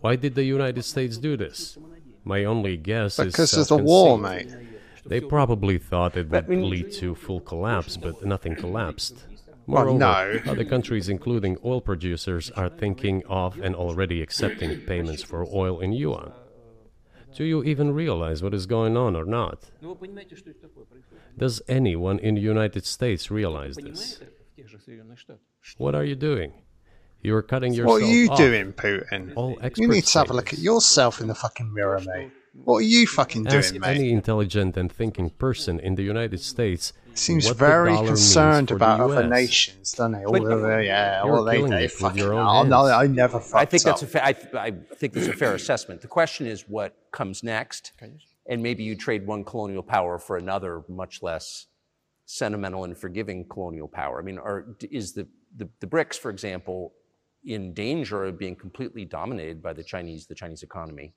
[0.00, 1.78] Why did the United States do this?
[2.24, 4.54] My only guess because is because of the war, mate.
[5.06, 9.24] They probably thought it would lead to full collapse, but nothing collapsed.
[9.66, 9.98] Moreover, well,
[10.44, 10.50] no.
[10.50, 15.92] other countries, including oil producers, are thinking of and already accepting payments for oil in
[15.92, 16.32] yuan.
[17.34, 19.70] Do you even realize what is going on or not?
[21.36, 24.20] Does anyone in the United States realize this?
[25.76, 26.52] What are you doing?
[27.22, 28.02] You are cutting yourself off.
[28.02, 28.38] What are you off.
[28.38, 29.32] doing, Putin?
[29.34, 32.30] All you need to have a look at yourself in the fucking mirror, mate.
[32.64, 33.96] What are you fucking doing, mate?
[33.96, 39.00] Any intelligent and thinking person in the United States Seems what very dollar concerned about
[39.00, 40.24] other nations, doesn't he?
[40.24, 42.22] All of the, yeah, You're all they, killing they fucking.
[42.22, 42.86] Oh, no.
[42.86, 44.10] I never fucked I think that's a up.
[44.10, 46.02] fa- I, th- I think that's a fair assessment.
[46.02, 47.92] The question is what comes next,
[48.46, 51.66] and maybe you trade one colonial power for another, much less
[52.26, 54.18] sentimental and forgiving colonial power.
[54.18, 55.26] I mean, are, is the,
[55.56, 56.92] the the BRICS, for example,
[57.44, 61.14] in danger of being completely dominated by the Chinese, the Chinese economy,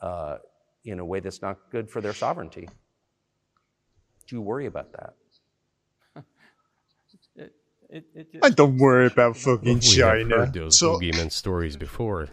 [0.00, 0.38] uh,
[0.84, 2.68] in a way that's not good for their sovereignty?
[4.28, 5.14] Do you worry about that?
[7.36, 7.52] it,
[7.88, 8.44] it, it just...
[8.44, 10.14] I don't worry about fucking China.
[10.14, 10.98] We have heard those so...
[10.98, 12.28] boogeyman stories before.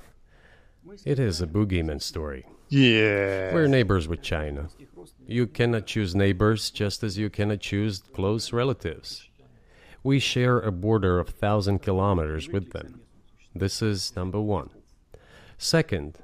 [1.06, 2.46] It is a boogeyman story.
[2.70, 3.54] Yeah.
[3.54, 4.68] We're neighbors with China.
[5.26, 9.28] You cannot choose neighbors just as you cannot choose close relatives.
[10.04, 13.02] We share a border of 1,000 kilometers with them.
[13.56, 14.70] This is number one.
[15.58, 16.18] Second,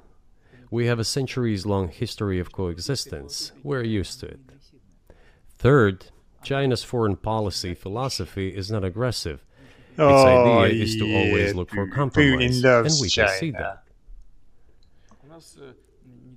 [0.70, 3.52] we have a centuries long history of coexistence.
[3.62, 4.40] We're used to it.
[5.62, 6.06] Third,
[6.42, 9.44] China's foreign policy philosophy is not aggressive.
[9.96, 13.28] Oh, its idea is to yeah, always look for compromise, and we China.
[13.28, 13.84] can see that.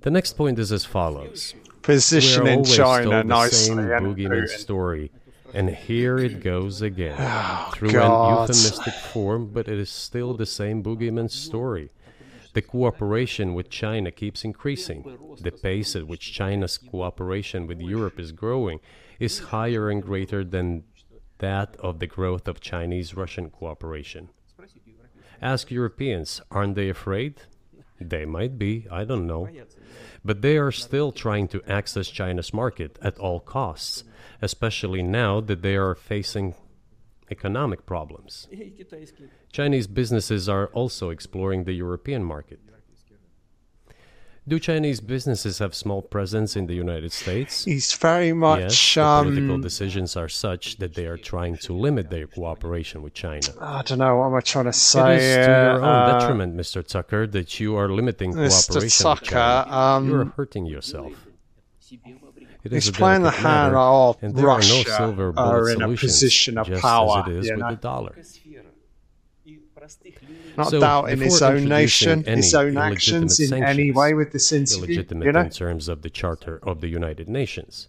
[0.02, 5.10] The next point is as follows: Position in China nicely, the same boogeyman story,
[5.52, 8.48] and here it goes again oh, through God.
[8.48, 11.90] an euphemistic form, but it is still the same boogeyman story.
[12.52, 15.36] The cooperation with China keeps increasing.
[15.40, 18.78] The pace at which China's cooperation with Europe is growing
[19.18, 20.84] is higher and greater than
[21.38, 24.30] that of the growth of Chinese Russian cooperation.
[25.42, 27.42] Ask Europeans, aren't they afraid?
[28.00, 29.48] They might be, I don't know.
[30.24, 34.04] But they are still trying to access China's market at all costs,
[34.42, 36.54] especially now that they are facing
[37.30, 38.48] economic problems.
[39.52, 42.60] Chinese businesses are also exploring the European market.
[44.48, 47.64] Do Chinese businesses have small presence in the United States?
[47.64, 51.72] He's very much yes, the political um, decisions are such that they are trying to
[51.72, 53.48] limit their cooperation with China.
[53.60, 55.16] I don't know what am I trying to say.
[55.16, 56.86] It is to your own uh, detriment, Mr.
[56.86, 58.68] Tucker, that you are limiting Mr.
[58.68, 59.76] cooperation with Tucker, China.
[59.76, 61.12] um, you are hurting yourself.
[62.62, 65.96] It He's playing the hand matter, of and there Russia are no are in a
[65.96, 68.16] position of just power, as it is you with the dollar.
[70.56, 74.96] Not So, doubting his own nation, his own actions in any way with this interview.
[74.96, 77.88] illegitimate You know, in terms of the Charter of the United Nations.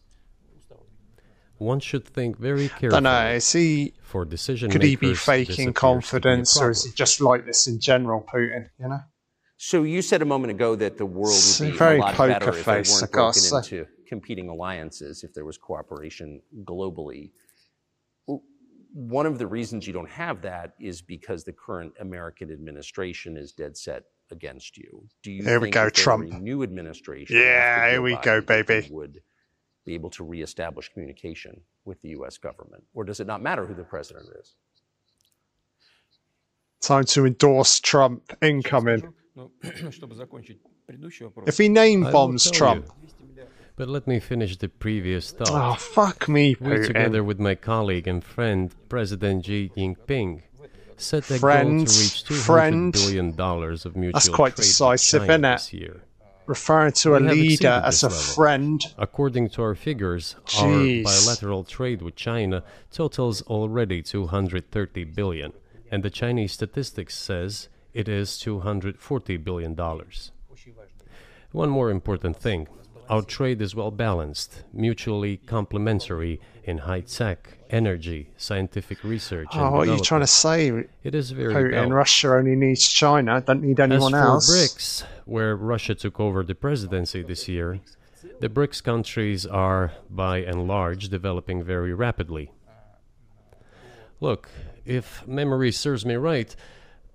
[1.57, 3.27] One should think very don't carefully know.
[3.31, 3.93] Is he?
[4.07, 7.19] for decision Could he be makers, this appears to faking confidence, or is he just
[7.19, 8.69] like this in general, Putin?
[8.79, 8.99] You know.
[9.57, 12.33] So you said a moment ago that the world would be very a lot poker
[12.33, 17.31] better if they weren't broken into competing alliances, if there was cooperation globally
[18.93, 23.51] one of the reasons you don't have that is because the current American administration is
[23.51, 25.07] dead set against you.
[25.23, 26.31] Do you here we go, Trump.
[26.41, 27.37] New administration.
[27.37, 28.87] Yeah, here we go, baby.
[28.91, 29.21] Would
[29.85, 32.37] be able to reestablish communication with the U.S.
[32.37, 34.55] government, or does it not matter who the president is?
[36.81, 39.13] Time to endorse Trump incoming.
[39.63, 43.16] if he name bombs Trump, you.
[43.77, 45.49] But let me finish the previous thought.
[45.51, 50.41] oh fuck me, we, together with my colleague and friend, President Xi Jinping,
[50.97, 52.93] set a Friend, goal to reach $200 friend.
[52.93, 55.55] billion dollars of mutual quite trade decisive, innit?
[55.57, 56.01] this year.
[56.47, 58.19] Referring to a We have leader as a level.
[58.19, 58.81] friend.
[58.97, 60.99] According to our figures, Jeez.
[60.99, 65.53] our bilateral trade with China totals already 230 billion,
[65.91, 70.31] and the Chinese statistics says it is 240 billion dollars.
[71.51, 72.67] One more important thing.
[73.09, 79.87] Our trade is well balanced, mutually complementary in high tech, energy, scientific research, Oh, what
[79.87, 81.71] are you trying to say, It is very Putin?
[81.71, 81.93] balanced.
[81.93, 84.49] Russia only needs China, don't need anyone As for else.
[84.51, 87.79] BRICS, where Russia took over the presidency this year,
[88.41, 92.51] the BRICS countries are, by and large, developing very rapidly.
[94.19, 94.49] Look,
[94.85, 96.53] if memory serves me right,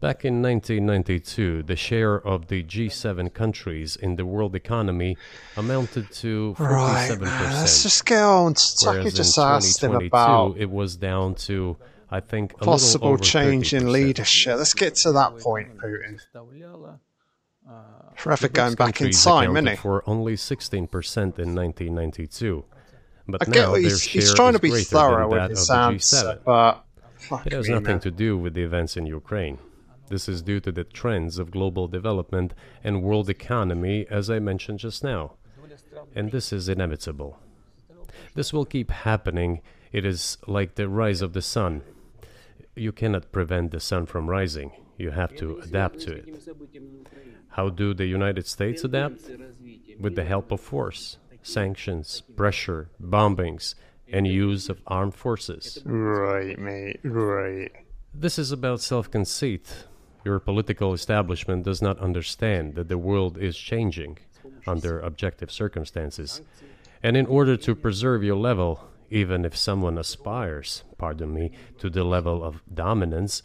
[0.03, 5.17] Back in 1992, the share of the G7 countries in the world economy
[5.57, 6.69] amounted to 47%.
[6.69, 11.77] Right, man, let's just go and talk, just ask them about it was down to
[12.11, 13.81] I think possible change 30%.
[13.81, 14.59] in leadership.
[14.59, 16.19] Let's get to that point, Putin.
[16.35, 17.73] Uh,
[18.17, 19.79] Forever going back in time, isn't it?
[19.79, 22.65] For only 16% in 1992.
[23.29, 26.85] But I now their he's, share he's trying to be thorough with his answer, but
[27.47, 29.59] it has nothing to do with the events in Ukraine.
[30.13, 32.53] This is due to the trends of global development
[32.85, 35.37] and world economy, as I mentioned just now.
[36.15, 37.39] And this is inevitable.
[38.35, 39.63] This will keep happening.
[39.91, 41.81] It is like the rise of the sun.
[42.77, 44.73] You cannot prevent the sun from rising.
[44.99, 46.29] You have to adapt to it.
[47.49, 49.23] How do the United States adapt?
[49.99, 53.77] With the help of force, sanctions, pressure, bombings,
[54.13, 55.79] and use of armed forces.
[55.87, 57.01] Right, mate.
[57.03, 57.73] Right.
[58.13, 59.87] This is about self conceit.
[60.25, 64.19] Your political establishment does not understand that the world is changing
[64.67, 66.43] under objective circumstances.
[67.03, 72.05] And in order to preserve your level, even if someone aspires, pardon me, to the
[72.05, 73.43] level of dominance,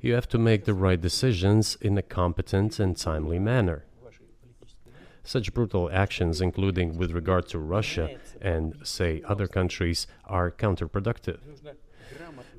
[0.00, 3.84] you have to make the right decisions in a competent and timely manner.
[5.22, 11.38] Such brutal actions, including with regard to Russia and, say, other countries, are counterproductive.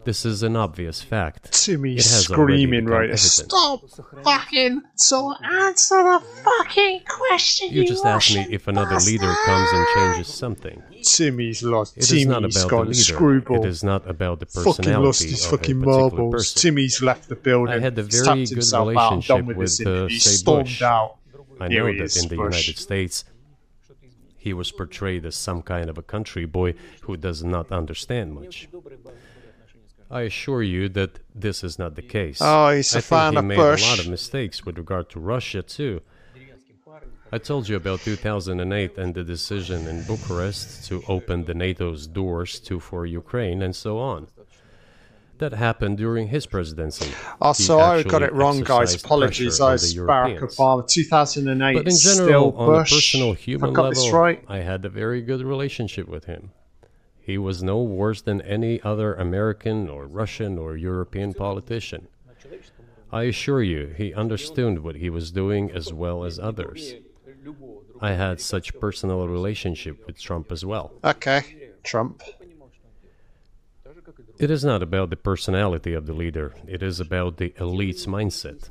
[0.06, 1.52] This is an obvious fact.
[1.52, 3.10] Timmy It has already screaming become right.
[3.10, 3.20] evident.
[3.20, 3.90] Stop
[4.24, 7.70] fucking so answer the fucking question.
[7.72, 10.82] You just asked me if another leader comes and changes something.
[11.04, 11.98] Timmy's lost.
[11.98, 13.04] It is Timmy's not about gone the leader.
[13.04, 13.64] screwball.
[13.66, 16.34] It is not about the fucking lost his fucking marbles.
[16.34, 16.62] person.
[16.62, 17.74] Timmy's left the building.
[17.76, 19.12] I had a very good himself out.
[19.12, 20.08] Relationship with this with, uh.
[20.08, 20.82] He say, stormed Bush.
[20.82, 21.18] out.
[21.60, 22.68] I know he that is, in the Bush.
[22.68, 23.26] United States,
[24.38, 28.70] he was portrayed as some kind of a country boy who does not understand much.
[30.10, 32.40] I assure you that this is not the case.
[32.42, 35.10] Oh, he's a I fan think he of made a lot of mistakes with regard
[35.12, 36.02] to Russia too.
[37.30, 42.58] I told you about 2008 and the decision in Bucharest to open the NATO's doors
[42.62, 44.28] to for Ukraine and so on.
[45.40, 47.12] That happened during his presidency.
[47.42, 48.96] Oh, He so I got it wrong, guys.
[48.96, 49.60] Apologies.
[49.60, 50.88] I was Barack Obama.
[50.88, 51.74] 2008.
[51.76, 52.94] But in still general, on a Bush.
[52.94, 54.44] personal If human level, this right.
[54.48, 56.52] I had a very good relationship with him.
[57.28, 62.08] He was no worse than any other American or Russian or European politician.
[63.12, 66.94] I assure you, he understood what he was doing as well as others.
[68.00, 70.94] I had such personal relationship with Trump as well.
[71.04, 72.24] Okay, Trump.
[74.40, 78.70] It is not about the personality of the leader, it is about the elite's mindset.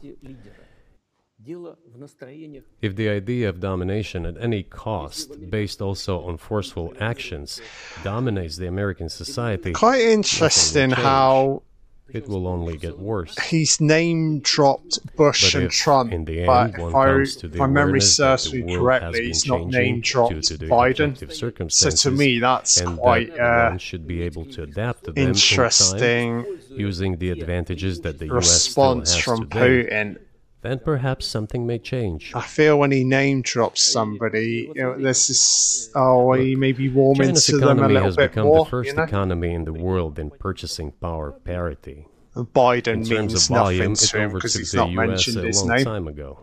[2.83, 7.61] If the idea of domination at any cost, based also on forceful actions,
[8.03, 11.63] dominates the American society, quite interesting how
[12.09, 13.37] it will only get worse.
[13.39, 17.67] He's name dropped Bush but and Trump, in the end, but if, I, if my
[17.67, 21.71] memory serves me correctly, he's not name dropped Biden.
[21.73, 26.45] So to me, that's quite that uh, should be able to adapt to interesting.
[26.45, 29.89] Time, using the advantages that the response US response from today.
[29.91, 30.19] Putin
[30.67, 32.33] then perhaps something may change.
[32.35, 35.91] I feel when he name drops somebody, you know, there's this.
[35.95, 38.65] Oh, he may be warming China's to them a economy little has bit become more.
[38.65, 39.03] the first you know?
[39.05, 42.09] economy in the world in purchasing power parity.
[42.35, 45.37] Biden In terms means of volume, nothing it to him because he's not US mentioned
[45.39, 45.85] a his long name.
[45.85, 46.39] time ago.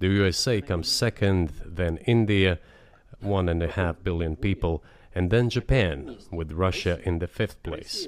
[0.00, 2.58] The USA comes second, then India,
[3.20, 8.06] one and a half billion people, and then Japan, with Russia in the fifth place.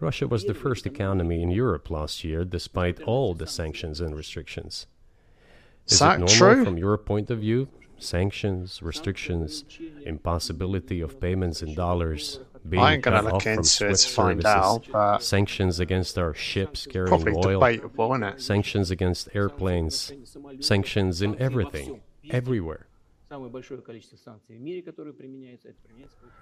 [0.00, 4.86] Russia was the first economy in Europe last year, despite all the sanctions and restrictions.
[5.86, 6.64] Is, that it normal true?
[6.64, 7.68] from your point of view?
[7.98, 9.64] Sanctions, restrictions,
[10.04, 15.22] impossibility of payments in dollars, being cut off gonna into Swift services, out.
[15.22, 20.12] sanctions against our ships carrying oil, debatable, sanctions against airplanes,
[20.60, 22.86] sanctions in everything, everywhere.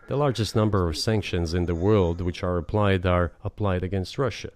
[0.09, 4.51] The largest number of sanctions in the world which are applied are applied against Russia.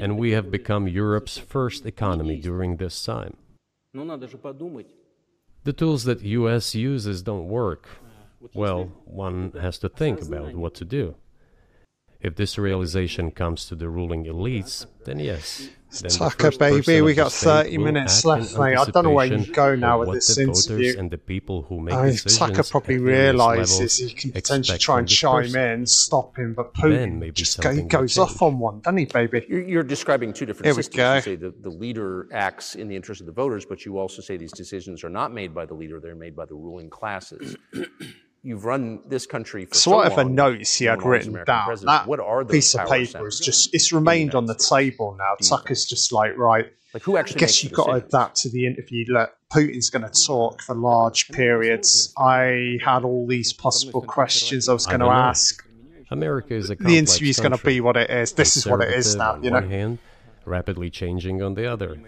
[0.00, 3.36] And we have become Europe's first economy during this time.
[5.62, 7.88] The tools that US uses don't work.
[8.52, 11.14] Well, one has to think about what to do.
[12.24, 15.68] If this realization comes to the ruling elites, then yes.
[15.90, 18.78] Then the Tucker, first baby, we got 30 minutes left, mate.
[18.78, 20.98] I don't know where you go now with this the voters interview.
[20.98, 24.78] and the people who make I mean, decisions Tucker probably realizes levels he can potentially
[24.78, 25.80] try and chime person.
[25.80, 29.44] in, stop him, but Putin just go, he goes off on one, doesn't he, baby?
[29.46, 30.96] You're, you're describing two different Here we systems.
[30.96, 31.14] go.
[31.16, 34.22] You say the, the leader acts in the interest of the voters, but you also
[34.22, 37.56] say these decisions are not made by the leader, they're made by the ruling classes.
[38.46, 41.86] You've run this country for so, So whatever long, notes he had written down, president.
[41.86, 45.34] that what are those piece of paper is just, it's remained on the table now.
[45.40, 48.66] you Tucker's just like, right, Like who I guess you've got to adapt to the
[48.66, 49.06] interview.
[49.08, 52.12] Look, Putin's going to talk for large periods.
[52.18, 55.66] I had all these possible questions I was going to ask.
[56.10, 58.32] America is a The complex is going to be what it is.
[58.32, 59.62] This is what it is now, you know.
[59.62, 60.00] hand,
[60.44, 61.98] rapidly changing on the other.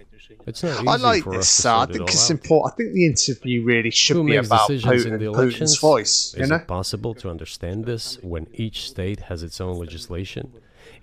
[0.46, 1.66] It's not easy I like for this.
[1.66, 2.72] Uh, I think it's important.
[2.72, 5.38] I think the interview really should Who be makes about decisions Putin, in the Putin's
[5.38, 5.78] elections?
[5.78, 6.34] voice.
[6.36, 10.52] You Is know, it possible to understand this when each state has its own legislation?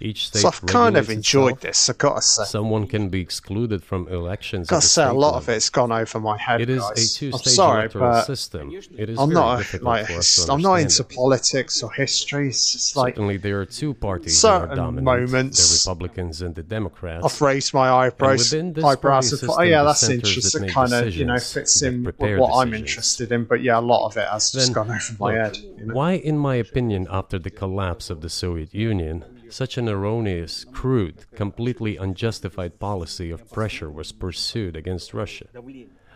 [0.03, 1.89] Each state so I've kind of enjoyed this.
[1.89, 4.67] I got to say, Someone can be excluded from elections.
[4.67, 6.59] got to say, a lot of it's gone over my head.
[6.59, 7.15] It is guys.
[7.15, 8.69] a two-stage electoral system.
[8.97, 11.09] It is I'm not like for us to I'm not into it.
[11.09, 12.49] politics or history.
[12.49, 16.63] It's like Certainly, there are two parties that are dominant: moments the Republicans and the
[16.63, 17.23] Democrats.
[17.23, 18.53] I've raised my eyebrows.
[18.53, 20.67] eyebrows and thought, oh yeah, that's centers that interesting.
[20.67, 23.45] Kind of, you know, fits in with what I'm interested in.
[23.45, 25.57] But yeah, a lot of it has just Then, gone over my look, head.
[25.57, 25.93] You know?
[25.93, 29.23] Why, in my opinion, after the collapse of the Soviet Union,
[29.53, 35.47] such an erroneous, crude, completely unjustified policy of pressure was pursued against Russia?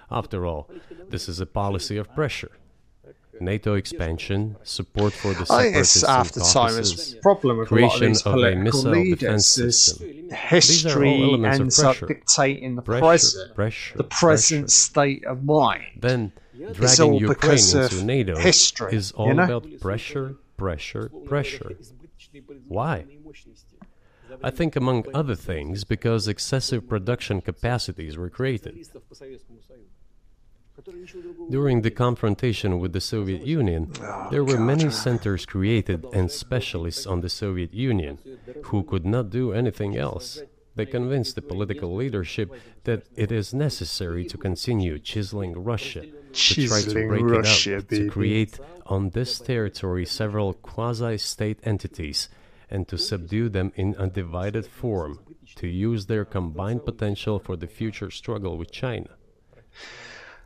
[0.10, 0.70] After all,
[1.10, 2.52] this is a policy of pressure.
[3.40, 6.72] NATO expansion, support for the I think separatists after time.
[6.72, 9.58] Caucasus, problem with a lot of creation these of a political missile defense leaders.
[9.58, 10.08] Is system.
[10.08, 14.72] These are all history elements of ends up dictating the pressure, present, pressure, the present
[14.72, 15.84] state of mind.
[16.00, 19.44] Then It's dragging all Ukraine into NATO history, is you all know?
[19.44, 21.78] about pressure, pressure, pressure.
[22.68, 23.06] Why?
[24.44, 28.86] I think, among other things, because excessive production capacities were created.
[31.50, 37.08] During the confrontation with the Soviet Union, oh, there were many centers created and specialists
[37.08, 38.20] on the Soviet Union
[38.66, 40.42] who could not do anything else.
[40.76, 42.52] They convinced the political leadership
[42.84, 47.88] that it is necessary to continue chiseling Russia, to try to break Russia, it up,
[47.88, 48.04] baby.
[48.04, 52.30] to create on this territory several quasi state entities
[52.70, 55.20] and to subdue them in a divided form,
[55.56, 59.10] to use their combined potential for the future struggle with China.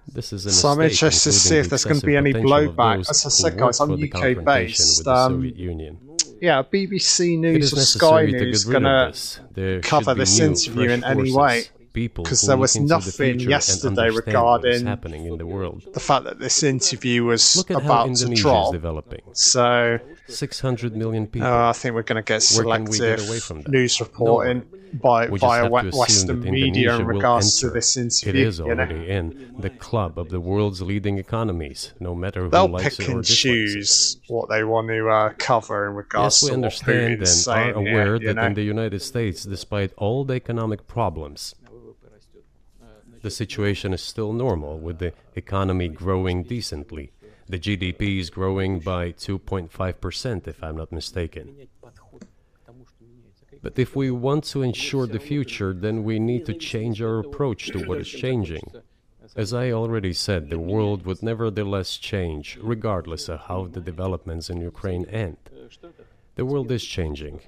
[0.07, 3.10] This is So I'm interested to see if there's gonna be any blowback.
[3.10, 5.99] As I said, guys, I'm UK based, um, Union.
[6.41, 9.39] Yeah, BBC News is or Sky to News rid gonna this.
[9.84, 13.88] Cover this interview in any way, people 'cause who there was into the nothing yesterday
[14.08, 15.84] understand what is regarding happening in the world.
[15.94, 18.72] the fact that this interview was Look at how about to drop.
[18.74, 19.22] developing.
[19.34, 21.48] So 600 million people.
[21.48, 23.72] uh, I think we're going to get we selective get away from that?
[23.72, 24.64] news reporting
[24.94, 28.02] by we just via have we- to assume Western media in regards to this It
[28.02, 28.48] interview.
[28.48, 28.72] is you know?
[28.72, 33.08] already in the club of the world's leading economies, no matter who They'll likes pick
[33.08, 33.24] it and it.
[33.24, 37.22] choose what they want to uh, cover in regards Yes, we to what understand and
[37.22, 38.48] are aware here, that know?
[38.48, 41.56] in the United States, despite all the economic problems,
[43.22, 47.11] the situation is still normal, with the economy growing decently.
[47.48, 51.68] The GDP is growing by 2.5%, if I'm not mistaken.
[53.61, 57.68] But if we want to ensure the future, then we need to change our approach
[57.68, 58.64] to what is changing.
[59.35, 64.61] As I already said, the world would nevertheless change, regardless of how the developments in
[64.61, 65.38] Ukraine end.
[66.35, 67.41] The world is changing.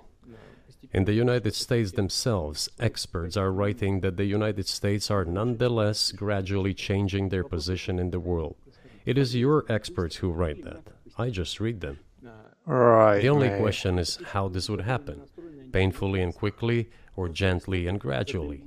[0.94, 6.76] In the United States themselves, experts are writing that the United States are nonetheless gradually
[6.76, 8.56] changing their position in the world.
[9.04, 10.84] It is your experts who write that.
[11.18, 12.00] I just read them.
[12.66, 13.22] Right.
[13.22, 13.60] The only mate.
[13.60, 15.24] question is how this would happen
[15.74, 18.64] painfully and quickly, or gently and gradually.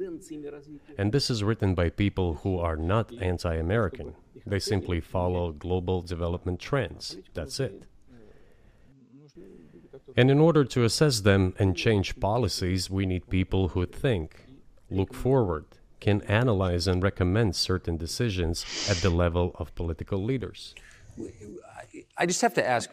[0.98, 4.14] And this is written by people who are not anti American.
[4.44, 7.16] They simply follow global development trends.
[7.34, 7.84] That's it.
[10.16, 14.46] And in order to assess them and change policies, we need people who think,
[14.90, 15.66] look forward,
[16.00, 20.74] can analyze and recommend certain decisions at the level of political leaders.
[22.16, 22.90] I just have to ask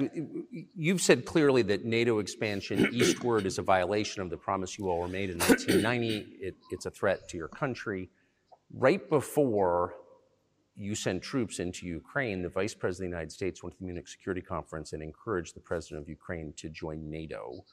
[0.76, 5.00] you've said clearly that NATO expansion eastward is a violation of the promise you all
[5.00, 6.38] were made in 1990.
[6.40, 8.10] It, it's a threat to your country.
[8.74, 9.94] Right before
[10.79, 13.85] you sent troops into Ukraine, the Vice President of the United States went to the
[13.85, 17.65] Munich Security Conference and encouraged the President of Ukraine to join NATO.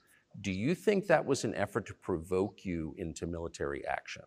[0.42, 4.26] Do you think that was an effort to provoke you into military action?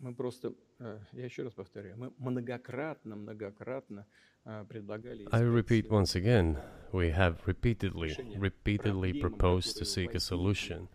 [0.00, 4.06] Мы просто, э, я еще раз повторяю, мы многократно, многократно
[4.44, 5.26] э, предлагали...
[5.32, 6.58] I repeat once again,
[6.92, 10.88] we have repeatedly, repeatedly proposed to seek a solution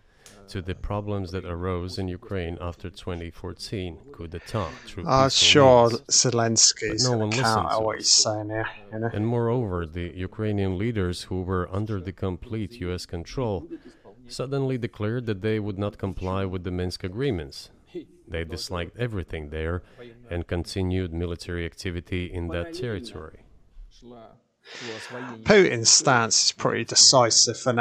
[0.51, 4.71] to the problems that arose in Ukraine after 2014 coup d'etat.
[5.07, 6.01] Uh, sure, means.
[6.11, 8.65] Zelensky's but no one can't always say no.
[8.93, 9.11] You know?
[9.13, 13.07] And moreover, the Ukrainian leaders who were under the complete U.S.
[13.07, 13.69] control
[14.27, 17.71] suddenly declared that they would not comply with the Minsk agreements.
[18.27, 19.83] They disliked everything there
[20.31, 23.41] and continued military activity in that territory.
[25.49, 27.79] Putin's stance is pretty decisive, and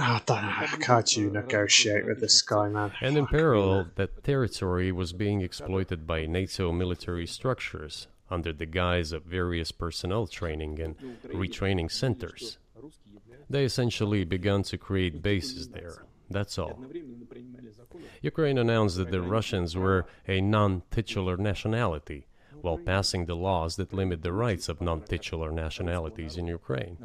[0.00, 2.92] Oh, don't, can't you negotiate with this guy, man?
[3.00, 9.12] And in parallel, that territory was being exploited by NATO military structures under the guise
[9.12, 10.96] of various personnel training and
[11.26, 12.58] retraining centers.
[13.50, 16.04] They essentially began to create bases there.
[16.30, 16.84] That's all.
[18.20, 22.26] Ukraine announced that the Russians were a non titular nationality
[22.60, 26.98] while passing the laws that limit the rights of non titular nationalities in Ukraine.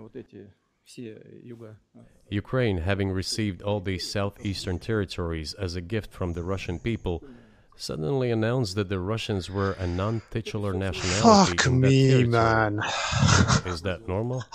[0.97, 1.76] Э,
[2.30, 7.23] Ukraine, having received all these southeastern territories as a gift from the Russian people,
[7.76, 11.57] suddenly announced that the Russians were a non-titular nationality.
[11.57, 12.27] Fuck me, territory.
[12.27, 12.81] man.
[13.65, 14.43] Is that normal?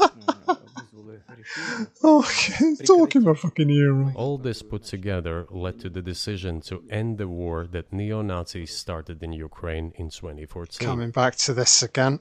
[2.04, 4.12] okay, talking about fucking Europe.
[4.14, 9.22] All this put together led to the decision to end the war that neo-Nazis started
[9.22, 10.86] in Ukraine in 2014.
[10.86, 12.20] Coming back to this again.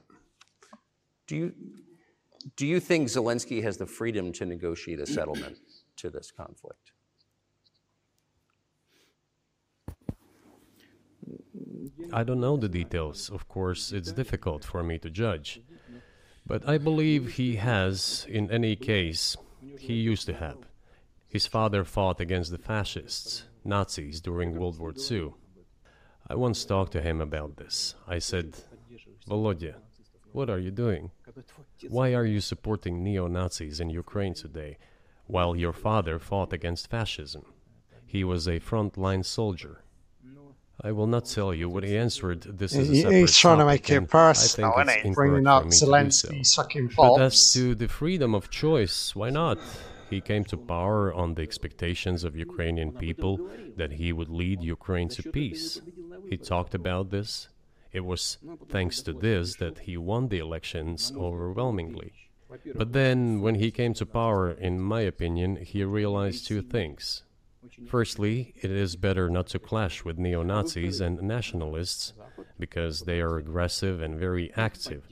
[1.27, 1.53] Do you
[2.55, 5.57] do you think Zelensky has the freedom to negotiate a settlement
[5.97, 6.91] to this conflict?
[12.13, 13.29] I don't know the details.
[13.29, 15.61] Of course, it's difficult for me to judge.
[16.45, 19.35] But I believe he has, in any case,
[19.77, 20.57] he used to have.
[21.27, 25.33] His father fought against the fascists, Nazis, during World War II.
[26.29, 27.95] I once talked to him about this.
[28.07, 28.57] I said,
[29.27, 29.75] Volodya,
[30.31, 31.11] what are you doing?
[31.89, 34.77] Why are you supporting neo Nazis in Ukraine today,
[35.27, 37.45] while your father fought against fascism?
[38.05, 39.83] He was a frontline soldier.
[40.81, 42.41] I will not tell you what he answered.
[42.59, 45.03] This is a He- separate he's trying to make it and personal, I isn't think
[45.03, 45.09] he?
[45.09, 46.27] it's Bringing up for me to do so.
[46.29, 49.57] Zelensky sucking But as to the freedom of choice, why not?
[50.09, 55.09] He came to power on the expectations of Ukrainian people that he would lead Ukraine
[55.09, 55.81] to peace.
[56.29, 57.49] He talked about this.
[57.91, 58.37] It was
[58.69, 62.13] thanks to this that he won the elections overwhelmingly.
[62.75, 67.23] But then, when he came to power, in my opinion, he realized two things.
[67.87, 72.13] Firstly, it is better not to clash with neo Nazis and nationalists
[72.57, 75.03] because they are aggressive and very active.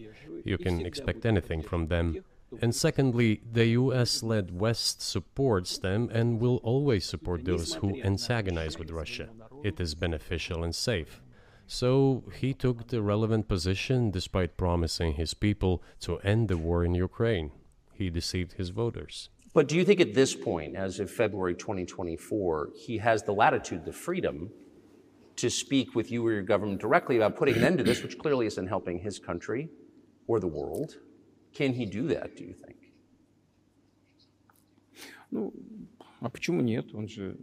[0.44, 2.24] You can expect anything from them.
[2.62, 8.80] And secondly, the US led West supports them and will always support those who antagonize
[8.80, 9.30] with Russia.
[9.64, 11.22] It is beneficial and safe.
[11.67, 16.95] So he took the relevant position despite promising his people to end the war in
[16.95, 17.53] Ukraine.
[17.93, 19.31] He deceived his voters.
[19.53, 23.85] But do you think at this point, as of February 2024, he has the latitude,
[23.85, 24.51] the freedom
[25.37, 28.19] to speak with you or your government directly about putting an end to this, which
[28.19, 29.69] clearly isn't helping his country
[30.27, 30.97] or the world?
[31.53, 32.77] Can he do that, do you think?
[35.31, 35.53] Ну,
[36.21, 36.95] а почему нет?
[36.95, 37.37] Он же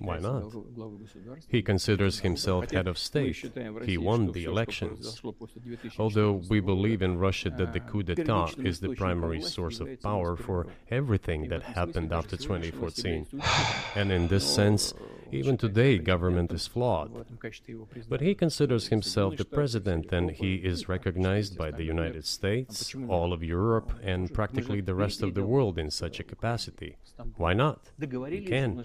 [0.00, 0.44] why not?
[1.48, 3.36] He considers himself head of state.
[3.84, 5.20] He won the elections.
[5.98, 10.36] Although we believe in Russia that the coup d'etat is the primary source of power
[10.36, 13.26] for everything that happened after 2014.
[13.94, 14.94] and in this sense,
[15.32, 17.10] even today, government is flawed.
[18.08, 23.32] But he considers himself the president and he is recognized by the United States, all
[23.32, 26.96] of Europe, and practically the rest of the world in such a capacity.
[27.36, 27.90] Why not?
[27.98, 28.84] He can.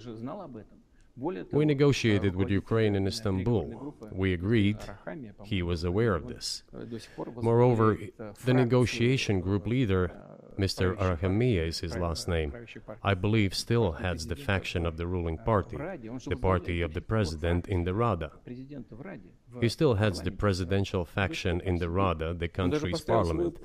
[1.20, 3.94] We negotiated with Ukraine in Istanbul.
[4.12, 4.78] We agreed.
[5.44, 6.62] He was aware of this.
[7.36, 7.98] Moreover,
[8.46, 10.10] the negotiation group leader,
[10.58, 10.96] Mr.
[10.96, 12.52] Arakhamia is his last name,
[13.02, 15.76] I believe still heads the faction of the ruling party,
[16.26, 18.32] the party of the president in the Rada.
[19.60, 23.58] He still heads the presidential faction in the Rada, the country's parliament.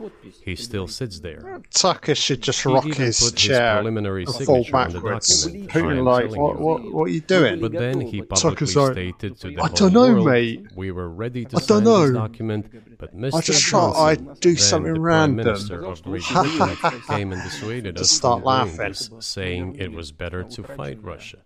[0.44, 1.62] He still sits there.
[1.72, 5.46] Tucker should just rock his chair preliminary and fall backwards.
[5.46, 7.60] Who like, what, what, what, are you doing?
[7.62, 10.66] But then he publicly stated to the I don't know, world, mate.
[10.76, 12.08] we were ready to I sign know.
[12.08, 13.36] this document, but Mr.
[13.36, 15.46] I just thought I'd do something random.
[15.46, 16.04] Minister of
[17.08, 21.40] came and dissuaded us start laughing, saying it was better to fight Russia.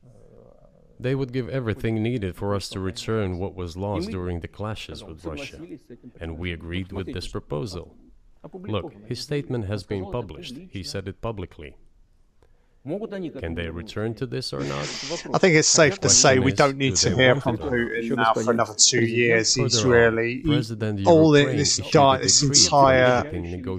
[0.99, 5.03] They would give everything needed for us to return what was lost during the clashes
[5.03, 5.61] with Russia,
[6.19, 7.95] and we agreed with this proposal.
[8.53, 10.55] Look, his statement has been published.
[10.69, 11.75] He said it publicly.
[13.39, 14.81] Can they return to this or not?
[15.33, 18.51] I think it's safe to say we don't need to hear from Putin now for
[18.51, 19.53] another two years.
[19.53, 23.27] He's really he, all in this, this entire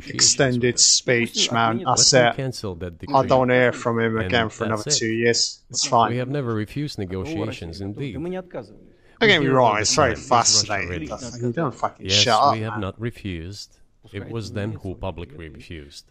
[0.07, 1.85] extended speech, man.
[1.87, 5.61] I said, I don't hear from him again for another two years.
[5.71, 6.11] It's fine.
[6.13, 8.15] We have never refused negotiations, indeed.
[8.15, 11.09] Don't get me wrong, it's very fascinating.
[11.41, 12.55] You don't fucking yes, shut up.
[12.55, 13.77] We have not refused.
[14.13, 16.05] It was them who publicly refused.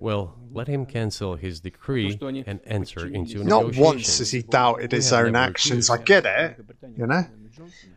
[0.00, 5.12] Well, let him cancel his decree and enter into Not once has he doubted his
[5.12, 5.90] own actions.
[5.90, 6.60] I get it,
[6.96, 7.24] you know.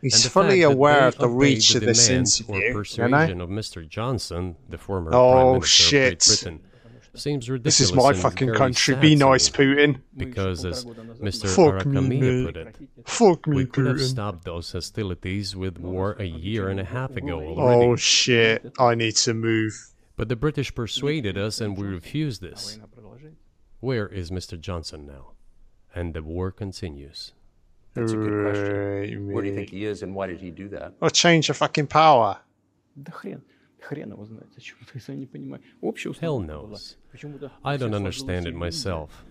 [0.00, 3.44] He's fully aware of the reach of this interview, you know.
[3.44, 3.86] of Mr.
[3.86, 6.22] Johnson, the former oh, shit.
[7.14, 7.78] Seems ridiculous.
[7.78, 8.94] This is my fucking country.
[8.94, 10.00] Be nice, Putin.
[10.16, 11.48] Because, as Mr.
[11.48, 13.98] Fuck put it, Fuck me, we could Putin.
[13.98, 17.86] have stopped those hostilities with war a year and a half ago already.
[17.86, 18.72] Oh shit!
[18.78, 19.90] I need to move.
[20.20, 22.78] But the British persuaded us and we refused this.
[23.80, 24.60] Where is Mr.
[24.60, 25.32] Johnson now?
[25.94, 27.32] And the war continues.
[27.94, 29.32] That's a good question.
[29.32, 30.92] Where do you think he is and why did he do that?
[31.00, 32.38] A change of fucking power.
[36.20, 36.96] Hell knows.
[37.64, 39.24] I don't understand it myself.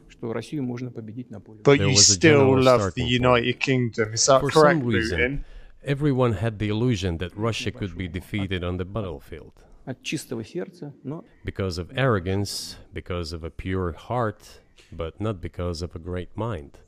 [1.63, 5.45] But you still love the United Kingdom, is that For correct, some reason,
[5.83, 9.53] Everyone had the illusion that Russia could be defeated on the battlefield
[9.86, 14.60] От чистого сердца, но Because of arrogance, because of a pure heart,
[14.90, 16.78] but not because of a great mind.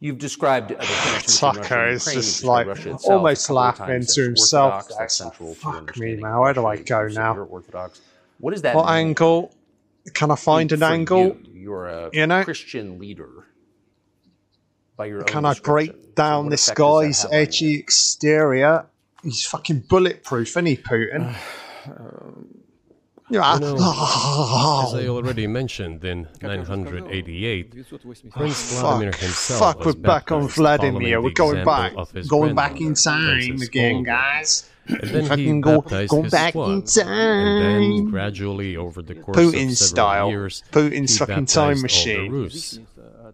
[0.00, 2.66] You've described uh, the connection between Russia Tucker and is Ukraine, just you've described like
[2.68, 5.04] Russia itself a almost couple of laughing times to as himself Orthodox, there.
[5.04, 7.08] that's It's like, central to fuck me, understanding man, where do I Russia, go you're
[7.10, 7.32] now?
[7.32, 8.00] severe Orthodox.
[8.38, 9.52] What does that What mean angle?
[10.14, 11.24] Can I find an for angle?
[11.26, 11.42] You?
[11.52, 12.44] You're a You know?
[12.44, 13.44] Christian leader.
[14.95, 18.85] by your Can I break down this guy's edgy exterior?
[19.23, 21.35] He's fucking bulletproof, isn't he, Putin?
[21.87, 22.59] um.
[23.33, 27.71] As I already mentioned, in 988,
[28.31, 31.19] Prince Vladimir himself fuck, was we're back on Vladimir.
[31.19, 31.93] We're going back,
[32.27, 34.69] going back in time again, guys.
[34.85, 37.07] And then if he go, go back in time.
[37.07, 40.29] And then gradually, over the course Putin of several style.
[40.29, 42.49] years, Putin's fucking time machine.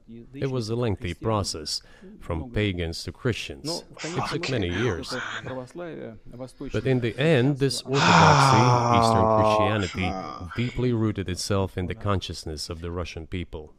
[0.09, 0.43] Rus.
[0.43, 1.81] It was a lengthy process,
[2.19, 3.83] from pagans to Christians.
[4.03, 5.13] It took many years.
[5.43, 8.61] But in the end, this orthodoxy,
[8.99, 9.37] Eastern ah.
[9.37, 10.09] Christianity,
[10.55, 13.73] deeply rooted itself in the consciousness of the Russian people.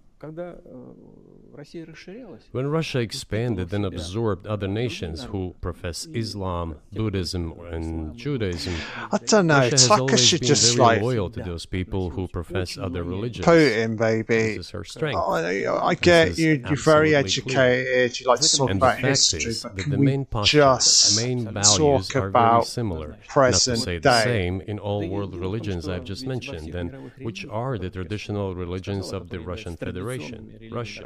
[2.52, 8.74] When Russia expanded and absorbed other nations who profess Islam, Buddhism, and Judaism,
[9.12, 9.58] I don't know.
[9.58, 13.02] Russia has always should been just very like loyal to those people who profess other
[13.02, 13.46] religions.
[13.46, 14.56] Putin, baby.
[14.56, 15.18] This is her strength.
[15.18, 16.62] I, I get you.
[16.66, 18.18] You're very educated.
[18.18, 21.20] You like to talk and about the fact history, is but can the main just
[21.20, 24.10] main values talk are about very similar, present not to say day.
[24.10, 26.72] the same in all world religions I've just mentioned,
[27.20, 31.04] which are the traditional religions of the Russian Federation, Russia.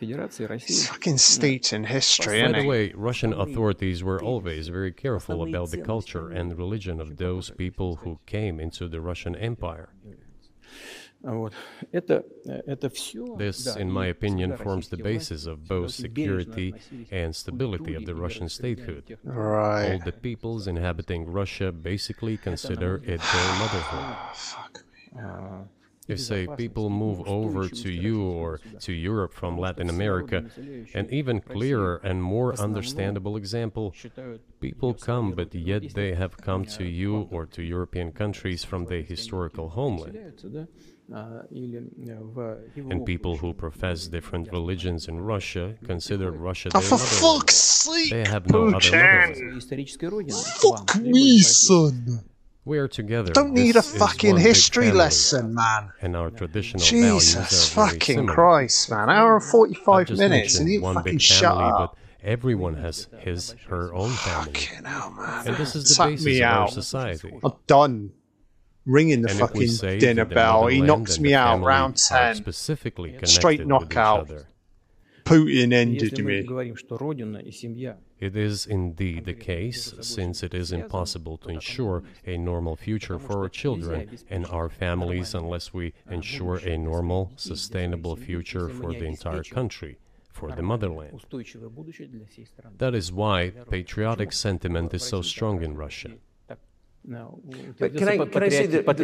[0.00, 1.18] It's fucking
[1.72, 2.42] in history.
[2.42, 7.16] By the way, Russian authorities were always very careful about the culture and religion of
[7.16, 9.90] those people who came into the Russian Empire.
[13.38, 16.74] This, in my opinion, forms the basis of both security
[17.12, 19.16] and stability of the Russian statehood.
[19.22, 19.92] Right.
[19.92, 24.16] All the peoples inhabiting Russia basically consider it their motherhood.
[24.34, 24.84] Fuck
[25.14, 25.22] me.
[26.12, 30.44] If, say, people move over to you or to Europe from Latin America,
[30.94, 33.94] an even clearer and more understandable example
[34.60, 39.02] people come, but yet they have come to you or to European countries from their
[39.02, 40.68] historical homeland.
[42.94, 47.54] And people who profess different religions in Russia consider Russia oh, their oh, for fuck's
[47.54, 48.10] sake!
[48.10, 48.74] They have no Putin.
[48.76, 48.96] other
[49.34, 50.42] motherland.
[50.62, 52.24] Fuck me, son!
[52.64, 53.32] We are together.
[53.32, 55.90] Don't need this a fucking history lesson, man.
[56.00, 59.10] And our traditional Jesus fucking Christ, man!
[59.10, 61.96] Hour and forty-five minutes, and you fucking shut family, up.
[61.96, 64.52] But everyone has his, her own family.
[64.52, 65.48] Fucking hell, man!
[65.48, 66.60] And this is the Suck basis of out.
[66.60, 67.40] our society.
[67.42, 68.12] I'm done.
[68.84, 70.66] Ringing the and fucking dinner bell.
[70.66, 72.36] He knocks me out round ten.
[72.36, 74.30] Specifically, straight knockout.
[75.24, 76.42] Putin ended me.
[78.22, 83.40] It is indeed the case, since it is impossible to ensure a normal future for
[83.42, 89.06] our children and our families unless we uh, ensure a normal, sustainable future for the
[89.06, 89.98] entire country
[90.30, 91.20] for the motherland.
[92.78, 96.12] That is why patriotic sentiment is so strong in Russia.
[96.48, 96.56] Э,
[97.76, 99.02] but can I, can I say that the,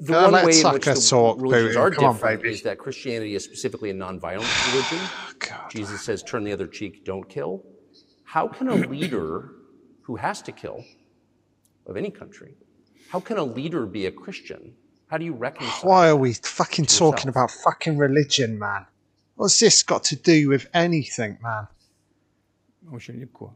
[0.00, 3.94] the one way in which the religions are different is that Christianity is specifically a
[3.94, 5.06] nonviolent religion.
[5.68, 7.62] Jesus says, turn the other cheek, don't kill
[8.25, 9.51] How can a leader
[10.03, 10.83] who has to kill
[11.85, 12.55] of any country,
[13.09, 14.73] how can a leader be a Christian?
[15.07, 15.89] How do you reconcile?
[15.89, 17.35] Why are we fucking talking yourself.
[17.35, 18.85] about fucking religion, man?
[19.35, 21.67] What's this got to do with anything, man?
[22.91, 23.53] Очень легко.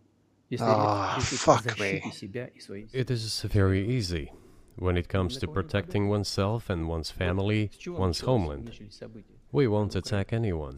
[0.49, 2.11] Если Ah, речь идет о fuck защите me.
[2.13, 3.01] себя и своей семьи.
[3.01, 4.29] It is very easy
[4.77, 8.65] when it comes to protecting oneself and one's family, С чего one's началось- homeland.
[8.65, 9.33] начались события?
[9.51, 10.77] We won't attack anyone.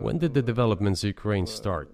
[0.00, 1.90] When did the developments in Ukraine start?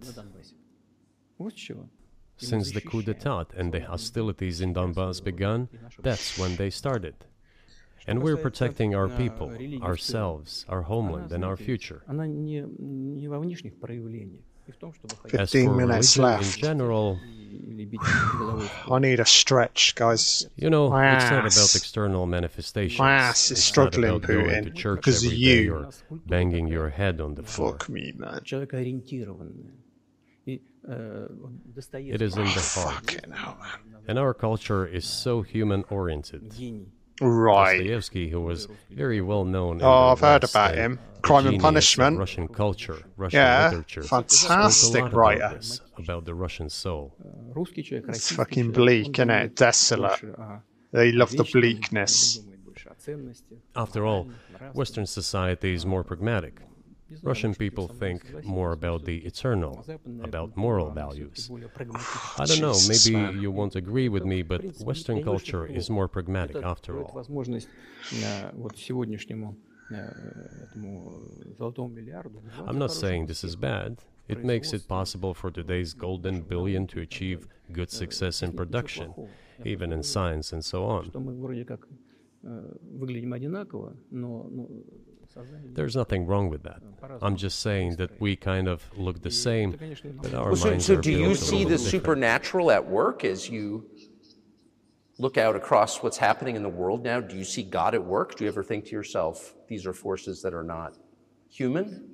[2.36, 5.68] Since the coup d'etat and the hostilities in Donbass began,
[6.02, 7.14] that's when they started.
[8.06, 12.02] And we're protecting our people, ourselves, our homeland, and our future.
[14.63, 16.17] Она не, не во внешних проявлениях, и в том, чтобы ходить As 15 for minutes
[16.17, 16.61] religion in left.
[16.61, 17.17] general,
[17.51, 18.01] или бить
[18.37, 18.67] головой.
[18.85, 20.47] в I need a stretch, guys.
[20.57, 21.57] you know, My it's not ass.
[21.57, 22.99] about external manifestations.
[22.99, 25.63] My ass is It's not struggling, about going Putin, to church because of every day
[25.63, 25.73] you.
[25.75, 25.89] or
[26.27, 27.71] banging your head on the floor.
[27.79, 28.41] Fuck me, man.
[28.43, 29.73] человекоориентированная.
[30.45, 33.05] И э, вот Достоевский It is in the heart.
[33.11, 34.03] Fucking hell, man.
[34.07, 36.53] And our culture is so human-oriented.
[37.20, 37.78] Right.
[37.78, 39.80] Dostoevsky, who was very well known.
[39.82, 40.98] Oh, I've West, heard about him.
[41.22, 42.18] Crime and Punishment.
[42.18, 44.02] Russian culture, Russian yeah, literature.
[44.02, 45.44] Fantastic writer.
[45.44, 47.14] About, this, about, the Russian soul.
[47.56, 49.56] It's fucking bleak, isn't it?
[49.56, 50.20] Desolate.
[50.92, 52.40] They love the bleakness.
[53.74, 54.28] After all,
[54.74, 56.60] Western society is more pragmatic.
[57.22, 59.84] Russian people think more about the eternal,
[60.22, 61.50] about moral values.
[62.38, 66.56] I don't know, maybe you won't agree with me, but Western culture is more pragmatic
[66.64, 67.12] after all.
[72.66, 73.98] I'm not saying this is bad.
[74.28, 79.14] It makes it possible for today's golden billion to achieve good success in production,
[79.64, 81.10] even in science and so on.
[85.72, 86.80] There's nothing wrong with that.
[87.20, 89.76] I'm just saying that we kind of look the same,
[90.22, 91.80] but our well, so, minds so are do you see the different.
[91.80, 93.90] supernatural at work as you
[95.18, 97.20] look out across what's happening in the world now?
[97.20, 98.36] Do you see God at work?
[98.36, 100.96] Do you ever think to yourself, these are forces that are not
[101.50, 102.13] human?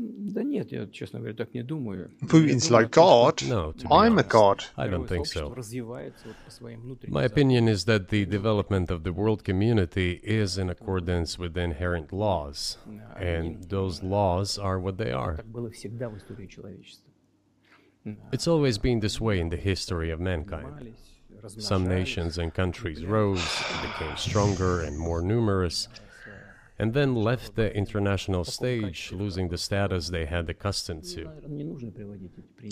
[0.00, 2.12] Да нет, я, честно говоря, так не думаю.
[2.22, 3.48] Putin's Я думаю like о том, God.
[3.48, 4.64] No, to be I'm a honest, God.
[4.76, 5.54] I don't мировое think сообщество so.
[5.56, 10.20] развивается вот по своим внутренним My opinion is that the development of the world community
[10.22, 12.78] is in accordance with the inherent laws,
[13.16, 15.34] and those laws are what they are.
[15.36, 17.10] Так было всегда в истории человечества.
[18.30, 20.94] It's always been this way in the history of mankind.
[21.58, 23.42] Some nations and countries rose,
[23.82, 25.88] became stronger and more numerous,
[26.79, 31.29] and then left the international stage, losing the status they had accustomed to.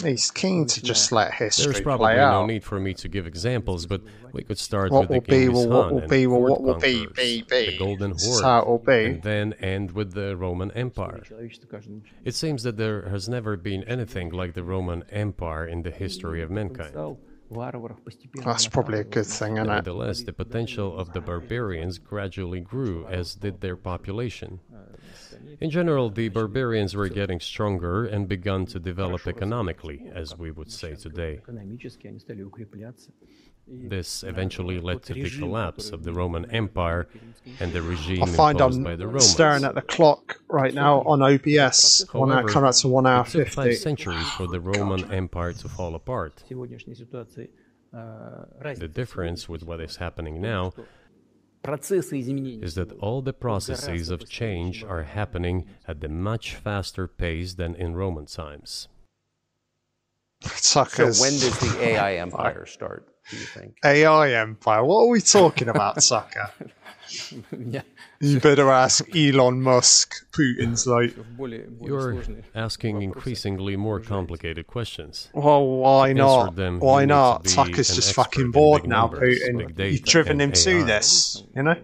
[0.03, 2.47] He's keen to just let history There's probably play no out.
[2.47, 4.01] need for me to give examples, but
[4.31, 6.73] we could start What with the Genghis what Khan will and be, Ford what will
[6.75, 7.71] be, be, be.
[7.71, 9.05] the Golden Horde, how it will be.
[9.05, 11.21] and then end with the Roman Empire.
[12.25, 16.41] It seems that there has never been anything like the Roman Empire in the history
[16.41, 16.95] of mankind.
[18.45, 19.75] That's probably a good thing, isn't it?
[19.75, 24.59] Nevertheless, the potential of the barbarians gradually grew, as did their population.
[25.59, 30.71] In general, the barbarians were getting stronger and begun to develop economically, as we would
[30.71, 31.41] say today.
[33.73, 37.07] This eventually led to the collapse of the Roman Empire
[37.61, 39.30] and the regime I find imposed I'm by the Romans.
[39.30, 42.06] staring at the clock right now on OBS.
[42.11, 43.80] One hour, However, coming up to one hour it took five fifty.
[43.80, 46.43] centuries for the Roman Empire to fall apart.
[46.49, 50.73] The difference with what is happening now
[51.64, 57.76] is that all the processes of change are happening at a much faster pace than
[57.76, 58.88] in Roman times.
[60.41, 61.18] Suckers.
[61.18, 63.77] So when does the AI empire start, do you think?
[63.85, 64.84] AI empire?
[64.84, 66.52] What are we talking about, sucker?
[68.23, 70.31] You better ask Elon Musk.
[70.31, 71.15] Putin's like,
[71.81, 72.23] You're
[72.53, 75.30] asking increasingly more complicated questions.
[75.34, 76.56] well, why not?
[76.56, 77.45] them, Why not?
[77.45, 79.91] Tucker's just fucking bored now, numbers, Putin.
[79.91, 81.76] You've driven him and to this, you know?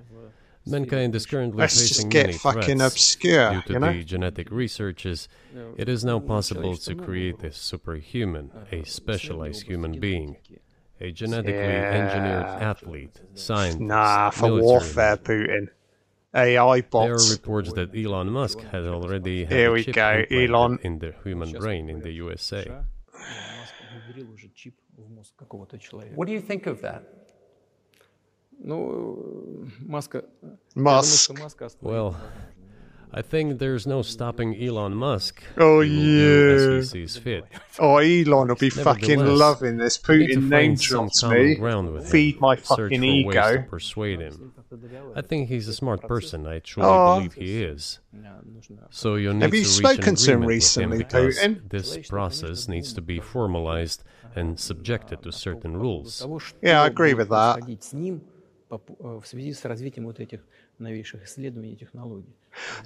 [0.68, 2.94] Mankind is currently Let's facing just get many fucking threats.
[2.94, 3.94] obscure, Due to you know?
[3.94, 5.28] the genetic researches,
[5.76, 10.38] it is now possible to create a superhuman, a specialized human being,
[11.01, 11.55] a genetically
[12.01, 12.71] engineered Yeah.
[12.71, 15.25] athlete, scientist, Nah, for military warfare, man.
[15.25, 15.69] Putin.
[16.35, 17.31] AI There are bots.
[17.31, 20.79] reports that Elon Musk has already had Here a we chip go, implanted Elon.
[20.83, 22.65] in the human brain in the USA.
[26.15, 27.03] What do you think of that?
[28.65, 30.25] Ну, Маска...
[30.77, 31.31] Musk.
[31.81, 32.17] Well,
[33.15, 35.43] I think there's no stopping Elon Musk.
[35.59, 37.01] Oh, He will do as yeah.
[37.01, 37.45] he sees fit.
[37.79, 40.01] Oh, Elon will be fucking Nevertheless, loving this.
[40.09, 41.55] We need to Putin name find some drops common me.
[41.57, 42.11] ground with him.
[42.11, 43.65] Feed my Search fucking for ways to ego.
[43.69, 44.53] persuade him.
[45.15, 46.47] I think he's a smart person.
[46.47, 47.17] I truly Oh.
[47.19, 47.99] believe he is.
[48.89, 51.39] So you need Have you to reach spoken an to him agreement with recently, because
[51.39, 51.69] Putin?
[51.69, 54.05] This process needs to be formalized
[54.35, 56.27] and subjected to certain rules.
[56.63, 57.61] Yeah, I agree with that.
[57.83, 58.23] с ним
[58.71, 60.41] по п- э, в связи с развитием вот этих
[60.79, 62.35] новейших исследований и технологий.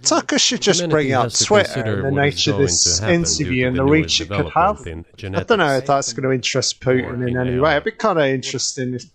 [0.03, 3.91] Tucker should just bring up Twitter and the nature of this interview and the, the
[3.91, 4.79] reach it could have.
[5.35, 7.71] I don't know if that's going to interest Putin in, in any way.
[7.73, 9.05] It'd be kind of interesting if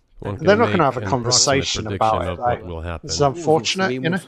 [0.40, 2.40] they're not going to have a conversation about it.
[2.40, 2.60] Like,
[3.04, 4.18] it's unfortunate, you know.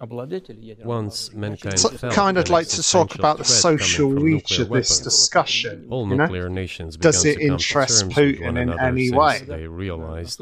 [0.00, 1.76] Once mankind
[2.10, 4.88] kind of like to talk about the social reach of weapons.
[4.88, 5.86] this discussion.
[5.90, 6.54] All nuclear know?
[6.54, 9.42] nations Does it interest Putin in any way?
[9.46, 10.40] They realized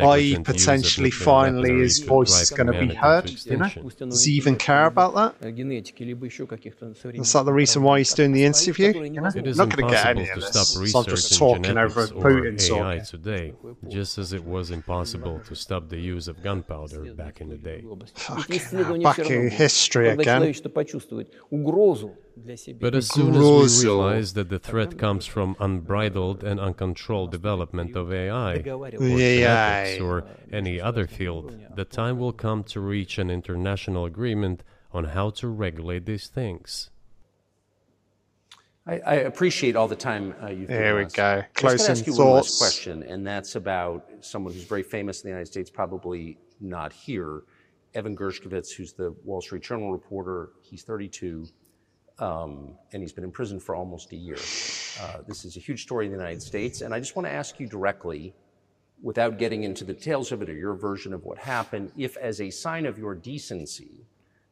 [0.00, 3.28] I.e., potentially, finally, his voice is going to be heard.
[3.44, 3.68] You know?
[3.68, 5.34] Does he even care about that?
[5.44, 9.02] Is that the reason why he's doing the interview?
[9.02, 9.30] You know?
[9.34, 10.92] It is not going to get any of this.
[10.92, 13.52] So I'm just talking over Putin's AI today,
[13.88, 17.82] just as it was impossible to stop the use of gunpowder back in the day
[19.02, 20.54] back in history again.
[22.80, 27.96] But as soon as we realize that the threat comes from unbridled and uncontrolled development
[27.96, 33.30] of AI, or genetics, or any other field, the time will come to reach an
[33.30, 34.62] international agreement
[34.92, 36.90] on how to regulate these things.
[38.86, 41.12] I, I, appreciate all the time uh, you've given There we us.
[41.12, 41.42] go.
[41.54, 42.18] Closing ask you thoughts.
[42.18, 46.38] One last question, and that's about someone who's very famous in the United States, probably
[46.60, 47.42] not here,
[47.94, 50.50] Evan Gershkovich, who's the Wall Street Journal reporter.
[50.62, 51.46] He's 32,
[52.18, 54.36] um, and he's been in prison for almost a year.
[55.00, 57.32] Uh, this is a huge story in the United States, and I just want to
[57.32, 58.34] ask you directly,
[59.02, 62.40] without getting into the details of it or your version of what happened, if as
[62.40, 64.06] a sign of your decency,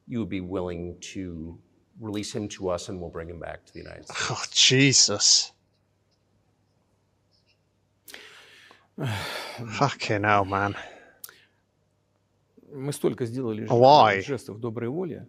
[0.07, 1.59] you would be willing to
[2.01, 4.27] release him to us and we'll bring him back to the United States.
[4.31, 5.53] Oh, Jesus.
[9.79, 10.75] Fucking hell, man.
[12.74, 14.22] Мы столько сделали Why?
[14.22, 15.28] жестов доброй воли,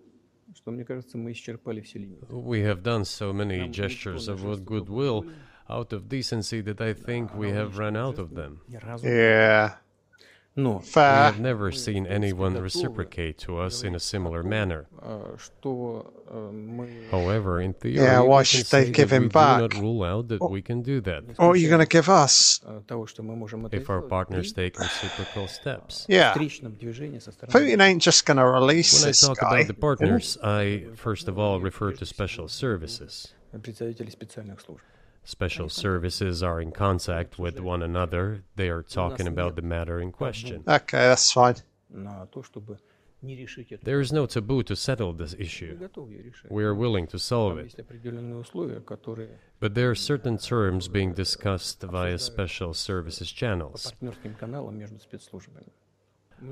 [0.55, 2.27] что, мне кажется, мы исчерпали все лимиты.
[2.28, 5.24] We have done so many gestures of what goodwill
[5.69, 8.61] out of decency that I think we have run out of them.
[8.69, 9.74] Ни разу Yeah.
[10.57, 14.86] Но we have never seen anyone reciprocate to us in a similar uh, manner.
[15.02, 15.36] Э,
[17.11, 19.57] However, in theory, yeah, why should they give him back?
[19.57, 21.23] Do not rule out that or, we can do that.
[21.38, 22.61] Oh, or are you going to give us?
[22.65, 22.80] Uh,
[23.72, 26.06] if our partners take reciprocal steps.
[26.07, 26.34] Yeah.
[26.34, 29.60] Putin ain't just going to release When I talk guy.
[29.60, 33.34] about the partners, I first of all refer to special services
[35.26, 40.11] special services are in contact with one another, they are talking about the matter in
[40.11, 40.64] question.
[40.68, 41.56] Okay, that's fine.
[43.84, 45.89] There is no taboo to settle this issue.
[46.49, 47.76] We are willing to solve it.
[49.60, 53.91] But there are certain terms being discussed via special services channels.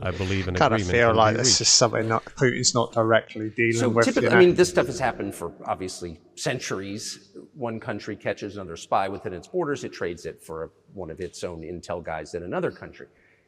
[0.01, 2.93] I believe an Kind of agreement feel like be this is something that Putin's not
[2.93, 4.05] directly dealing So with.
[4.05, 4.35] typically, you know?
[4.37, 7.29] I mean, this stuff has happened for obviously centuries.
[7.53, 11.43] One country catches another spy within its borders, it trades it for one of its
[11.43, 13.07] own intel guys in another country.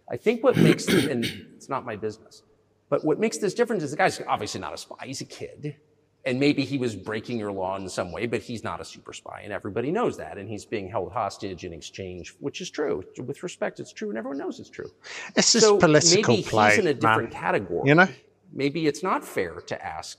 [0.10, 1.26] I think what makes, and
[1.56, 2.44] it's not my business,
[2.90, 5.78] but what makes this difference is the guy's obviously not a spy, he's a kid
[6.27, 9.15] And maybe he was breaking your law in some way, but he's not a super
[9.15, 10.37] spy, and everybody knows that.
[10.37, 13.03] And he's being held hostage in exchange, which is true.
[13.25, 14.91] With respect, it's true, and everyone knows it's true.
[15.35, 17.41] it's just so political maybe play, he's in a different man.
[17.43, 17.89] category.
[17.89, 18.09] You know?
[18.53, 20.19] maybe it's not fair to ask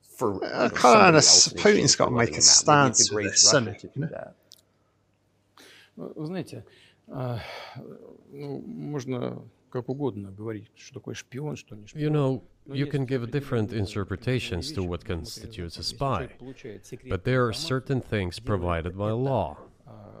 [0.00, 0.34] for.
[0.34, 2.68] you know, kinda somebody understand- else in Putin's exchange gotta for make letting a him
[2.68, 2.76] out.
[2.78, 3.92] Maybe it stance with degrades this, Russia doesn't to it?
[3.94, 4.10] do You know?
[4.12, 4.34] that.
[5.96, 6.64] Ну, Вы знаете,
[7.08, 7.40] а,
[8.30, 12.02] ну, можно как угодно говорить, что такое шпион, что не шпион.
[12.02, 16.29] You know, Но you can give different interpretations to what constitutes a spy,
[17.07, 19.57] but there are certain things provided by law.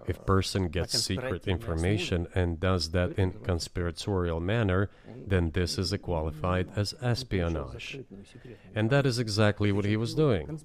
[0.07, 4.89] If person gets secret information and does that in conspiratorial manner,
[5.27, 7.99] then this is qualified as espionage.
[8.73, 10.61] And that is exactly what he was doing.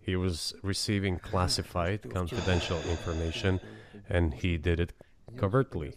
[0.00, 3.60] He was receiving classified, confidential information,
[4.08, 4.92] and he did it
[5.36, 5.96] covertly.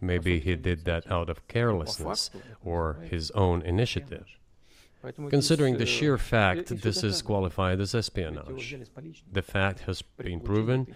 [0.00, 2.30] Maybe he did that out of carelessness
[2.64, 4.24] or his own initiative.
[5.30, 8.76] Considering the sheer fact this is qualified as espionage,
[9.30, 10.94] the fact has been proven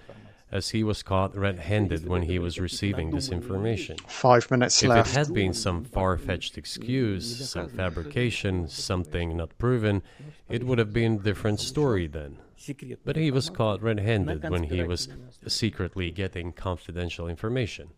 [0.53, 3.97] as he was caught red-handed when he was receiving this information.
[4.07, 5.09] Five minutes if left.
[5.09, 10.03] If it had been some far-fetched excuse, some fabrication, something not proven,
[10.49, 12.39] it would have been a different story then.
[13.05, 15.09] But he was caught red handed when he was
[15.47, 17.89] secretly getting confidential information.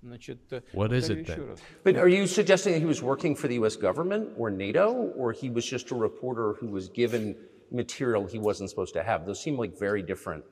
[0.73, 1.55] What is it then?
[1.85, 5.33] But are you suggesting that he was working for the US government or NATO, or
[5.33, 7.37] he was just a reporter who was given
[7.71, 9.27] material he wasn't supposed to have?
[9.27, 10.45] Those seem like very different,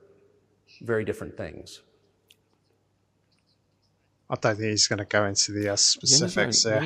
[0.82, 1.82] very different things.
[4.28, 6.62] I don't think he's going to go into the uh, specifics.
[6.64, 6.80] there.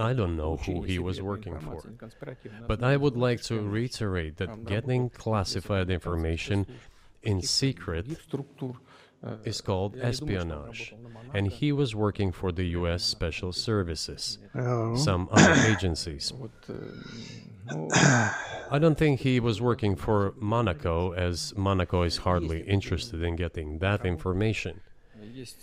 [0.00, 1.82] I don't know who he was working for,
[2.66, 6.66] but I would like to reiterate that getting classified information
[7.22, 8.06] in secret
[9.44, 10.94] is called espionage,
[11.32, 16.32] and he was working for the US Special Services, some other agencies.
[17.70, 23.78] I don't think he was working for Monaco, as Monaco is hardly interested in getting
[23.78, 24.80] that information.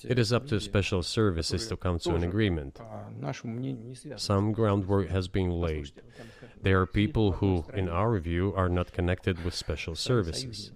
[0.03, 2.79] It is up to special services to come to an agreement.
[4.17, 5.91] Some groundwork has been laid.
[6.61, 10.71] There are people who, in our view, are not connected with special services.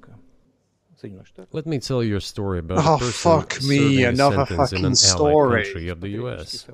[1.52, 4.86] Let me tell you a story about oh, a person fuck me, another fucking in
[4.86, 5.64] an story.
[5.64, 6.65] country of the US.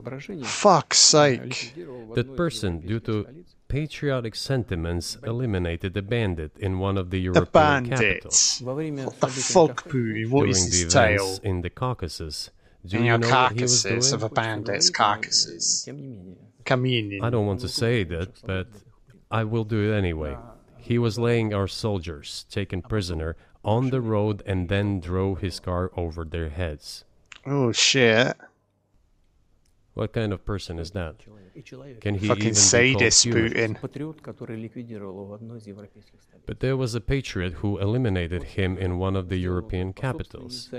[0.43, 1.73] Fuck sake.
[2.13, 3.27] That person, due to
[3.69, 8.61] patriotic sentiments eliminated a bandit in one of the European the capitals.
[8.61, 8.75] What
[9.21, 9.87] the fuck,
[10.89, 11.39] tale?
[11.41, 12.49] in the Caucasus.
[12.85, 15.87] Do in you your carcasses of a bandit's carcasses.
[16.65, 17.23] Communion.
[17.23, 18.67] I don't want to say that, but
[19.31, 20.35] I will do it anyway.
[20.77, 25.91] He was laying our soldiers, taken prisoner, on the road and then drove his car
[25.95, 27.03] over their heads.
[27.45, 28.35] Oh, shit.
[29.93, 31.15] What kind of person is that?
[32.01, 33.77] Can he Fucking even sadist Putin.
[36.45, 40.69] But there was a patriot who eliminated him in one of the European capitals.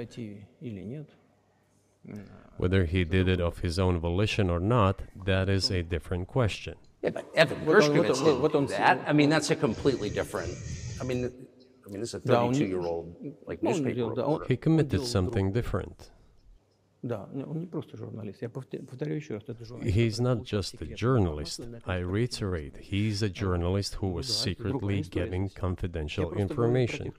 [2.57, 6.75] Whether he did it of his own volition or not, that is a different question.
[7.03, 9.01] Yeah, but Evan did what, what, that.
[9.07, 10.55] I mean, that's a completely different.
[11.01, 11.33] I mean,
[11.87, 13.17] I mean, this is a 32-year-old
[13.47, 14.45] like newspaper reporter.
[14.47, 16.11] He committed something different.
[19.83, 21.61] He's not just a journalist.
[21.87, 27.13] I reiterate, he's a journalist who was secretly getting confidential information.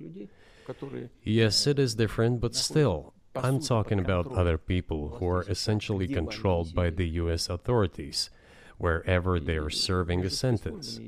[1.24, 6.76] Yes, it is different, but still, I'm talking about other people who are essentially controlled
[6.76, 8.30] by the US authorities
[8.78, 10.99] wherever they are serving a sentence.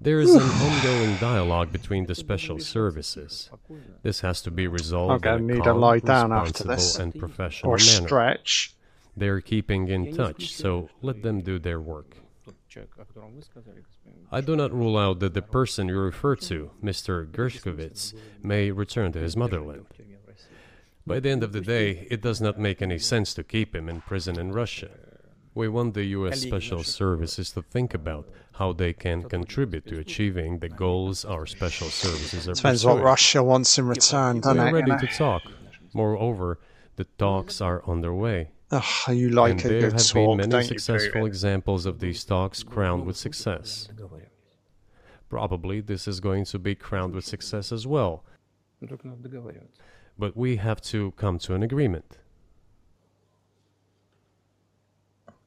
[0.00, 3.50] There is an ongoing dialogue between the special services.
[4.02, 6.98] This has to be resolved in a calm, lie down responsible, after this.
[6.98, 8.06] and professional or manner.
[8.06, 8.74] stretch.
[9.16, 12.16] They're keeping in touch, so let them do their work.
[14.32, 17.24] I do not rule out that the person you refer to, Mr.
[17.30, 19.86] Gershkovich, may return to his motherland.
[21.06, 23.88] By the end of the day, it does not make any sense to keep him
[23.88, 24.90] in prison in Russia.
[25.54, 30.58] We want the US Special Services to think about how they can contribute to achieving
[30.60, 32.96] the goals our special services are Depends pursuing.
[32.98, 34.72] what Russia wants in return, doesn't We're it?
[34.72, 35.00] ready you know?
[35.00, 35.42] to talk.
[35.92, 36.60] Moreover,
[36.94, 38.50] the talks are underway.
[38.70, 43.04] Ugh, you like and there have talk, been many successful examples of these talks crowned
[43.06, 43.88] with success.
[45.28, 48.24] Probably this is going to be crowned with success as well.
[50.16, 52.18] But we have to come to an agreement.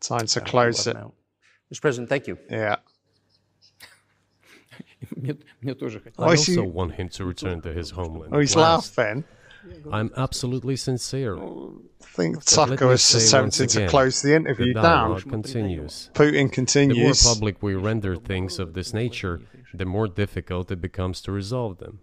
[0.01, 0.97] Time to close it.
[1.73, 1.81] Mr.
[1.81, 2.37] President, thank you.
[2.49, 2.77] Yeah.
[5.16, 6.30] Мне, мне тоже I хотелось.
[6.30, 8.34] Oh, is he- also want him to return to his homeland.
[8.34, 8.96] Oh, he's at last.
[8.98, 9.24] laughing.
[9.92, 11.36] I'm absolutely sincere.
[11.36, 11.40] I
[12.16, 14.82] think let Tucker me was say once attempting to again, close the The interview down.
[14.82, 16.10] dialogue continues.
[16.14, 17.22] Putin The more continues.
[17.22, 19.40] public we render things of this nature,
[19.72, 22.00] the more difficult it becomes to resolve them.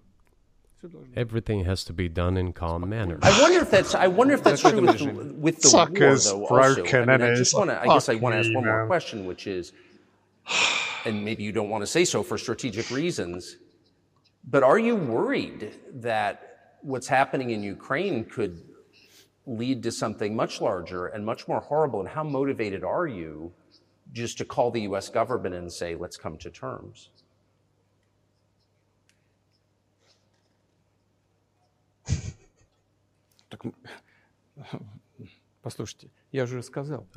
[0.81, 3.19] Всё должно Everything has to be done in calm manner.
[3.21, 3.93] I wonder if that's.
[3.93, 6.47] I wonder if that's true with the, with the war, Sucker's though.
[6.47, 7.76] broken, also, I, mean, I and just it's want to.
[7.76, 8.88] like, I guess I fuck want to ask me, one more man.
[8.88, 9.73] question, which is,
[11.04, 13.56] and maybe you don't want to say so for strategic reasons,
[14.48, 18.62] but are you worried that what's happening in Ukraine could
[19.46, 22.00] lead to something much larger and much more horrible?
[22.00, 23.52] And how motivated are you
[24.12, 27.08] just to call the US government and say, let's come to terms?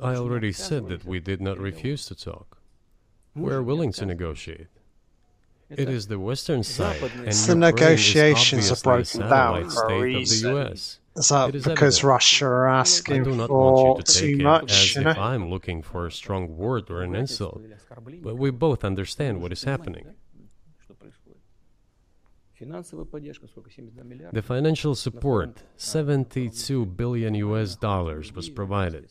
[0.00, 2.57] I already said that we did not refuse to talk.
[3.38, 4.66] We're willing to negotiate.
[5.70, 10.50] It is the western side, and the negotiations are broken down for a reason.
[10.50, 11.00] Of the US.
[11.16, 12.04] Is that is because evident.
[12.04, 14.96] Russia are asking for to too much?
[14.96, 15.10] you know?
[15.10, 17.60] I'm looking for a strong word or an insult,
[18.22, 20.06] but we both understand what is happening.
[24.32, 29.08] The financial support, 72 billion US dollars, was provided.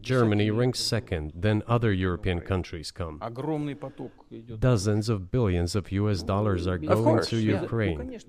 [0.00, 3.20] Germany ranks second, then other European countries come.
[4.58, 8.20] Dozens of billions of US dollars are going to Ukraine.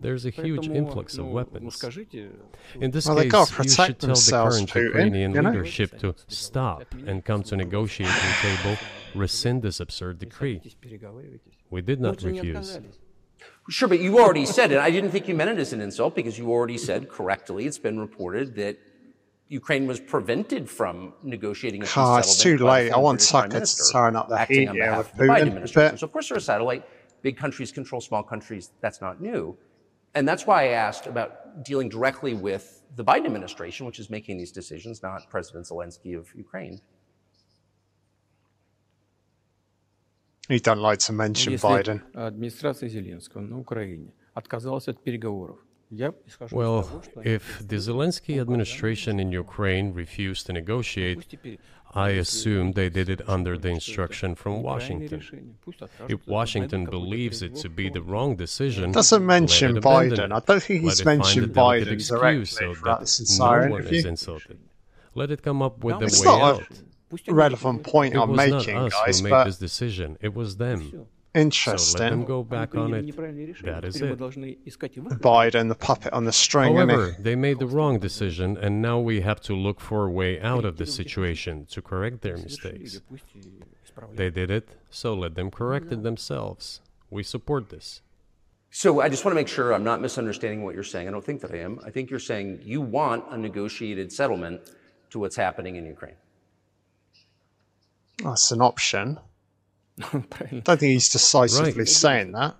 [0.00, 1.82] There's a huge influx of weapons.
[2.80, 5.50] In this well, case, you should tell the current Ukrainian you know?
[5.50, 8.76] leadership to stop and come to negotiating table,
[9.14, 10.60] rescind this absurd decree.
[11.70, 12.78] We did not refuse.
[13.68, 14.78] Sure, but you already said it.
[14.78, 17.78] I didn't think you meant it as an insult because you already said correctly, it's
[17.78, 18.78] been reported that
[19.51, 22.83] Ukraine was prevented from negotiating a peace Ah, it's settlement too by late.
[22.85, 24.75] the I former want British Prime Tucker to Minister, turn up the acting heat on
[24.75, 25.91] here behalf with of the Biden Putin, administration.
[25.93, 26.83] but- So, of course, they're a satellite.
[27.21, 28.71] Big countries control small countries.
[28.81, 29.57] That's not new.
[30.15, 34.37] And that's why I asked about dealing directly with the Biden administration, which is making
[34.37, 36.81] these decisions, not President Zelensky of Ukraine.
[40.49, 42.01] You don't like to mention Если Biden.
[42.13, 45.70] администрация Зеленского на Украине отказалась от переговоров, я исхожу из
[46.50, 51.36] well, if the Zelensky administration in Ukraine refused to negotiate,
[51.94, 55.22] I assume they did it under the instruction from Washington.
[56.08, 60.32] If Washington believes it to be the wrong decision, doesn't mention Biden.
[60.32, 64.58] I don't think he's mentioned Biden directly so that this entire no one Is insulted.
[65.14, 66.62] Let it come up with no, the way not out.
[67.28, 68.66] A relevant point it I'm making, guys.
[68.68, 70.16] It was not us who made this decision.
[70.22, 71.06] It was them.
[71.34, 71.78] Interesting.
[71.78, 73.16] So let them go back on it.
[73.62, 74.18] That is it.
[74.18, 76.74] Biden, the puppet on the string.
[76.74, 80.38] However, they made the wrong decision, and now we have to look for a way
[80.40, 83.00] out of the situation to correct their mistakes.
[84.14, 86.80] They did it, so let them correct it themselves.
[87.10, 88.02] We support this.
[88.70, 91.06] So I just want to make sure I'm not misunderstanding what you're saying.
[91.06, 91.78] I don't think that I am.
[91.84, 94.62] I think you're saying you want a negotiated settlement
[95.10, 96.16] to what's happening in Ukraine.
[98.22, 99.18] That's an option.
[100.00, 101.88] I don't think he's decisively right.
[101.88, 102.56] saying that.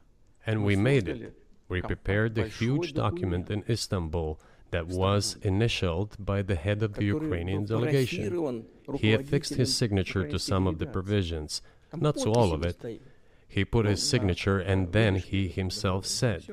[0.46, 1.34] And we made it.
[1.68, 4.38] We prepared a huge document in Istanbul
[4.72, 8.66] that was initialed by the head of the Ukrainian delegation.
[8.98, 11.62] He affixed his signature to some of the provisions,
[11.94, 12.78] not to all of it.
[13.48, 16.44] He put his signature and then he himself said,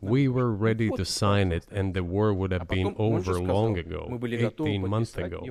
[0.00, 4.18] we were ready to sign it and the war would have been over long ago,
[4.22, 5.42] 18 months ago.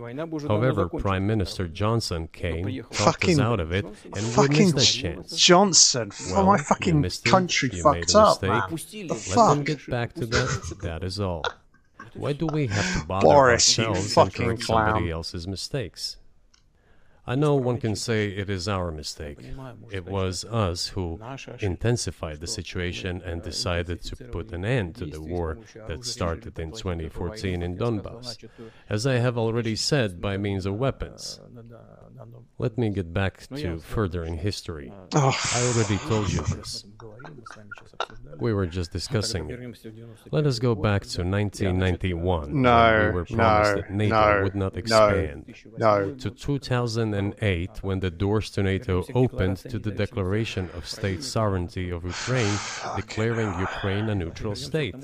[0.48, 5.02] However, Prime Minister Johnson came, talked us out of it, and fucking we missed that
[5.02, 5.36] chance.
[5.36, 8.64] Johnson, well, my fucking country you fucked up, man.
[8.70, 9.58] The fuck?
[9.58, 11.44] Let get back to that, that is all.
[12.14, 16.18] Why do we have to bother Boris, ourselves and somebody else's mistakes?
[17.28, 19.40] I know one can say it is our mistake.
[19.90, 21.20] It was us who
[21.60, 25.58] intensified the situation and decided to put an end to the war
[25.88, 28.38] that started in 2014 in Donbass,
[28.90, 31.40] as I have already said, by means of weapons.
[32.58, 34.94] Let me get back to further in history.
[35.14, 36.86] I already told you this.
[38.40, 39.48] We were just discussing.
[40.32, 42.52] Let us go back to 1991.
[42.52, 45.56] when No, we were promised no, that NATO no, would not no, expand.
[45.78, 46.14] no.
[46.16, 52.04] To 2008, when the doors to NATO opened to the declaration of state sovereignty of
[52.04, 52.58] Ukraine,
[52.96, 54.96] declaring Ukraine a neutral state.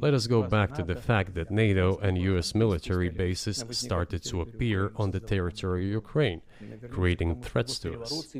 [0.00, 4.40] Let us go back to the fact that NATO and US military bases started to
[4.40, 6.42] appear on the territory of Ukraine,
[6.90, 8.34] creating threats to us.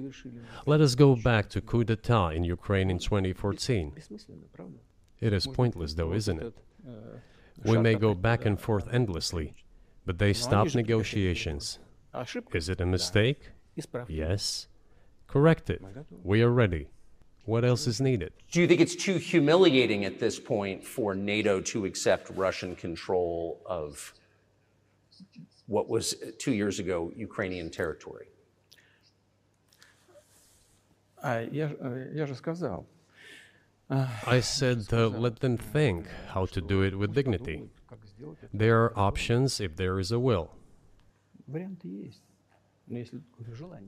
[0.66, 3.94] Let us go back to coup d'etat in Ukraine in 2014.
[5.20, 6.54] It is pointless, though, isn't it?
[7.64, 9.54] We may go back and forth endlessly,
[10.04, 11.78] but they stopped negotiations.
[12.52, 13.50] Is it a mistake?
[14.08, 14.66] Yes.
[15.28, 15.80] Correct it.
[16.22, 16.88] We are ready.
[17.44, 18.32] What else is needed?
[18.50, 23.60] Do you think it's too humiliating at this point for NATO to accept Russian control
[23.66, 24.12] of
[25.66, 28.26] what was two years ago Ukrainian territory?
[34.26, 37.68] I said, uh, let them think how to do it with dignity.
[38.52, 40.50] There are options if there is a will.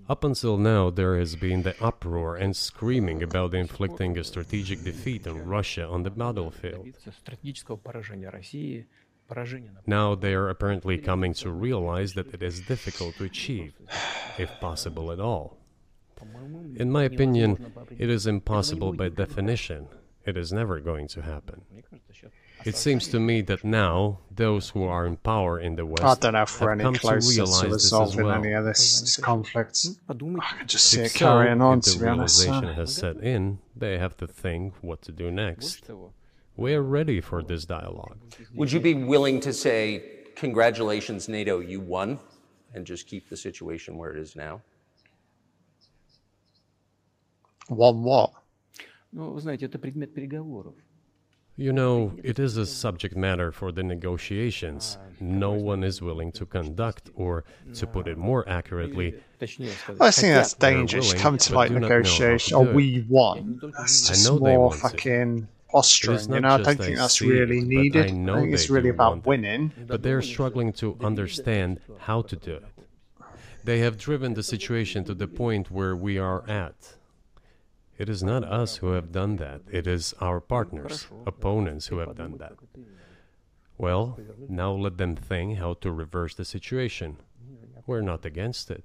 [0.08, 5.26] Up until now, there has been the uproar and screaming about inflicting a strategic defeat
[5.26, 6.88] on Russia on the battlefield.
[9.86, 13.74] Now they are apparently coming to realize that it is difficult to achieve,
[14.38, 15.58] if possible at all.
[16.76, 19.88] In my opinion, it is impossible by definition.
[20.24, 21.62] It is never going to happen.
[22.63, 25.75] Мне кажется, сейчас It seems to me that now those who are in power in
[25.75, 27.71] the I West don't know if we're have any come to closer to realize this
[27.71, 28.35] as resolving well.
[28.43, 29.85] any of this, this conflict.
[30.07, 30.43] подумайте.
[30.43, 32.45] I can just see If it so, carrying on, if the to be honest.
[32.45, 35.85] realization Uh, has set in, they have to think what to do Больше next.
[35.87, 36.11] того,
[36.57, 38.17] We are ready for this dialogue.
[38.55, 40.03] Would you be willing to say,
[40.35, 42.19] congratulations, NATO, you won,
[42.73, 44.61] and just keep the situation where it is now?
[47.69, 48.31] One what?
[49.13, 50.75] ну, вы знаете, это предмет переговоров.
[51.56, 54.98] You know, it is a subject matter for the negotiations.
[55.20, 57.44] No one is willing to conduct, or
[57.74, 59.46] to put it more accurately, I
[60.10, 61.08] think that's dangerous.
[61.08, 63.60] Willing, Come to like negotiation, or oh, we want.
[63.78, 66.32] That's just more fucking posturing.
[66.32, 68.06] You know, I don't think that's really it, needed.
[68.06, 69.72] I, I, think it's really about winning.
[69.86, 72.64] But they're struggling to understand how to do it.
[73.62, 76.94] They have driven the situation to the point where we are at.
[77.97, 82.15] It is not us who have done that, it is our partners, opponents who have
[82.15, 82.53] done that.
[83.77, 84.17] Well,
[84.47, 87.17] now let them think how to reverse the situation.
[87.85, 88.83] We're not against it.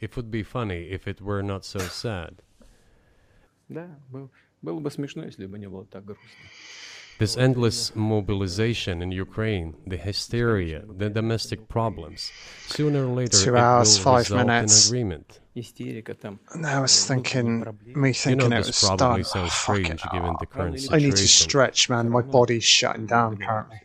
[0.00, 2.42] It would be funny if it were not so sad.
[3.68, 4.30] Да, был-
[4.62, 6.26] было бы смешно, если бы не было так грустно.
[7.17, 12.31] This endless mobilization in Ukraine, the hysteria, the domestic problems,
[12.67, 14.87] sooner or later Two hours, five minutes.
[14.87, 15.39] agreement.
[15.55, 19.23] And I was thinking, me thinking you know, it was done.
[19.23, 21.05] Sounds strange, oh, given the current situation.
[21.05, 22.09] I need to stretch, man.
[22.09, 23.81] My body's shutting down currently.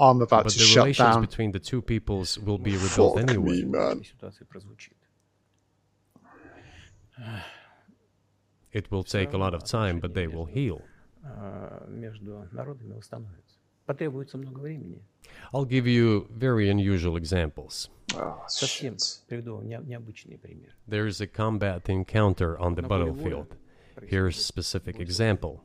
[0.00, 0.86] I'm about but to shut down.
[0.86, 3.62] But the relations between the two peoples will be rebuilt Fuck anyway.
[3.62, 4.02] Me, man.
[8.72, 10.82] It will take a lot of time, but they will heal.
[11.23, 13.57] А, Между народами восстановится.
[13.85, 15.01] Потребуется много времени.
[15.53, 17.89] I'll give you very unusual examples.
[18.15, 19.21] Oh, Совсем shit.
[19.27, 20.71] приведу вам не- необычный пример.
[20.87, 23.47] There is a combat encounter on the На поле боя battlefield.
[23.95, 25.61] происходит Here's a specific example.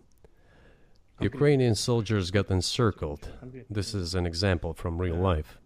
[1.21, 3.29] Ukrainian soldiers got encircled.
[3.71, 5.59] This is an example from real life.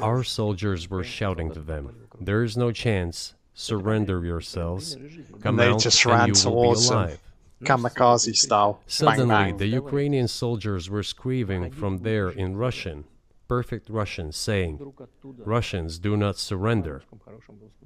[0.00, 3.34] Our soldiers were shouting to them, There is no chance.
[3.54, 4.96] Surrender yourselves.
[5.42, 6.98] Come they out just and ran you will be towards them.
[6.98, 7.20] alive.
[7.65, 8.81] kamikaze style.
[8.87, 9.57] Suddenly, bang, bang.
[9.57, 13.05] the Ukrainian soldiers were screaming from there in Russian,
[13.47, 14.93] perfect Russian, saying,
[15.23, 17.03] Russians do not surrender.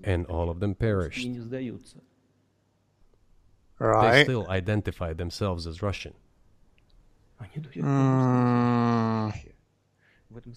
[0.04, 1.28] And all of them perished.
[3.80, 4.12] Right.
[4.12, 6.14] They still identify themselves as Russian.
[7.76, 9.34] Mm.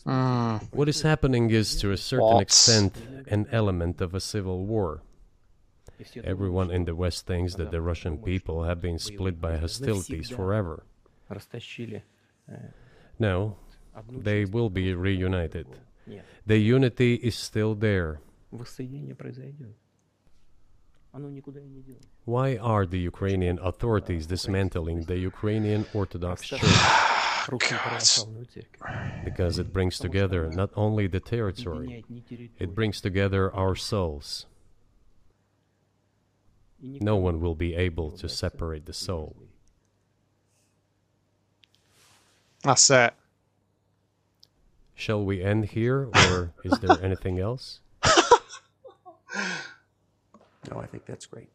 [0.04, 0.68] mm.
[0.72, 2.42] What is happening is, to a certain what?
[2.42, 2.96] extent,
[3.28, 5.02] an element of a civil war.
[6.24, 10.84] Everyone in the West thinks that the Russian people have been split by hostilities forever.
[13.18, 13.56] No,
[14.10, 15.66] they will be reunited.
[16.46, 18.20] The unity is still there.
[22.24, 26.62] Why are the Ukrainian authorities dismantling the Ukrainian Orthodox Church?
[29.24, 32.04] Because it brings together not only the territory,
[32.58, 34.46] it brings together our souls
[36.82, 39.36] no one will be able to separate the soul.
[42.64, 43.14] That's it.
[44.94, 47.80] Shall we end here, or is there anything else?
[50.70, 51.48] No, I think that's great.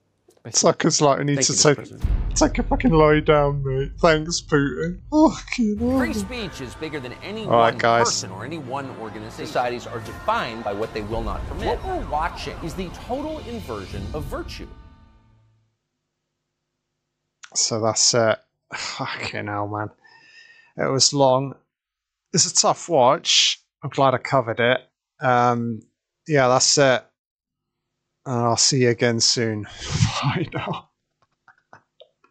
[0.50, 2.04] Suckers like, I need Thank to take President.
[2.36, 3.92] take a fucking lie down, mate.
[4.00, 5.00] Thanks, Putin.
[5.12, 9.46] Fucking Free speech is bigger than any All one right, person or any one organization.
[9.46, 11.68] Societies are defined by what they will not permit.
[11.68, 14.68] What we're watching is the total inversion of virtue.
[17.56, 18.40] So that's it.
[18.74, 19.90] Fucking hell, man.
[20.78, 21.56] It was long.
[22.34, 23.60] It's a tough watch.
[23.84, 24.82] I'm glad I covered it.
[25.20, 25.82] Um,
[26.28, 27.04] yeah, that's it.
[28.26, 29.64] And I'll see you again soon.
[30.22, 30.87] Bye now.